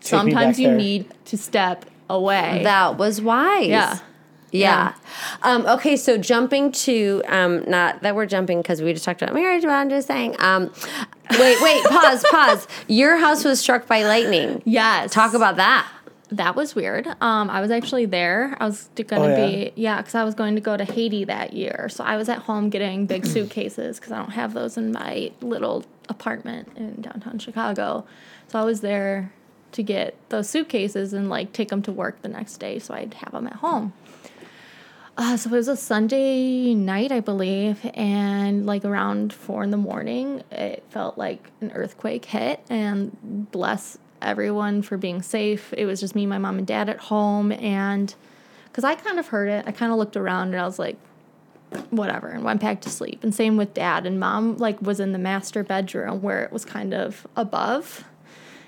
Take 0.00 0.08
sometimes 0.10 0.58
you 0.58 0.68
there. 0.68 0.76
need 0.76 1.06
to 1.26 1.36
step 1.36 1.84
away. 2.10 2.60
That 2.64 2.98
was 2.98 3.20
wise. 3.20 3.68
Yeah. 3.68 3.98
Yeah. 4.52 4.94
Um, 5.42 5.66
okay, 5.66 5.96
so 5.96 6.16
jumping 6.18 6.72
to 6.72 7.22
um, 7.26 7.64
not 7.68 8.02
that 8.02 8.14
we're 8.14 8.26
jumping 8.26 8.60
because 8.62 8.80
we 8.82 8.92
just 8.92 9.04
talked 9.04 9.22
about 9.22 9.34
marriage, 9.34 9.62
but 9.62 9.70
I'm 9.70 9.88
just 9.90 10.06
saying. 10.06 10.36
Um, 10.38 10.70
wait, 11.30 11.60
wait, 11.62 11.84
pause, 11.90 12.24
pause. 12.30 12.68
Your 12.88 13.16
house 13.16 13.44
was 13.44 13.58
struck 13.60 13.86
by 13.86 14.04
lightning. 14.04 14.62
yes. 14.64 15.12
Talk 15.12 15.34
about 15.34 15.56
that. 15.56 15.88
that 16.30 16.54
was 16.56 16.74
weird. 16.74 17.06
Um, 17.20 17.50
I 17.50 17.60
was 17.60 17.70
actually 17.70 18.06
there. 18.06 18.56
I 18.60 18.64
was 18.66 18.88
going 18.96 19.06
to 19.06 19.16
Oh, 19.16 19.28
yeah? 19.28 19.46
be, 19.46 19.72
yeah, 19.76 19.96
because 19.98 20.14
I 20.14 20.24
was 20.24 20.34
going 20.34 20.54
to 20.54 20.60
go 20.62 20.76
to 20.76 20.84
Haiti 20.84 21.24
that 21.24 21.52
year. 21.52 21.88
So 21.90 22.04
I 22.04 22.16
was 22.16 22.28
at 22.28 22.38
home 22.38 22.70
getting 22.70 23.06
big 23.06 23.26
suitcases 23.34 23.98
because 23.98 24.12
I 24.12 24.18
don't 24.18 24.30
have 24.32 24.54
those 24.54 24.76
in 24.76 24.92
my 24.92 25.30
little 25.40 25.84
apartment 26.08 26.68
in 26.76 27.00
downtown 27.02 27.38
Chicago. 27.38 28.06
So 28.48 28.58
I 28.58 28.64
was 28.64 28.80
there 28.82 29.32
to 29.72 29.82
get 29.82 30.14
those 30.28 30.50
suitcases 30.50 31.14
and 31.14 31.30
like 31.30 31.52
take 31.54 31.68
them 31.68 31.80
to 31.82 31.92
work 31.92 32.20
the 32.20 32.28
next 32.28 32.58
day 32.58 32.78
so 32.78 32.92
I'd 32.92 33.14
have 33.14 33.32
them 33.32 33.46
at 33.46 33.54
home. 33.54 33.94
Uh, 35.16 35.36
so 35.36 35.50
it 35.50 35.52
was 35.52 35.68
a 35.68 35.76
Sunday 35.76 36.74
night, 36.74 37.12
I 37.12 37.20
believe, 37.20 37.78
and 37.94 38.64
like 38.64 38.84
around 38.84 39.32
four 39.32 39.62
in 39.62 39.70
the 39.70 39.76
morning, 39.76 40.42
it 40.50 40.84
felt 40.88 41.18
like 41.18 41.50
an 41.60 41.70
earthquake 41.72 42.24
hit. 42.24 42.60
And 42.70 43.50
bless 43.50 43.98
everyone 44.22 44.80
for 44.82 44.96
being 44.96 45.20
safe. 45.20 45.74
It 45.76 45.84
was 45.84 46.00
just 46.00 46.14
me, 46.14 46.24
my 46.24 46.38
mom, 46.38 46.56
and 46.58 46.66
dad 46.66 46.88
at 46.88 46.98
home. 46.98 47.52
And 47.52 48.14
because 48.66 48.84
I 48.84 48.94
kind 48.94 49.18
of 49.18 49.28
heard 49.28 49.48
it, 49.48 49.64
I 49.66 49.72
kind 49.72 49.92
of 49.92 49.98
looked 49.98 50.16
around 50.16 50.48
and 50.54 50.60
I 50.60 50.64
was 50.64 50.78
like, 50.78 50.96
whatever, 51.90 52.28
and 52.28 52.42
went 52.42 52.60
back 52.60 52.80
to 52.82 52.90
sleep. 52.90 53.22
And 53.22 53.34
same 53.34 53.56
with 53.58 53.74
dad. 53.74 54.06
And 54.06 54.18
mom, 54.18 54.56
like, 54.56 54.80
was 54.80 54.98
in 54.98 55.12
the 55.12 55.18
master 55.18 55.62
bedroom 55.62 56.22
where 56.22 56.42
it 56.42 56.52
was 56.52 56.64
kind 56.64 56.94
of 56.94 57.26
above. 57.36 58.04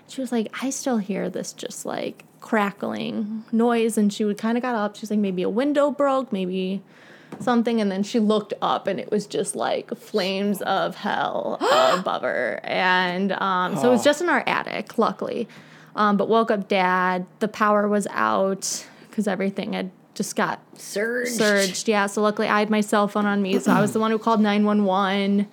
She 0.08 0.20
was 0.20 0.30
like, 0.30 0.54
I 0.62 0.68
still 0.68 0.98
hear 0.98 1.30
this 1.30 1.54
just 1.54 1.86
like 1.86 2.24
crackling 2.44 3.42
noise. 3.52 3.96
And 3.96 4.12
she 4.12 4.22
would 4.22 4.36
kind 4.36 4.58
of 4.58 4.62
got 4.62 4.74
up. 4.74 4.96
She 4.96 5.00
was 5.00 5.10
like, 5.10 5.18
maybe 5.18 5.42
a 5.42 5.48
window 5.48 5.90
broke, 5.90 6.30
maybe 6.30 6.82
something 7.40 7.80
and 7.80 7.90
then 7.90 8.04
she 8.04 8.20
looked 8.20 8.54
up 8.62 8.86
and 8.86 9.00
it 9.00 9.10
was 9.10 9.26
just 9.26 9.56
like 9.56 9.92
flames 9.96 10.62
of 10.62 10.94
hell 10.94 11.58
above 11.98 12.22
her 12.22 12.60
and 12.62 13.32
um, 13.32 13.76
so 13.76 13.88
it 13.88 13.90
was 13.90 14.04
just 14.04 14.20
in 14.20 14.28
our 14.28 14.44
attic 14.46 14.96
luckily 14.98 15.48
um, 15.96 16.16
but 16.16 16.28
woke 16.28 16.52
up 16.52 16.68
dad 16.68 17.26
the 17.40 17.48
power 17.48 17.88
was 17.88 18.06
out 18.10 18.86
because 19.08 19.26
everything 19.26 19.72
had 19.72 19.90
just 20.14 20.36
got 20.36 20.60
Surged. 20.78 21.32
surged 21.32 21.88
yeah 21.88 22.06
so 22.06 22.22
luckily 22.22 22.46
i 22.46 22.60
had 22.60 22.70
my 22.70 22.80
cell 22.80 23.08
phone 23.08 23.26
on 23.26 23.42
me 23.42 23.58
so 23.58 23.72
i 23.72 23.80
was 23.80 23.92
the 23.92 23.98
one 24.04 24.12
who 24.12 24.18
called 24.18 24.40
911 24.40 25.48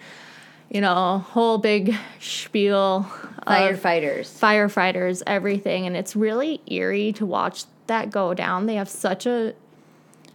you 0.69 0.81
know 0.81 1.17
whole 1.29 1.57
big 1.57 1.95
spiel 2.19 3.11
Firefighters. 3.47 4.39
firefighters, 4.39 5.23
everything. 5.25 5.85
And 5.85 5.95
it's 5.95 6.15
really 6.15 6.61
eerie 6.67 7.11
to 7.13 7.25
watch 7.25 7.65
that 7.87 8.09
go 8.09 8.33
down. 8.33 8.65
They 8.65 8.75
have 8.75 8.89
such 8.89 9.25
a. 9.25 9.53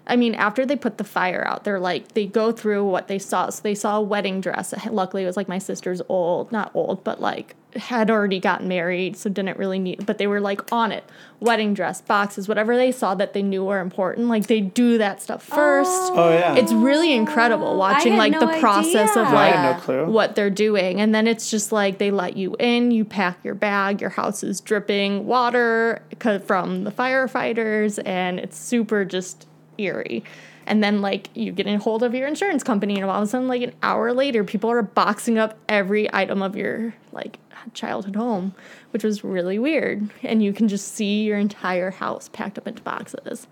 I 0.06 0.16
mean, 0.16 0.34
after 0.34 0.64
they 0.64 0.76
put 0.76 0.98
the 0.98 1.04
fire 1.04 1.44
out, 1.46 1.64
they're 1.64 1.80
like, 1.80 2.12
they 2.12 2.26
go 2.26 2.52
through 2.52 2.84
what 2.84 3.08
they 3.08 3.18
saw. 3.18 3.50
So 3.50 3.62
they 3.62 3.74
saw 3.74 3.98
a 3.98 4.02
wedding 4.02 4.40
dress. 4.40 4.72
Luckily, 4.88 5.24
it 5.24 5.26
was 5.26 5.36
like 5.36 5.48
my 5.48 5.58
sister's 5.58 6.00
old, 6.08 6.52
not 6.52 6.70
old, 6.74 7.02
but 7.02 7.20
like 7.20 7.56
had 7.74 8.10
already 8.10 8.38
gotten 8.38 8.68
married. 8.68 9.16
So 9.16 9.28
didn't 9.28 9.58
really 9.58 9.78
need, 9.78 10.06
but 10.06 10.18
they 10.18 10.26
were 10.26 10.40
like 10.40 10.72
on 10.72 10.92
it. 10.92 11.04
Wedding 11.40 11.74
dress, 11.74 12.00
boxes, 12.00 12.48
whatever 12.48 12.76
they 12.76 12.92
saw 12.92 13.14
that 13.16 13.32
they 13.32 13.42
knew 13.42 13.64
were 13.64 13.80
important. 13.80 14.28
Like 14.28 14.46
they 14.46 14.60
do 14.60 14.96
that 14.98 15.20
stuff 15.20 15.42
first. 15.42 15.90
Oh, 15.90 16.14
oh 16.16 16.32
yeah. 16.32 16.54
It's 16.54 16.72
really 16.72 17.12
incredible 17.12 17.76
watching 17.76 18.16
like 18.16 18.32
no 18.32 18.40
the 18.40 18.58
process 18.60 19.10
of 19.16 19.26
idea. 19.26 19.34
like 19.34 19.54
I 19.54 19.56
had 19.56 19.76
no 19.76 19.82
clue. 19.82 20.06
what 20.06 20.36
they're 20.36 20.50
doing. 20.50 21.00
And 21.00 21.14
then 21.14 21.26
it's 21.26 21.50
just 21.50 21.72
like 21.72 21.98
they 21.98 22.10
let 22.10 22.36
you 22.36 22.54
in, 22.58 22.92
you 22.92 23.04
pack 23.04 23.44
your 23.44 23.54
bag, 23.54 24.00
your 24.00 24.10
house 24.10 24.42
is 24.42 24.60
dripping 24.60 25.26
water 25.26 26.02
from 26.46 26.84
the 26.84 26.92
firefighters, 26.92 27.98
and 28.06 28.38
it's 28.38 28.56
super 28.56 29.04
just 29.04 29.46
eerie. 29.78 30.24
And 30.66 30.82
then 30.82 31.00
like 31.00 31.28
you 31.34 31.52
get 31.52 31.66
in 31.66 31.78
hold 31.78 32.02
of 32.02 32.12
your 32.14 32.26
insurance 32.26 32.64
company, 32.64 32.96
and 32.96 33.04
all 33.04 33.22
of 33.22 33.22
a 33.22 33.26
sudden, 33.26 33.46
like 33.46 33.62
an 33.62 33.72
hour 33.82 34.12
later, 34.12 34.42
people 34.42 34.70
are 34.70 34.82
boxing 34.82 35.38
up 35.38 35.56
every 35.68 36.12
item 36.12 36.42
of 36.42 36.56
your 36.56 36.94
like 37.12 37.38
childhood 37.72 38.16
home, 38.16 38.54
which 38.90 39.04
was 39.04 39.22
really 39.22 39.58
weird. 39.58 40.10
And 40.22 40.42
you 40.42 40.52
can 40.52 40.66
just 40.66 40.94
see 40.94 41.22
your 41.22 41.38
entire 41.38 41.90
house 41.92 42.28
packed 42.28 42.58
up 42.58 42.66
into 42.66 42.82
boxes. 42.82 43.46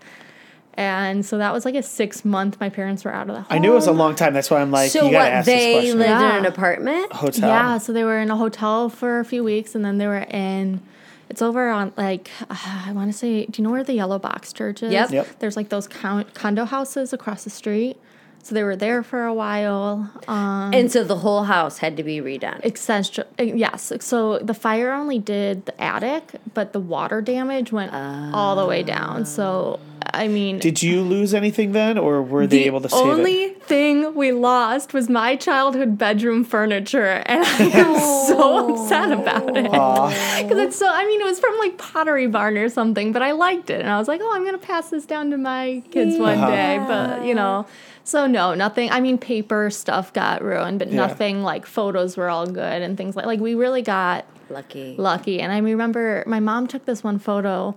And 0.77 1.25
so 1.25 1.37
that 1.37 1.53
was 1.53 1.63
like 1.63 1.75
a 1.75 1.83
six 1.83 2.25
month. 2.25 2.59
My 2.59 2.67
parents 2.67 3.05
were 3.05 3.13
out 3.13 3.29
of 3.29 3.35
the 3.35 3.41
home. 3.43 3.47
I 3.49 3.59
knew 3.59 3.71
it 3.71 3.75
was 3.75 3.87
a 3.87 3.93
long 3.93 4.13
time. 4.15 4.33
That's 4.33 4.51
why 4.51 4.59
I'm 4.59 4.71
like, 4.71 4.91
so 4.91 5.05
you 5.05 5.11
gotta 5.11 5.23
what? 5.23 5.33
ask 5.33 5.45
They 5.45 5.55
this 5.55 5.75
question. 5.75 5.99
lived 5.99 6.21
in 6.21 6.35
an 6.39 6.45
apartment. 6.45 7.13
Hotel. 7.13 7.47
Yeah, 7.49 7.77
so 7.77 7.93
they 7.93 8.03
were 8.03 8.19
in 8.19 8.29
a 8.29 8.35
hotel 8.35 8.89
for 8.89 9.19
a 9.19 9.25
few 9.25 9.41
weeks, 9.41 9.73
and 9.73 9.85
then 9.85 9.99
they 9.99 10.07
were 10.07 10.17
in. 10.17 10.81
It's 11.29 11.41
over 11.41 11.69
on 11.69 11.91
like 11.97 12.29
uh, 12.49 12.83
I 12.87 12.91
want 12.93 13.11
to 13.11 13.17
say. 13.17 13.45
Do 13.45 13.61
you 13.61 13.63
know 13.63 13.71
where 13.71 13.83
the 13.83 13.93
Yellow 13.93 14.19
Box 14.19 14.53
Church 14.53 14.83
is? 14.83 14.91
Yep. 14.91 15.11
Yep. 15.11 15.27
There's 15.39 15.55
like 15.57 15.69
those 15.69 15.87
con- 15.87 16.25
condo 16.33 16.65
houses 16.65 17.13
across 17.13 17.43
the 17.43 17.49
street. 17.49 17.97
So 18.43 18.53
they 18.53 18.61
were 18.63 18.75
there 18.75 19.01
for 19.01 19.25
a 19.25 19.33
while. 19.33 20.11
Um, 20.27 20.71
And 20.71 20.91
so 20.91 21.03
the 21.03 21.15
whole 21.17 21.45
house 21.45 21.79
had 21.79 21.97
to 21.97 22.03
be 22.03 22.17
redone. 22.21 22.63
Essential, 22.63 23.23
yes. 23.39 23.91
So 24.01 24.37
the 24.37 24.53
fire 24.53 24.93
only 24.93 25.17
did 25.17 25.65
the 25.65 25.81
attic, 25.81 26.35
but 26.53 26.71
the 26.71 26.79
water 26.79 27.21
damage 27.21 27.71
went 27.71 27.91
all 27.91 28.55
the 28.55 28.67
way 28.67 28.83
down. 28.83 29.25
So 29.25 29.79
I 30.13 30.27
mean, 30.27 30.59
Did 30.59 30.81
you 30.83 31.01
lose 31.01 31.33
anything 31.33 31.71
then, 31.71 31.97
or 31.97 32.21
were 32.21 32.47
they 32.47 32.63
able 32.63 32.81
to 32.81 32.89
save 32.89 32.99
it? 32.99 33.03
The 33.03 33.11
only 33.11 33.43
it? 33.43 33.63
thing 33.63 34.13
we 34.15 34.31
lost 34.31 34.93
was 34.93 35.09
my 35.09 35.35
childhood 35.35 35.97
bedroom 35.97 36.43
furniture, 36.43 37.23
and 37.25 37.43
I 37.43 37.63
am 37.73 37.99
so 38.27 38.69
upset 38.69 39.11
about 39.11 39.55
it. 39.55 39.63
Because 39.63 40.59
it's 40.65 40.75
so, 40.77 40.87
I 40.89 41.05
mean, 41.05 41.21
it 41.21 41.25
was 41.25 41.39
from 41.39 41.57
like 41.57 41.77
Pottery 41.77 42.27
Barn 42.27 42.57
or 42.57 42.69
something, 42.69 43.11
but 43.11 43.21
I 43.21 43.31
liked 43.31 43.69
it. 43.69 43.81
And 43.81 43.89
I 43.89 43.97
was 43.97 44.07
like, 44.07 44.21
oh, 44.23 44.31
I'm 44.35 44.43
going 44.43 44.59
to 44.59 44.65
pass 44.65 44.89
this 44.89 45.05
down 45.05 45.31
to 45.31 45.37
my 45.37 45.81
kids 45.91 46.17
one 46.17 46.37
Uh-huh. 46.39 46.51
day. 46.51 46.83
But, 46.87 47.25
you 47.25 47.33
know, 47.35 47.65
so 48.03 48.27
no, 48.27 48.53
nothing. 48.53 48.91
I 48.91 48.99
mean, 49.01 49.17
paper 49.17 49.69
stuff 49.69 50.13
got 50.13 50.43
ruined, 50.43 50.79
but 50.79 50.89
Yeah. 50.89 50.95
nothing 50.97 51.41
like 51.43 51.65
photos 51.65 52.15
were 52.17 52.29
all 52.29 52.45
good 52.45 52.81
and 52.81 52.97
things 52.97 53.15
like, 53.15 53.25
like 53.25 53.39
we 53.39 53.55
really 53.55 53.81
got 53.81 54.25
Lucky. 54.49 54.95
lucky. 54.97 55.41
And 55.41 55.51
I 55.51 55.57
remember 55.57 56.23
my 56.27 56.39
mom 56.39 56.67
took 56.67 56.85
this 56.85 57.03
one 57.03 57.17
photo. 57.19 57.75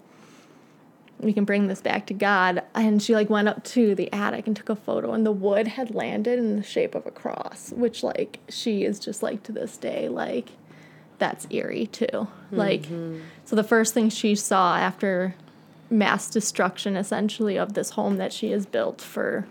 We 1.21 1.33
can 1.33 1.45
bring 1.45 1.66
this 1.66 1.81
back 1.81 2.07
to 2.07 2.14
God. 2.14 2.62
And 2.75 3.03
she 3.03 3.14
like 3.14 3.29
went 3.29 3.49
up 3.49 3.64
to 3.64 3.95
the 3.95 4.12
attic 4.12 4.47
and 4.47 4.57
took 4.57 4.69
a 4.69 4.77
photo, 4.77 5.12
and 5.12 5.27
the 5.27 5.33
wood 5.33 5.66
had 5.69 5.95
landed 5.95 6.39
in 6.39 6.57
the 6.57 6.62
shape 6.62 6.95
of 6.95 7.07
a 7.07 7.11
cross, 7.11 7.73
which 7.77 8.03
like 8.03 8.39
she 8.49 8.85
is 8.85 8.99
just 8.99 9.23
like 9.23 9.43
to 9.45 9.53
this 9.53 9.77
day, 9.77 10.09
like 10.09 10.51
that's 11.19 11.47
eerie 11.51 11.87
too. 11.87 12.29
Like, 12.53 12.83
mm-hmm. 12.83 13.21
so 13.45 13.57
the 13.57 13.64
first 13.64 13.93
thing 13.93 14.09
she 14.09 14.35
saw 14.35 14.77
after 14.77 15.35
mass 15.91 16.29
destruction 16.29 16.97
essentially 16.97 17.59
of 17.59 17.75
this 17.75 17.91
home 17.91 18.16
that 18.19 18.33
she 18.33 18.51
has 18.51 18.66
built 18.66 19.01
for 19.01 19.47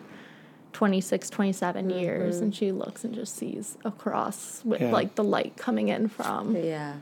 26 0.74 1.30
27 1.32 1.88
mm-hmm. 1.88 2.00
years 2.00 2.38
and 2.38 2.56
she 2.56 2.72
looks 2.72 3.04
and 3.04 3.16
just 3.16 3.36
sees 3.36 3.76
a 3.84 3.90
cross 3.90 4.62
with 4.64 4.80
Yeah. 4.82 4.92
like 4.92 5.16
the 5.16 5.24
light 5.24 5.58
coming 5.58 5.90
in 5.90 6.08
from 6.08 6.56
Yeah. 6.56 6.98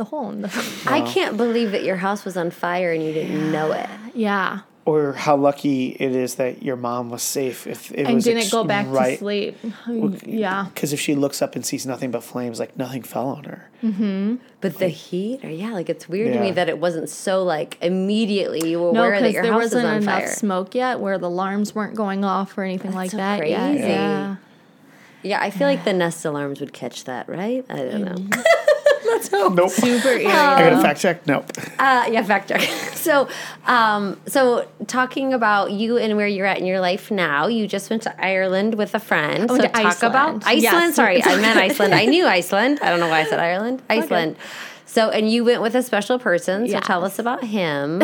The 0.00 0.06
home. 0.06 0.46
I 0.86 1.00
can't 1.02 1.36
believe 1.36 1.70
that 1.72 1.84
your 1.84 1.96
house 1.96 2.24
was 2.24 2.36
on 2.36 2.50
fire 2.50 2.90
and 2.92 3.04
you 3.04 3.12
didn't 3.12 3.52
know 3.52 3.70
it. 3.72 3.88
yeah. 4.14 4.60
Or 4.86 5.12
how 5.12 5.36
lucky 5.36 5.90
it 5.90 6.16
is 6.16 6.36
that 6.36 6.62
your 6.64 6.74
mom 6.74 7.10
was 7.10 7.22
safe. 7.22 7.66
If 7.66 7.92
it 7.92 8.06
And 8.06 8.14
was 8.14 8.24
didn't 8.24 8.40
ex- 8.44 8.50
go 8.50 8.64
back 8.64 8.86
right, 8.88 9.12
to 9.12 9.18
sleep. 9.18 9.58
yeah. 10.26 10.66
Because 10.74 10.92
if 10.94 10.98
she 10.98 11.14
looks 11.14 11.42
up 11.42 11.54
and 11.54 11.64
sees 11.64 11.84
nothing 11.86 12.10
but 12.10 12.24
flames, 12.24 12.58
like 12.58 12.76
nothing 12.78 13.02
fell 13.02 13.28
on 13.28 13.44
her. 13.44 13.68
Mm-hmm. 13.84 14.36
But 14.62 14.78
the 14.78 14.88
heat, 14.88 15.44
or 15.44 15.50
yeah, 15.50 15.72
like 15.74 15.90
it's 15.90 16.08
weird 16.08 16.32
to 16.32 16.40
me 16.40 16.50
that 16.52 16.68
it 16.70 16.78
wasn't 16.78 17.08
so 17.10 17.44
like 17.44 17.76
immediately 17.82 18.70
you 18.70 18.80
were 18.80 18.92
No, 18.92 19.02
aware 19.04 19.20
that 19.20 19.32
your 19.32 19.42
there 19.42 19.52
house 19.52 19.64
wasn't 19.64 19.84
was 19.84 19.92
on 19.96 20.02
enough 20.02 20.22
fire. 20.24 20.32
smoke 20.32 20.74
yet 20.74 20.98
where 20.98 21.18
the 21.18 21.28
alarms 21.28 21.74
weren't 21.74 21.94
going 21.94 22.24
off 22.24 22.56
or 22.58 22.64
anything 22.64 22.92
like 22.92 23.10
so 23.12 23.18
that. 23.18 23.46
Yeah. 23.46 23.68
crazy. 23.70 23.86
Yeah. 23.86 24.36
Yeah, 25.22 25.40
I 25.42 25.50
feel 25.50 25.68
like 25.68 25.84
the 25.84 25.92
Nest 25.92 26.24
alarms 26.24 26.58
would 26.60 26.72
catch 26.72 27.04
that, 27.04 27.28
right? 27.28 27.64
I 27.68 27.76
don't 27.76 28.04
Mm. 28.06 28.34
know. 28.34 28.42
Let's 29.04 29.28
hope. 29.28 29.54
Nope. 29.54 29.70
Super 29.70 30.08
eerie. 30.08 30.26
I 30.26 30.70
got 30.70 30.72
a 30.72 30.82
fact 30.82 31.00
check. 31.00 31.26
Nope. 31.26 31.50
Uh, 31.78 32.08
yeah, 32.10 32.22
fact 32.22 32.48
check. 32.48 32.60
so, 32.94 33.28
um, 33.66 34.20
so 34.26 34.68
talking 34.86 35.32
about 35.32 35.72
you 35.72 35.96
and 35.96 36.16
where 36.16 36.26
you're 36.26 36.46
at 36.46 36.58
in 36.58 36.66
your 36.66 36.80
life 36.80 37.10
now, 37.10 37.46
you 37.46 37.66
just 37.66 37.90
went 37.90 38.02
to 38.02 38.24
Ireland 38.24 38.74
with 38.74 38.94
a 38.94 39.00
friend. 39.00 39.44
I 39.44 39.46
so 39.46 39.52
went 39.54 39.74
to 39.74 39.82
talk 39.82 40.02
about 40.02 40.44
Iceland. 40.44 40.44
Iceland. 40.44 40.62
Yes. 40.62 40.94
Sorry, 40.96 41.24
I 41.24 41.36
meant 41.40 41.58
Iceland. 41.70 41.94
I 41.94 42.04
knew 42.06 42.26
Iceland. 42.26 42.78
I 42.82 42.90
don't 42.90 43.00
know 43.00 43.08
why 43.08 43.20
I 43.20 43.24
said 43.24 43.40
Ireland. 43.40 43.82
Iceland. 43.88 44.36
So, 44.86 45.08
and 45.10 45.30
you 45.30 45.44
went 45.44 45.62
with 45.62 45.76
a 45.76 45.84
special 45.84 46.18
person. 46.18 46.68
So, 46.68 46.80
tell 46.80 47.04
us 47.04 47.20
about 47.20 47.44
him. 47.44 48.02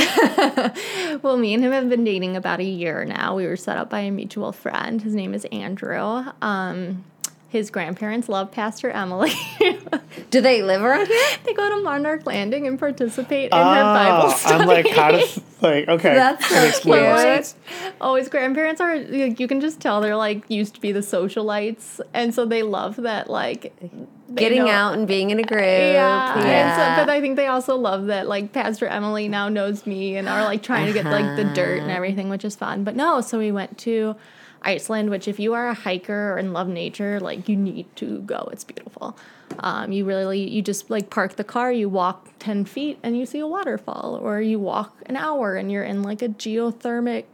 Well, 1.23 1.37
me 1.37 1.55
and 1.55 1.65
him 1.65 1.73
have 1.73 1.89
been 1.89 2.05
dating 2.05 2.37
about 2.37 2.61
a 2.61 2.65
year 2.65 3.05
now. 3.05 3.35
We 3.35 3.47
were 3.47 3.57
set 3.57 3.77
up 3.77 3.91
by 3.91 4.01
a 4.01 4.11
mutual 4.11 4.53
friend. 4.53 5.03
His 5.03 5.15
name 5.15 5.35
is 5.35 5.45
Andrew. 5.47 6.25
Um, 6.43 7.05
his 7.49 7.71
grandparents 7.71 8.29
love 8.29 8.51
Pastor 8.51 8.91
Emily. 8.91 9.33
Do 10.31 10.41
they 10.41 10.63
live 10.63 10.83
around 10.83 11.07
here? 11.07 11.29
they 11.45 11.55
go 11.55 11.69
to 11.77 11.83
Monarch 11.83 12.27
Landing 12.27 12.67
and 12.67 12.79
participate 12.79 13.53
in 13.53 13.57
her 13.57 13.63
oh, 13.63 13.65
Bible 13.65 14.31
study. 14.31 14.63
I'm 14.63 14.67
like, 14.67 14.89
how 14.89 15.13
does 15.13 15.41
like 15.63 15.89
okay? 15.89 16.15
That's 16.15 16.49
so 16.49 16.55
that 16.55 16.65
makes 16.65 16.85
more 16.85 16.97
cute. 16.97 17.19
sense. 17.19 17.55
Oh, 18.01 18.17
his 18.17 18.29
grandparents 18.29 18.81
are, 18.81 18.99
like, 18.99 19.39
you 19.39 19.47
can 19.47 19.61
just 19.61 19.81
tell 19.81 20.01
they're 20.01 20.17
like 20.17 20.49
used 20.51 20.75
to 20.75 20.81
be 20.81 20.93
the 20.93 21.01
socialites. 21.01 22.01
And 22.13 22.35
so 22.35 22.45
they 22.45 22.63
love 22.63 22.97
that, 22.97 23.31
like, 23.31 23.73
they 23.81 24.43
Getting 24.43 24.65
know- 24.65 24.71
out 24.71 24.95
and 24.95 25.07
being 25.07 25.31
in 25.31 25.39
a 25.39 25.45
group. 25.45 25.61
Yeah. 25.61 26.35
And 26.35 26.49
Yeah. 26.49 26.97
so, 26.97 27.03
but 27.05 27.11
I 27.11 27.21
think 27.21 27.37
they 27.37 27.47
also 27.47 27.77
love 27.77 28.07
that 28.07 28.27
like 28.27 28.53
Pastor 28.53 28.87
Emily 28.87 29.29
now 29.29 29.49
knows 29.49 29.87
me 29.87 30.17
and 30.17 30.29
are 30.29 30.43
like 30.43 30.63
trying 30.63 30.87
to 30.87 30.93
get 30.93 31.05
like 31.05 31.37
the 31.37 31.45
dirt 31.45 31.79
and 31.79 31.87
uh-huh. 31.87 31.97
everything, 31.97 32.29
which 32.29 32.45
is 32.45 32.57
fun. 32.57 32.83
But 32.83 32.97
no, 32.97 33.21
so 33.21 33.39
we 33.39 33.53
went 33.53 33.79
to 33.79 34.17
Iceland, 34.63 35.11
which 35.11 35.29
if 35.29 35.39
you 35.39 35.55
are 35.55 35.69
a 35.69 35.75
hiker 35.75 36.37
and 36.37 36.53
love 36.53 36.69
nature, 36.69 37.21
like 37.21 37.49
you 37.49 37.57
need 37.57 37.87
to 37.97 38.19
go. 38.21 38.49
It's 38.53 38.65
beautiful. 38.65 39.17
Um, 39.61 39.93
you 39.93 40.05
really 40.05 40.49
you 40.49 40.61
just 40.63 40.91
like 40.91 41.09
park 41.11 41.37
the 41.37 41.45
car, 41.45 41.71
you 41.73 41.89
walk 41.89 42.29
ten 42.39 42.65
feet 42.65 42.99
and 43.03 43.17
you 43.17 43.27
see 43.27 43.39
a 43.39 43.47
waterfall, 43.47 44.19
or 44.21 44.41
you 44.41 44.59
walk 44.59 44.97
an 45.07 45.17
hour 45.17 45.55
and 45.57 45.71
you're 45.71 45.85
in 45.85 46.03
like 46.03 46.21
a 46.23 46.29
geothermic 46.29 47.25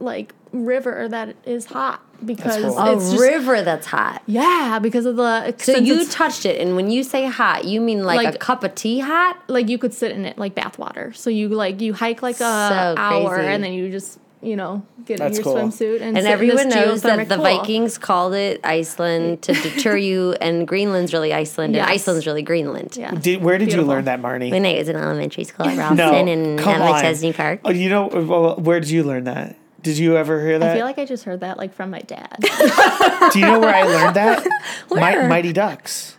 like 0.00 0.34
river 0.52 1.08
that 1.08 1.36
is 1.44 1.66
hot 1.66 2.00
because 2.24 2.62
cool. 2.62 2.78
a 2.78 2.94
just, 2.94 3.18
river 3.18 3.62
that's 3.62 3.86
hot. 3.86 4.22
yeah 4.26 4.78
because 4.82 5.06
of 5.06 5.16
the 5.16 5.54
So 5.58 5.76
you 5.76 6.06
touched 6.06 6.44
it, 6.46 6.60
and 6.60 6.74
when 6.74 6.90
you 6.90 7.04
say 7.04 7.26
hot, 7.26 7.64
you 7.64 7.80
mean 7.80 8.02
like, 8.04 8.24
like, 8.24 8.34
a 8.34 8.38
cup 8.38 8.64
of 8.64 8.74
tea 8.74 9.00
hot? 9.00 9.38
like 9.48 9.68
you 9.68 9.78
could 9.78 9.94
sit 9.94 10.10
in 10.12 10.24
it 10.24 10.38
like 10.38 10.54
bath 10.54 10.78
water. 10.78 11.12
So 11.12 11.30
you 11.30 11.48
like 11.48 11.80
you 11.80 11.94
hike 11.94 12.22
like 12.22 12.36
a 12.36 12.38
So 12.38 12.94
hour 12.96 13.34
crazy. 13.34 13.48
and 13.48 13.62
then 13.62 13.72
you 13.72 13.90
just 13.90 14.18
you 14.42 14.56
know, 14.56 14.84
getting 15.04 15.24
That's 15.24 15.38
your 15.38 15.44
cool. 15.44 15.54
swimsuit 15.54 16.00
and, 16.02 16.18
And 16.18 16.26
everyone 16.26 16.68
knows 16.68 17.02
that 17.02 17.28
the 17.28 17.36
pool. 17.36 17.44
Vikings 17.44 17.96
called 17.96 18.34
it 18.34 18.60
Iceland 18.64 19.42
to 19.42 19.52
deter 19.62 19.96
you, 19.96 20.32
and 20.40 20.66
Greenland's 20.66 21.12
really 21.12 21.32
Iceland, 21.32 21.76
and 21.76 21.84
Iceland's 21.88 22.26
really 22.26 22.42
Greenland. 22.42 22.96
Yeah. 22.96 23.12
Did, 23.12 23.42
where 23.42 23.56
did 23.58 23.72
you 23.72 23.82
learn 23.82 24.06
that, 24.06 24.20
Marnie? 24.20 24.50
When 24.50 24.66
I 24.66 24.74
was 24.74 24.88
in 24.88 24.96
elementary 24.96 25.44
school 25.44 25.66
at 25.66 25.78
Ralston 25.78 25.96
no, 25.96 26.12
and 26.14 26.58
come 26.58 26.82
at 26.82 26.90
on. 26.90 27.00
Chesney 27.00 27.32
Park. 27.32 27.60
Oh, 27.64 27.70
you 27.70 27.88
know, 27.88 28.08
well, 28.08 28.56
where 28.56 28.80
did 28.80 28.90
you 28.90 29.04
learn 29.04 29.24
that? 29.24 29.56
Did 29.82 29.98
you 29.98 30.16
ever 30.16 30.40
hear 30.44 30.58
that? 30.60 30.70
I 30.72 30.76
feel 30.76 30.86
like 30.86 30.98
I 30.98 31.04
just 31.04 31.24
heard 31.24 31.40
that 31.40 31.58
like 31.58 31.74
from 31.74 31.90
my 31.90 31.98
dad. 32.00 32.36
Do 32.40 33.38
you 33.40 33.46
know 33.46 33.58
where 33.58 33.74
I 33.74 33.82
learned 33.82 34.16
that? 34.16 34.44
Mi- 34.90 35.00
Where? 35.00 35.28
Mighty 35.28 35.52
Ducks. 35.52 36.16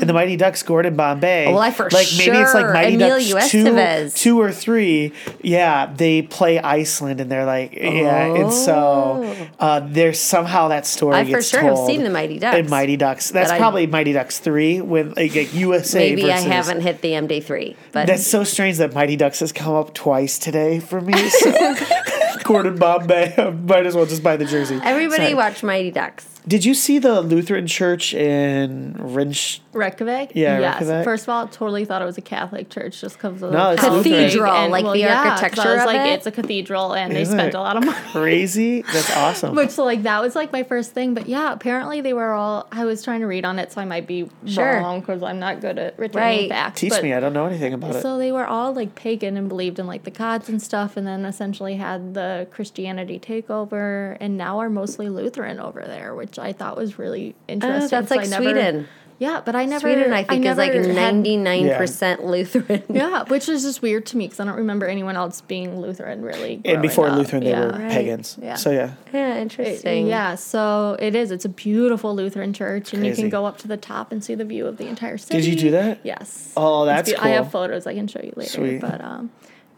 In 0.00 0.06
the 0.08 0.12
Mighty 0.12 0.36
Ducks, 0.36 0.62
Gordon 0.62 0.96
Bombay. 0.96 1.46
Oh, 1.46 1.52
well, 1.52 1.60
I 1.60 1.70
for 1.70 1.88
like 1.90 2.08
maybe 2.18 2.36
it's 2.36 2.52
like. 2.54 2.72
Mighty 2.72 2.94
Emilio 2.96 3.34
Ducks 3.36 3.50
two, 3.50 3.64
Estevez. 3.64 4.16
two 4.16 4.40
or 4.40 4.50
three. 4.50 5.12
Yeah, 5.40 5.86
they 5.94 6.22
play 6.22 6.58
Iceland, 6.58 7.20
and 7.20 7.30
they're 7.30 7.44
like, 7.44 7.72
yeah, 7.74 8.34
and 8.34 8.52
so 8.52 9.36
uh, 9.60 9.80
there's 9.86 10.18
somehow 10.18 10.68
that 10.68 10.86
story. 10.86 11.14
Oh. 11.14 11.18
I 11.18 11.30
for 11.30 11.42
sure 11.42 11.60
have 11.60 11.78
seen 11.86 12.02
the 12.02 12.10
Mighty 12.10 12.38
Ducks. 12.40 12.58
In 12.58 12.68
Mighty 12.70 12.96
Ducks, 12.96 13.30
that's 13.30 13.50
But 13.50 13.54
I- 13.54 13.58
probably 13.58 13.86
Mighty 13.86 14.12
Ducks 14.12 14.40
three 14.40 14.80
when 14.80 15.10
like, 15.14 15.34
like 15.34 15.54
USA. 15.54 15.98
Maybe 16.14 16.32
I 16.32 16.40
haven't 16.40 16.80
hit 16.80 17.00
the 17.00 17.12
MD 17.12 17.42
three, 17.42 17.76
but 17.92 18.06
That's 18.08 18.26
so 18.26 18.42
strange 18.44 18.78
that 18.78 18.94
Mighty 18.94 19.14
Ducks 19.16 19.38
has 19.40 19.52
come 19.52 19.74
up 19.74 19.94
twice 19.94 20.38
today 20.38 20.80
for 20.80 21.00
me. 21.00 21.12
So. 21.28 21.74
Gordon 22.44 22.76
Bombay, 22.76 23.34
I 23.38 23.50
might 23.50 23.86
as 23.86 23.94
well 23.94 24.04
just 24.06 24.22
buy 24.22 24.36
the 24.36 24.44
jersey. 24.44 24.80
everybody 24.82 25.22
Sorry. 25.22 25.34
watch 25.34 25.62
Mighty 25.62 25.92
Ducks. 25.92 26.31
Did 26.48 26.64
you 26.64 26.74
see 26.74 26.98
the 26.98 27.20
Lutheran 27.20 27.66
church 27.66 28.14
in 28.14 28.94
Rinch? 28.98 29.60
Reykjavik? 29.72 30.32
Yeah, 30.34 30.58
yes. 30.58 30.80
Reykjavik. 30.80 31.04
First 31.04 31.22
of 31.24 31.28
all, 31.30 31.46
totally 31.48 31.84
thought 31.84 32.02
it 32.02 32.04
was 32.04 32.18
a 32.18 32.22
Catholic 32.22 32.68
church 32.68 33.00
just 33.00 33.16
because 33.16 33.42
of 33.42 33.52
No, 33.52 33.68
the 33.68 33.72
it's 33.74 33.82
how 33.82 33.88
Lutheran. 33.94 34.02
big 34.02 34.24
Cathedral, 34.26 34.52
and- 34.52 34.72
like 34.72 34.84
well, 34.84 34.92
the 34.94 34.98
yeah, 34.98 35.22
'cause 35.22 35.42
architecture 35.42 35.68
I 35.68 35.72
was 35.74 35.80
of 35.82 35.86
like, 35.86 36.00
it? 36.00 36.12
it's 36.14 36.26
a 36.26 36.32
cathedral, 36.32 36.92
and 36.94 37.12
Isn't 37.16 37.36
they 37.36 37.42
spent 37.44 37.54
a 37.54 37.60
lot 37.60 37.76
of 37.76 37.84
money. 37.84 37.96
Crazy. 38.10 38.82
That's 38.82 39.16
awesome. 39.16 39.54
Which 39.54 39.70
so 39.70 39.84
like 39.84 40.02
that 40.02 40.20
was 40.20 40.34
like 40.34 40.52
my 40.52 40.62
first 40.64 40.92
thing, 40.92 41.14
but 41.14 41.28
yeah, 41.28 41.52
apparently 41.52 42.00
they 42.00 42.12
were 42.12 42.32
all. 42.32 42.66
I 42.72 42.84
was 42.84 43.02
trying 43.04 43.20
to 43.20 43.26
read 43.26 43.44
on 43.44 43.58
it, 43.58 43.72
so 43.72 43.80
I 43.80 43.84
might 43.84 44.06
be 44.06 44.28
Sure. 44.44 44.78
wrong 44.80 45.00
because 45.00 45.22
I'm 45.22 45.38
not 45.38 45.60
good 45.60 45.78
at 45.78 45.98
returning 45.98 46.38
Right. 46.40 46.48
facts. 46.48 46.80
Teach 46.80 46.90
but- 46.90 47.02
me. 47.02 47.14
I 47.14 47.20
don't 47.20 47.32
know 47.32 47.46
anything 47.46 47.72
about 47.72 47.94
it. 47.96 48.02
So 48.02 48.18
they 48.18 48.32
were 48.32 48.46
all 48.46 48.72
like 48.74 48.94
pagan 48.94 49.36
and 49.36 49.48
believed 49.48 49.78
in 49.78 49.86
like 49.86 50.02
the 50.02 50.10
gods 50.10 50.48
and 50.48 50.60
stuff, 50.60 50.96
and 50.96 51.06
then 51.06 51.24
essentially 51.24 51.76
had 51.76 52.14
the 52.14 52.46
Christianity 52.50 53.18
take 53.18 53.48
over, 53.48 54.16
and 54.20 54.36
now 54.36 54.58
are 54.58 54.68
mostly 54.70 55.08
Lutheran 55.08 55.60
over 55.60 55.82
there, 55.86 56.14
which 56.14 56.31
I 56.38 56.52
thought 56.52 56.76
was 56.76 56.98
really 56.98 57.34
interesting. 57.48 57.84
Oh, 57.84 57.88
that's 57.88 58.10
like 58.10 58.20
I 58.20 58.24
never- 58.26 58.42
Sweden. 58.44 58.88
Yeah, 59.18 59.40
but 59.44 59.54
I 59.54 59.66
never. 59.66 59.82
Sweden, 59.82 60.12
I 60.12 60.24
think, 60.24 60.44
is 60.44 60.56
like 60.56 60.72
ninety 60.74 61.36
nine 61.36 61.68
percent 61.76 62.24
Lutheran. 62.24 62.82
Yeah, 62.88 63.22
which 63.28 63.48
is 63.48 63.62
just 63.62 63.80
weird 63.80 64.04
to 64.06 64.16
me 64.16 64.24
because 64.26 64.40
I 64.40 64.44
don't 64.44 64.56
remember 64.56 64.86
anyone 64.86 65.14
else 65.16 65.42
being 65.42 65.80
Lutheran 65.80 66.22
really. 66.22 66.60
and 66.64 66.82
before 66.82 67.06
up. 67.06 67.16
Lutheran, 67.18 67.44
they 67.44 67.50
Yeah. 67.50 67.66
were 67.66 67.70
Right. 67.72 67.90
pagans. 67.92 68.36
Yeah. 68.42 68.56
So 68.56 68.72
yeah. 68.72 68.94
Yeah, 69.12 69.34
It- 69.36 69.42
interesting. 69.42 70.08
yeah, 70.08 70.34
so 70.34 70.96
it 70.98 71.14
is. 71.14 71.30
It's 71.30 71.44
a 71.44 71.48
beautiful 71.50 72.16
Lutheran 72.16 72.52
church, 72.52 72.92
and 72.94 73.06
you 73.06 73.14
can 73.14 73.28
go 73.28 73.46
up 73.46 73.58
to 73.58 73.68
the 73.68 73.76
top 73.76 74.10
and 74.10 74.24
see 74.24 74.34
the 74.34 74.44
view 74.46 74.66
of 74.66 74.76
the 74.78 74.88
entire 74.88 75.18
city. 75.18 75.40
Did 75.40 75.46
you 75.46 75.56
do 75.56 75.70
that? 75.70 76.00
Yes. 76.02 76.52
Oh, 76.56 76.82
It's 76.88 77.10
that's 77.10 77.20
beau- 77.20 77.24
I 77.28 77.30
have 77.34 77.52
photos 77.52 77.86
I 77.86 77.94
can 77.94 78.08
show 78.08 78.20
you 78.24 78.32
later. 78.34 78.50
Sweet. 78.50 78.80
But 78.80 79.00
um, 79.04 79.30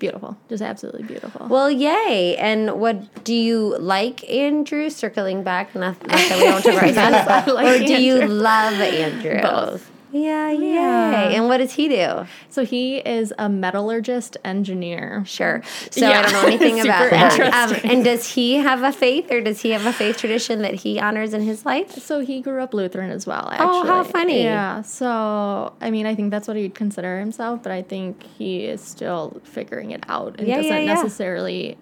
beautiful, 0.04 0.36
just 0.48 0.62
absolutely 0.62 1.04
beautiful. 1.04 1.46
Well, 1.48 1.70
yay! 1.70 2.36
And 2.36 2.80
what 2.80 3.24
do 3.24 3.34
you 3.34 3.76
like, 3.78 4.28
Andrew? 4.30 4.90
Circling 4.90 5.42
back, 5.42 5.74
not, 5.74 6.00
not 6.06 6.16
that 6.28 6.38
we 6.38 6.44
don't 6.44 6.62
talk 6.62 6.82
about 6.82 7.26
that, 7.26 7.54
like 7.54 7.80
or 7.80 7.84
do 7.84 8.02
you 8.02 8.26
love 8.26 8.74
Andrew? 8.74 9.40
Both. 9.40 9.90
Yeah, 10.14 10.50
yay! 10.52 10.74
Yeah. 10.74 11.28
And 11.30 11.48
what 11.48 11.58
does 11.58 11.72
he 11.72 11.88
do? 11.88 12.26
So 12.48 12.64
he 12.64 12.98
is 12.98 13.32
a 13.36 13.48
metallurgist 13.48 14.36
engineer. 14.44 15.24
Sure. 15.26 15.60
So 15.90 16.06
I 16.06 16.22
don't 16.22 16.32
know 16.32 16.46
anything 16.46 16.80
about 16.84 17.10
that. 17.10 17.40
Um, 17.40 17.80
and 17.90 18.04
does 18.04 18.34
he 18.34 18.54
have 18.54 18.82
a 18.84 18.92
faith, 18.92 19.30
or 19.32 19.40
does 19.40 19.60
he 19.62 19.70
have 19.70 19.84
a 19.86 19.92
faith 19.92 20.16
tradition 20.18 20.62
that 20.62 20.74
he 20.74 21.00
honors 21.00 21.34
in 21.34 21.42
his 21.42 21.66
life? 21.66 21.90
So 21.98 22.20
he 22.20 22.40
grew 22.40 22.62
up 22.62 22.72
Lutheran 22.72 23.10
as 23.10 23.26
well. 23.26 23.48
Actually. 23.50 23.66
Oh, 23.68 23.86
how 23.86 24.04
funny. 24.04 24.42
Yeah. 24.44 24.82
So 24.82 25.74
I 25.80 25.90
mean, 25.90 26.06
I 26.06 26.14
think 26.14 26.30
that's 26.30 26.46
what 26.46 26.56
he'd 26.56 26.74
consider 26.76 27.18
himself, 27.18 27.62
but 27.62 27.72
I 27.72 27.82
think 27.82 28.22
he 28.22 28.64
is 28.66 28.80
still 28.80 29.40
figuring 29.42 29.90
it 29.90 30.04
out 30.08 30.38
and 30.38 30.46
Yeah, 30.46 30.56
doesn't 30.58 30.70
yeah, 30.72 30.78
yeah. 30.78 30.94
necessarily 30.94 31.76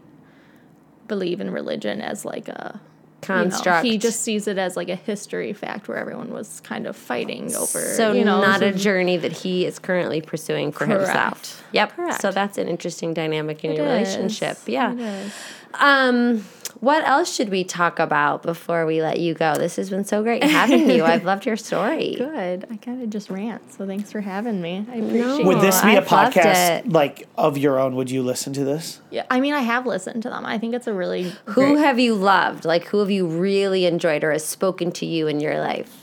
believe 1.06 1.40
in 1.40 1.50
religion 1.50 2.00
as 2.00 2.24
like 2.24 2.48
a 2.48 2.80
you 3.28 3.34
know, 3.64 3.80
he 3.82 3.98
just 3.98 4.20
sees 4.20 4.46
it 4.48 4.58
as 4.58 4.76
like 4.76 4.88
a 4.88 4.94
history 4.96 5.52
fact 5.52 5.88
where 5.88 5.96
everyone 5.96 6.30
was 6.32 6.60
kind 6.60 6.86
of 6.86 6.96
fighting 6.96 7.54
over. 7.54 7.80
So 7.80 8.12
you 8.12 8.24
know, 8.24 8.40
not 8.40 8.62
a 8.62 8.72
journey 8.72 9.16
that 9.16 9.32
he 9.32 9.64
is 9.64 9.78
currently 9.78 10.20
pursuing 10.20 10.72
for 10.72 10.86
Correct. 10.86 11.02
himself. 11.06 11.64
Yep. 11.72 11.96
Correct. 11.96 12.20
So 12.20 12.30
that's 12.32 12.58
an 12.58 12.68
interesting 12.68 13.14
dynamic 13.14 13.64
in 13.64 13.72
It 13.72 13.76
your 13.78 13.86
is. 13.86 13.92
relationship. 14.16 14.58
Yeah. 14.66 15.28
Um, 15.74 16.44
what 16.82 17.06
else 17.06 17.32
should 17.32 17.48
we 17.48 17.62
talk 17.62 18.00
about 18.00 18.42
before 18.42 18.84
we 18.86 19.00
let 19.00 19.20
you 19.20 19.34
go? 19.34 19.54
This 19.54 19.76
has 19.76 19.88
been 19.88 20.04
so 20.04 20.20
great 20.24 20.42
having 20.42 20.90
you. 20.90 21.04
I've 21.04 21.24
loved 21.24 21.46
your 21.46 21.56
story. 21.56 22.14
Good. 22.18 22.66
I 22.68 22.76
kind 22.78 23.00
of 23.00 23.08
just 23.08 23.30
rant, 23.30 23.72
so 23.72 23.86
thanks 23.86 24.10
for 24.10 24.20
having 24.20 24.60
me. 24.60 24.84
I 24.90 24.96
appreciate 24.96 25.46
Would 25.46 25.58
it. 25.58 25.60
this 25.60 25.80
be 25.80 25.94
a 25.94 25.98
I've 26.00 26.08
podcast 26.08 26.92
like 26.92 27.28
of 27.38 27.56
your 27.56 27.78
own? 27.78 27.94
Would 27.94 28.10
you 28.10 28.24
listen 28.24 28.52
to 28.54 28.64
this? 28.64 29.00
Yeah, 29.12 29.24
I 29.30 29.38
mean, 29.38 29.54
I 29.54 29.60
have 29.60 29.86
listened 29.86 30.24
to 30.24 30.28
them. 30.28 30.44
I 30.44 30.58
think 30.58 30.74
it's 30.74 30.88
a 30.88 30.92
really 30.92 31.32
Who 31.46 31.54
great- 31.54 31.78
have 31.78 32.00
you 32.00 32.16
loved? 32.16 32.64
Like, 32.64 32.86
who 32.86 32.98
have 32.98 33.12
you 33.12 33.28
really 33.28 33.86
enjoyed 33.86 34.24
or 34.24 34.32
has 34.32 34.44
spoken 34.44 34.90
to 34.92 35.06
you 35.06 35.28
in 35.28 35.38
your 35.38 35.60
life? 35.60 36.01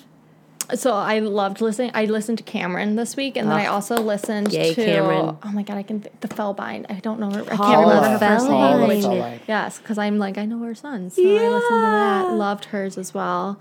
So 0.75 0.93
I 0.93 1.19
loved 1.19 1.61
listening. 1.61 1.91
I 1.93 2.05
listened 2.05 2.37
to 2.37 2.43
Cameron 2.43 2.95
this 2.95 3.15
week, 3.15 3.37
and 3.37 3.49
then 3.49 3.57
I 3.57 3.67
ah. 3.67 3.73
also 3.73 3.97
listened 3.97 4.53
Yay, 4.53 4.73
to 4.73 4.85
Cameron. 4.85 5.37
oh 5.41 5.51
my 5.51 5.63
god, 5.63 5.77
I 5.77 5.83
can 5.83 6.01
th- 6.01 6.13
the 6.21 6.27
Fellbine. 6.27 6.85
I 6.89 6.99
don't 6.99 7.19
know. 7.19 7.31
Her, 7.31 7.41
I 7.43 7.55
can't 7.55 7.81
remember 7.81 8.09
her 8.09 8.19
first 8.19 8.49
name. 8.49 9.39
Yes, 9.47 9.79
because 9.79 9.97
I'm 9.97 10.17
like 10.17 10.37
I 10.37 10.45
know 10.45 10.59
her 10.63 10.75
son, 10.75 11.09
so 11.09 11.21
I 11.21 11.25
listened 11.25 11.69
to 11.69 11.81
that. 11.81 12.31
Loved 12.33 12.65
hers 12.65 12.97
as 12.97 13.13
well. 13.13 13.59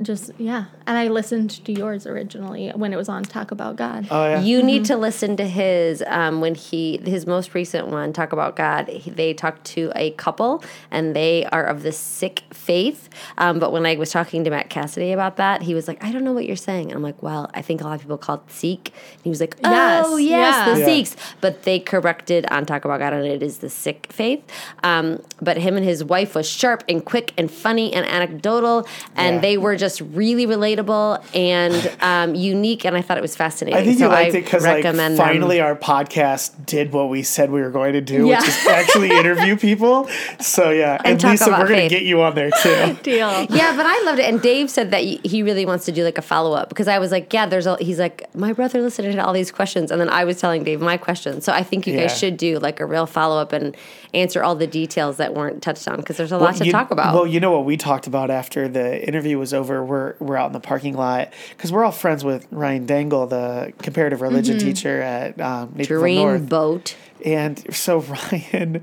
Just 0.00 0.30
yeah, 0.38 0.66
and 0.86 0.96
I 0.96 1.08
listened 1.08 1.50
to 1.64 1.72
yours 1.72 2.06
originally 2.06 2.68
when 2.70 2.92
it 2.92 2.96
was 2.96 3.08
on 3.08 3.24
Talk 3.24 3.50
About 3.50 3.74
God. 3.74 4.06
Oh 4.10 4.28
yeah. 4.28 4.40
You 4.40 4.62
need 4.62 4.84
to 4.84 4.96
listen 4.96 5.36
to 5.38 5.44
his 5.44 6.04
um, 6.06 6.40
when 6.40 6.54
he 6.54 6.98
his 7.04 7.26
most 7.26 7.52
recent 7.52 7.88
one 7.88 8.12
talk 8.12 8.32
about 8.32 8.54
God. 8.54 8.86
He, 8.88 9.10
they 9.10 9.34
talked 9.34 9.64
to 9.74 9.90
a 9.96 10.12
couple 10.12 10.62
and 10.92 11.16
they 11.16 11.46
are 11.46 11.64
of 11.64 11.82
the 11.82 11.90
Sikh 11.90 12.44
faith. 12.54 13.08
Um, 13.38 13.58
but 13.58 13.72
when 13.72 13.86
I 13.86 13.96
was 13.96 14.12
talking 14.12 14.44
to 14.44 14.50
Matt 14.50 14.70
Cassidy 14.70 15.10
about 15.10 15.36
that, 15.38 15.62
he 15.62 15.74
was 15.74 15.88
like, 15.88 16.04
"I 16.04 16.12
don't 16.12 16.22
know 16.22 16.32
what 16.32 16.46
you're 16.46 16.54
saying." 16.54 16.92
I'm 16.92 17.02
like, 17.02 17.20
"Well, 17.20 17.50
I 17.52 17.62
think 17.62 17.80
a 17.80 17.84
lot 17.84 17.94
of 17.94 18.02
people 18.02 18.18
call 18.18 18.36
it 18.36 18.50
Sikh." 18.52 18.92
And 19.14 19.22
he 19.24 19.30
was 19.30 19.40
like, 19.40 19.56
"Oh 19.64 20.16
Yes, 20.16 20.30
yes, 20.30 20.64
the 20.64 20.80
yeah. 20.80 20.86
Yeah. 20.86 21.02
Sikhs." 21.04 21.16
But 21.40 21.64
they 21.64 21.80
corrected 21.80 22.46
on 22.52 22.66
talk 22.66 22.84
about 22.84 23.00
God 23.00 23.14
and 23.14 23.26
it 23.26 23.42
is 23.42 23.58
the 23.58 23.68
Sikh 23.70 24.12
faith. 24.12 24.44
Um, 24.84 25.20
but 25.42 25.56
him 25.56 25.76
and 25.76 25.84
his 25.84 26.04
wife 26.04 26.36
was 26.36 26.48
sharp 26.48 26.84
and 26.88 27.04
quick 27.04 27.32
and 27.36 27.50
funny 27.50 27.92
and 27.92 28.06
anecdotal, 28.06 28.86
and 29.16 29.36
Yeah. 29.36 29.40
they 29.40 29.58
were 29.58 29.74
just 29.78 30.00
really 30.00 30.46
relatable 30.46 31.24
and 31.34 31.90
um, 32.02 32.34
unique. 32.34 32.84
And 32.84 32.96
I 32.96 33.00
thought 33.02 33.16
it 33.18 33.22
was 33.22 33.34
fascinating. 33.36 33.80
I 33.80 33.84
think 33.84 33.98
so 33.98 34.04
you 34.06 34.10
liked 34.10 34.34
I 34.34 34.38
it 34.38 34.44
because 34.44 34.64
like 34.64 34.84
recommend 34.84 35.16
them. 35.18 35.26
finally 35.26 35.60
our 35.60 35.74
podcast 35.76 36.66
did 36.66 36.92
what 36.92 37.08
we 37.08 37.22
said 37.22 37.50
we 37.50 37.60
were 37.62 37.70
going 37.70 37.94
to 37.94 38.00
do, 38.00 38.26
Yeah. 38.26 38.40
which 38.40 38.48
is 38.48 38.66
actually 38.66 39.10
interview 39.10 39.56
people. 39.68 40.08
So 40.40 40.70
yeah, 40.70 41.00
and, 41.04 41.18
talk 41.20 41.30
Lisa, 41.32 41.50
we're 41.50 41.68
gonna 41.68 41.88
get 41.88 42.02
you 42.02 42.20
on 42.22 42.34
there 42.34 42.50
too. 42.62 42.96
Deal. 43.02 43.46
Yeah, 43.50 43.74
but 43.76 43.86
I 43.86 44.02
loved 44.04 44.18
it. 44.18 44.26
And 44.26 44.42
Dave 44.42 44.70
said 44.70 44.90
that 44.90 45.02
he 45.02 45.42
really 45.42 45.64
wants 45.64 45.84
to 45.86 45.92
do 45.92 46.04
like 46.04 46.18
a 46.18 46.22
follow 46.22 46.52
up 46.54 46.68
because 46.68 46.88
I 46.88 46.98
was 46.98 47.10
like, 47.12 47.32
yeah, 47.32 47.46
there's 47.46 47.66
a. 47.66 47.76
He's 47.80 47.98
like, 47.98 48.32
my 48.34 48.52
brother 48.52 48.80
listened 48.82 49.12
to 49.12 49.24
all 49.24 49.32
these 49.32 49.50
questions, 49.52 49.90
and 49.90 50.00
then 50.00 50.08
I 50.10 50.24
was 50.24 50.40
telling 50.40 50.64
Dave 50.64 50.80
my 50.80 50.96
questions. 50.96 51.44
So 51.44 51.52
I 51.52 51.62
think 51.62 51.86
you 51.86 51.94
Yeah. 51.94 52.02
guys 52.06 52.18
should 52.18 52.36
do 52.36 52.58
like 52.58 52.80
a 52.80 52.86
real 52.86 53.06
follow 53.06 53.40
up 53.40 53.52
and 53.52 53.76
answer 54.14 54.42
all 54.42 54.54
the 54.54 54.66
details 54.66 55.18
that 55.18 55.34
weren't 55.34 55.62
touched 55.62 55.86
on 55.86 55.96
because 55.96 56.16
there's 56.16 56.32
a 56.32 56.38
lot 56.38 56.56
to 56.56 56.64
you- 56.66 56.72
talk 56.72 56.90
about. 56.90 57.14
Well, 57.14 57.26
you 57.26 57.40
know 57.40 57.50
what 57.52 57.64
we 57.64 57.76
talked 57.76 58.06
about 58.06 58.30
after 58.30 58.66
the 58.68 59.06
interview 59.06 59.38
was 59.38 59.52
over. 59.52 59.67
We're 59.68 60.14
we're 60.18 60.36
out 60.36 60.46
in 60.46 60.52
the 60.52 60.60
parking 60.60 60.94
lot 60.94 61.32
because 61.50 61.70
we're 61.72 61.84
all 61.84 61.92
friends 61.92 62.24
with 62.24 62.46
Ryan 62.50 62.86
Dangle, 62.86 63.26
the 63.26 63.72
comparative 63.78 64.20
religion 64.20 64.58
teacher 64.58 65.00
at 65.00 65.40
um, 65.40 65.72
Naperville 65.74 66.00
Dream 66.00 66.16
North. 66.16 66.48
boat. 66.48 66.96
And 67.24 67.74
so 67.74 68.00
Ryan, 68.32 68.82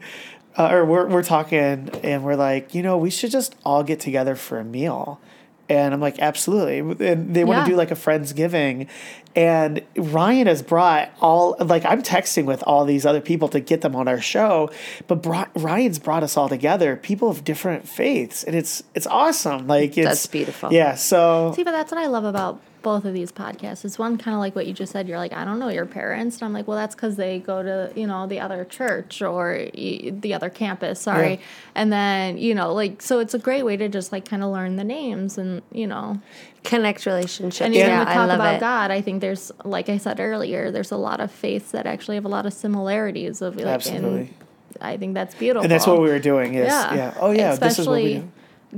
uh, 0.57 0.69
or 0.71 0.85
we're 0.85 1.07
we're 1.07 1.23
talking, 1.23 1.89
and 2.03 2.23
we're 2.23 2.35
like, 2.35 2.73
you 2.75 2.83
know, 2.83 2.97
we 2.97 3.09
should 3.09 3.31
just 3.31 3.55
all 3.65 3.83
get 3.83 3.99
together 3.99 4.35
for 4.35 4.59
a 4.59 4.63
meal. 4.65 5.19
And 5.67 5.93
I'm 5.95 5.99
like, 6.01 6.19
absolutely. 6.19 6.79
And 7.07 7.33
they 7.35 7.43
want 7.43 7.57
Yeah. 7.59 7.63
to 7.65 7.69
do 7.71 7.75
like 7.75 7.89
a 7.91 7.95
friendsgiving, 7.95 8.87
and 9.35 9.81
Ryan 9.97 10.47
has 10.47 10.61
brought 10.61 11.09
all 11.21 11.55
like 11.59 11.83
I'm 11.85 12.03
texting 12.03 12.45
with 12.45 12.63
all 12.67 12.85
these 12.85 13.05
other 13.05 13.19
people 13.19 13.47
to 13.49 13.59
get 13.59 13.81
them 13.81 13.95
on 13.95 14.07
our 14.07 14.21
show, 14.21 14.69
but 15.07 15.21
Bri- 15.23 15.45
Ryan's 15.55 15.97
brought 15.99 16.21
us 16.23 16.37
all 16.37 16.47
together, 16.49 16.95
people 16.95 17.29
of 17.29 17.43
different 17.43 17.87
faiths, 17.87 18.43
and 18.43 18.55
it's 18.55 18.83
it's 18.93 19.07
awesome. 19.07 19.65
Like 19.67 19.97
it's 19.97 20.07
That's 20.07 20.27
beautiful. 20.27 20.71
Yeah. 20.71 20.93
So 20.95 21.53
See, 21.55 21.63
but 21.63 21.71
that's 21.71 21.91
what 21.91 21.99
I 21.99 22.05
love 22.07 22.25
about 22.25 22.61
both 22.85 23.03
of 23.03 23.15
these 23.15 23.31
podcasts. 23.31 23.83
It's 23.83 23.97
one 23.97 24.15
kind 24.15 24.35
of 24.35 24.39
like 24.39 24.55
what 24.55 24.67
you 24.67 24.73
just 24.73 24.91
said. 24.91 25.07
You're 25.07 25.17
like, 25.17 25.33
I 25.33 25.43
don't 25.43 25.57
know 25.57 25.69
your 25.69 25.87
parents, 25.87 26.35
and 26.35 26.43
I'm 26.43 26.53
like, 26.53 26.67
well, 26.67 26.77
that's 26.77 26.93
because 26.93 27.15
they 27.15 27.39
go 27.39 27.63
to 27.63 27.91
you 27.99 28.05
know 28.05 28.27
the 28.27 28.39
other 28.39 28.63
church 28.63 29.23
or 29.23 29.67
the 29.73 30.33
other 30.35 30.51
campus. 30.51 31.01
Sorry, 31.01 31.31
Yeah. 31.31 31.39
and 31.73 31.91
then 31.91 32.37
you 32.37 32.53
know 32.53 32.71
like 32.75 33.01
so 33.01 33.17
it's 33.17 33.33
a 33.33 33.39
great 33.39 33.63
way 33.63 33.75
to 33.75 33.89
just 33.89 34.11
like 34.11 34.29
kind 34.29 34.43
of 34.43 34.51
learn 34.51 34.75
the 34.75 34.83
names 34.83 35.39
and 35.39 35.63
you 35.71 35.87
know 35.87 36.21
Connect 36.63 37.07
relationships. 37.07 37.59
and 37.65 37.73
even 37.73 37.89
yeah, 37.89 38.05
talk 38.05 38.29
about 38.29 38.55
it. 38.55 38.59
God, 38.59 38.91
I 38.91 39.01
think 39.01 39.19
there's 39.19 39.51
like 39.63 39.89
I 39.89 39.97
said 39.97 40.19
earlier, 40.19 40.69
there's 40.69 40.91
a 40.91 40.97
lot 40.97 41.19
of 41.19 41.31
faiths 41.31 41.71
that 41.71 41.87
actually 41.87 42.17
have 42.17 42.25
a 42.25 42.29
lot 42.29 42.45
of 42.45 42.53
similarities 42.53 43.41
of 43.41 43.55
like 43.55 43.65
Absolutely. 43.65 44.19
in 44.21 44.33
I 44.79 44.97
think 44.97 45.13
that's 45.15 45.33
beautiful. 45.33 45.63
And 45.63 45.71
that's 45.71 45.87
what 45.87 46.01
we 46.01 46.09
were 46.09 46.19
doing. 46.19 46.53
Is 46.53 46.67
yeah. 46.67 46.93
Yeah. 46.93 47.13
Oh 47.19 47.31
yeah. 47.31 47.55
this 47.55 47.79
is 47.79 47.87
what 47.87 47.95
we 47.95 48.13
Especially 48.13 48.19
do. 48.19 48.31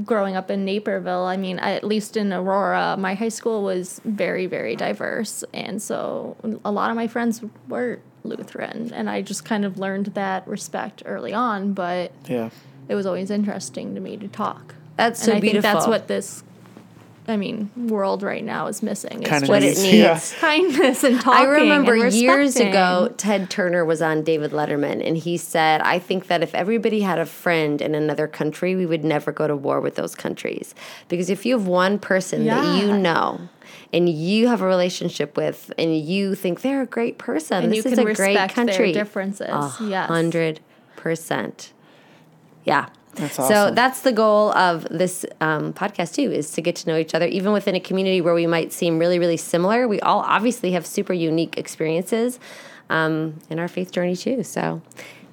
Growing 0.06 0.36
up 0.36 0.50
in 0.52 0.66
Naperville, 0.66 1.26
I 1.26 1.38
mean, 1.38 1.60
at 1.60 1.84
least 1.84 2.18
in 2.18 2.32
Aurora, 2.34 2.96
my 2.98 3.14
high 3.14 3.30
school 3.30 3.64
was 3.64 4.02
very, 4.06 4.46
very 4.46 4.76
diverse. 4.76 5.44
And 5.54 5.82
so 5.82 6.36
a 6.64 6.72
lot 6.72 6.90
of 6.90 6.96
my 6.96 7.08
friends 7.08 7.42
were 7.68 8.00
Lutheran. 8.24 8.92
And 8.94 9.10
I 9.10 9.22
just 9.22 9.46
kind 9.46 9.66
of 9.66 9.80
learned 9.80 10.08
that 10.08 10.48
respect 10.48 11.04
early 11.06 11.34
on, 11.34 11.74
but 11.74 12.12
Yeah. 12.28 12.50
it 12.88 12.96
was 12.96 13.06
always 13.06 13.32
interesting 13.32 13.96
to 13.96 14.02
me 14.02 14.18
to 14.18 14.28
talk. 14.28 14.76
That's 14.98 15.20
and 15.22 15.26
so 15.34 15.38
I 15.38 15.40
think 15.42 15.62
that's 15.62 15.88
what 15.88 16.08
this, 16.08 16.44
I 17.30 17.36
mean, 17.36 17.70
world 17.76 18.24
right 18.24 18.44
now 18.44 18.68
is 18.68 18.82
missing. 18.82 19.20
It's 19.22 19.30
Kind 19.30 19.44
of 19.44 19.50
what 19.50 19.62
it 19.62 19.78
needs. 19.78 19.84
needs. 19.84 19.96
Yeah. 19.98 20.20
kindness 20.40 21.04
and 21.04 21.20
talking. 21.20 21.46
I 21.46 21.50
remember 21.50 21.94
and 21.96 22.14
years 22.14 22.56
ago, 22.56 23.14
Ted 23.18 23.50
Turner 23.50 23.84
was 23.84 24.02
on 24.02 24.24
David 24.24 24.52
Letterman, 24.52 25.06
and 25.06 25.18
he 25.18 25.36
said, 25.36 25.82
I 25.82 26.00
think 26.00 26.28
that 26.28 26.42
if 26.42 26.56
everybody 26.56 27.02
had 27.02 27.20
a 27.20 27.26
friend 27.26 27.82
in 27.82 27.96
another 27.96 28.28
country, 28.28 28.76
we 28.78 28.86
would 28.86 29.04
never 29.04 29.34
go 29.34 29.46
to 29.46 29.56
war 29.58 29.82
with 29.82 29.96
those 29.96 30.16
countries. 30.16 30.74
Because 31.10 31.30
if 31.30 31.46
you 31.46 31.58
have 31.58 31.68
one 31.68 32.00
person 32.00 32.46
that 32.46 32.82
you 32.82 32.98
know, 32.98 33.42
and 33.92 34.08
you 34.08 34.48
have 34.48 34.62
a 34.62 34.66
relationship 34.66 35.36
with, 35.36 35.72
and 35.78 35.98
you 36.00 36.34
think 36.34 36.62
they're 36.62 36.82
a 36.82 36.86
great 36.88 37.18
person, 37.18 37.64
And 37.66 37.74
this 37.74 37.84
you 37.84 37.92
is 37.92 37.98
can 37.98 38.08
a 38.08 38.14
great 38.14 38.30
respect 38.30 38.56
their 38.56 38.66
country. 38.66 38.92
differences. 38.94 39.50
A 39.50 39.74
Yes. 39.82 40.08
hundred 40.08 40.62
percent. 40.96 41.74
Yeah. 42.64 42.88
That's 43.18 43.36
So 43.36 43.72
that's 43.72 44.02
the 44.02 44.12
goal 44.12 44.52
of 44.54 44.88
this 44.90 45.26
um, 45.42 45.74
podcast 45.74 46.16
too, 46.16 46.32
is 46.32 46.52
to 46.52 46.62
get 46.62 46.76
to 46.78 46.90
know 46.90 46.98
each 46.98 47.14
other, 47.14 47.26
even 47.28 47.52
within 47.52 47.76
a 47.76 47.80
community 47.80 48.22
where 48.22 48.34
we 48.34 48.48
might 48.48 48.72
seem 48.72 49.00
really, 49.00 49.20
really 49.20 49.38
similar. 49.38 49.88
We 49.88 50.00
all 50.02 50.22
obviously 50.22 50.72
have 50.72 50.86
super 50.86 51.14
unique 51.14 51.58
experiences 51.58 52.40
um, 52.90 53.40
in 53.50 53.60
our 53.60 53.68
faith 53.68 53.92
journey 53.92 54.16
too. 54.16 54.44
So, 54.44 54.82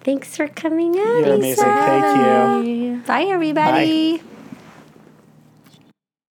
thanks 0.00 0.36
for 0.36 0.48
coming 0.48 0.98
out. 0.98 1.04
You're 1.04 1.34
amazing. 1.34 1.40
Lisa. 1.40 1.62
Thank 1.62 2.66
you. 2.66 3.02
Bye, 3.06 3.24
everybody. 3.24 4.18
Bye. 4.18 4.24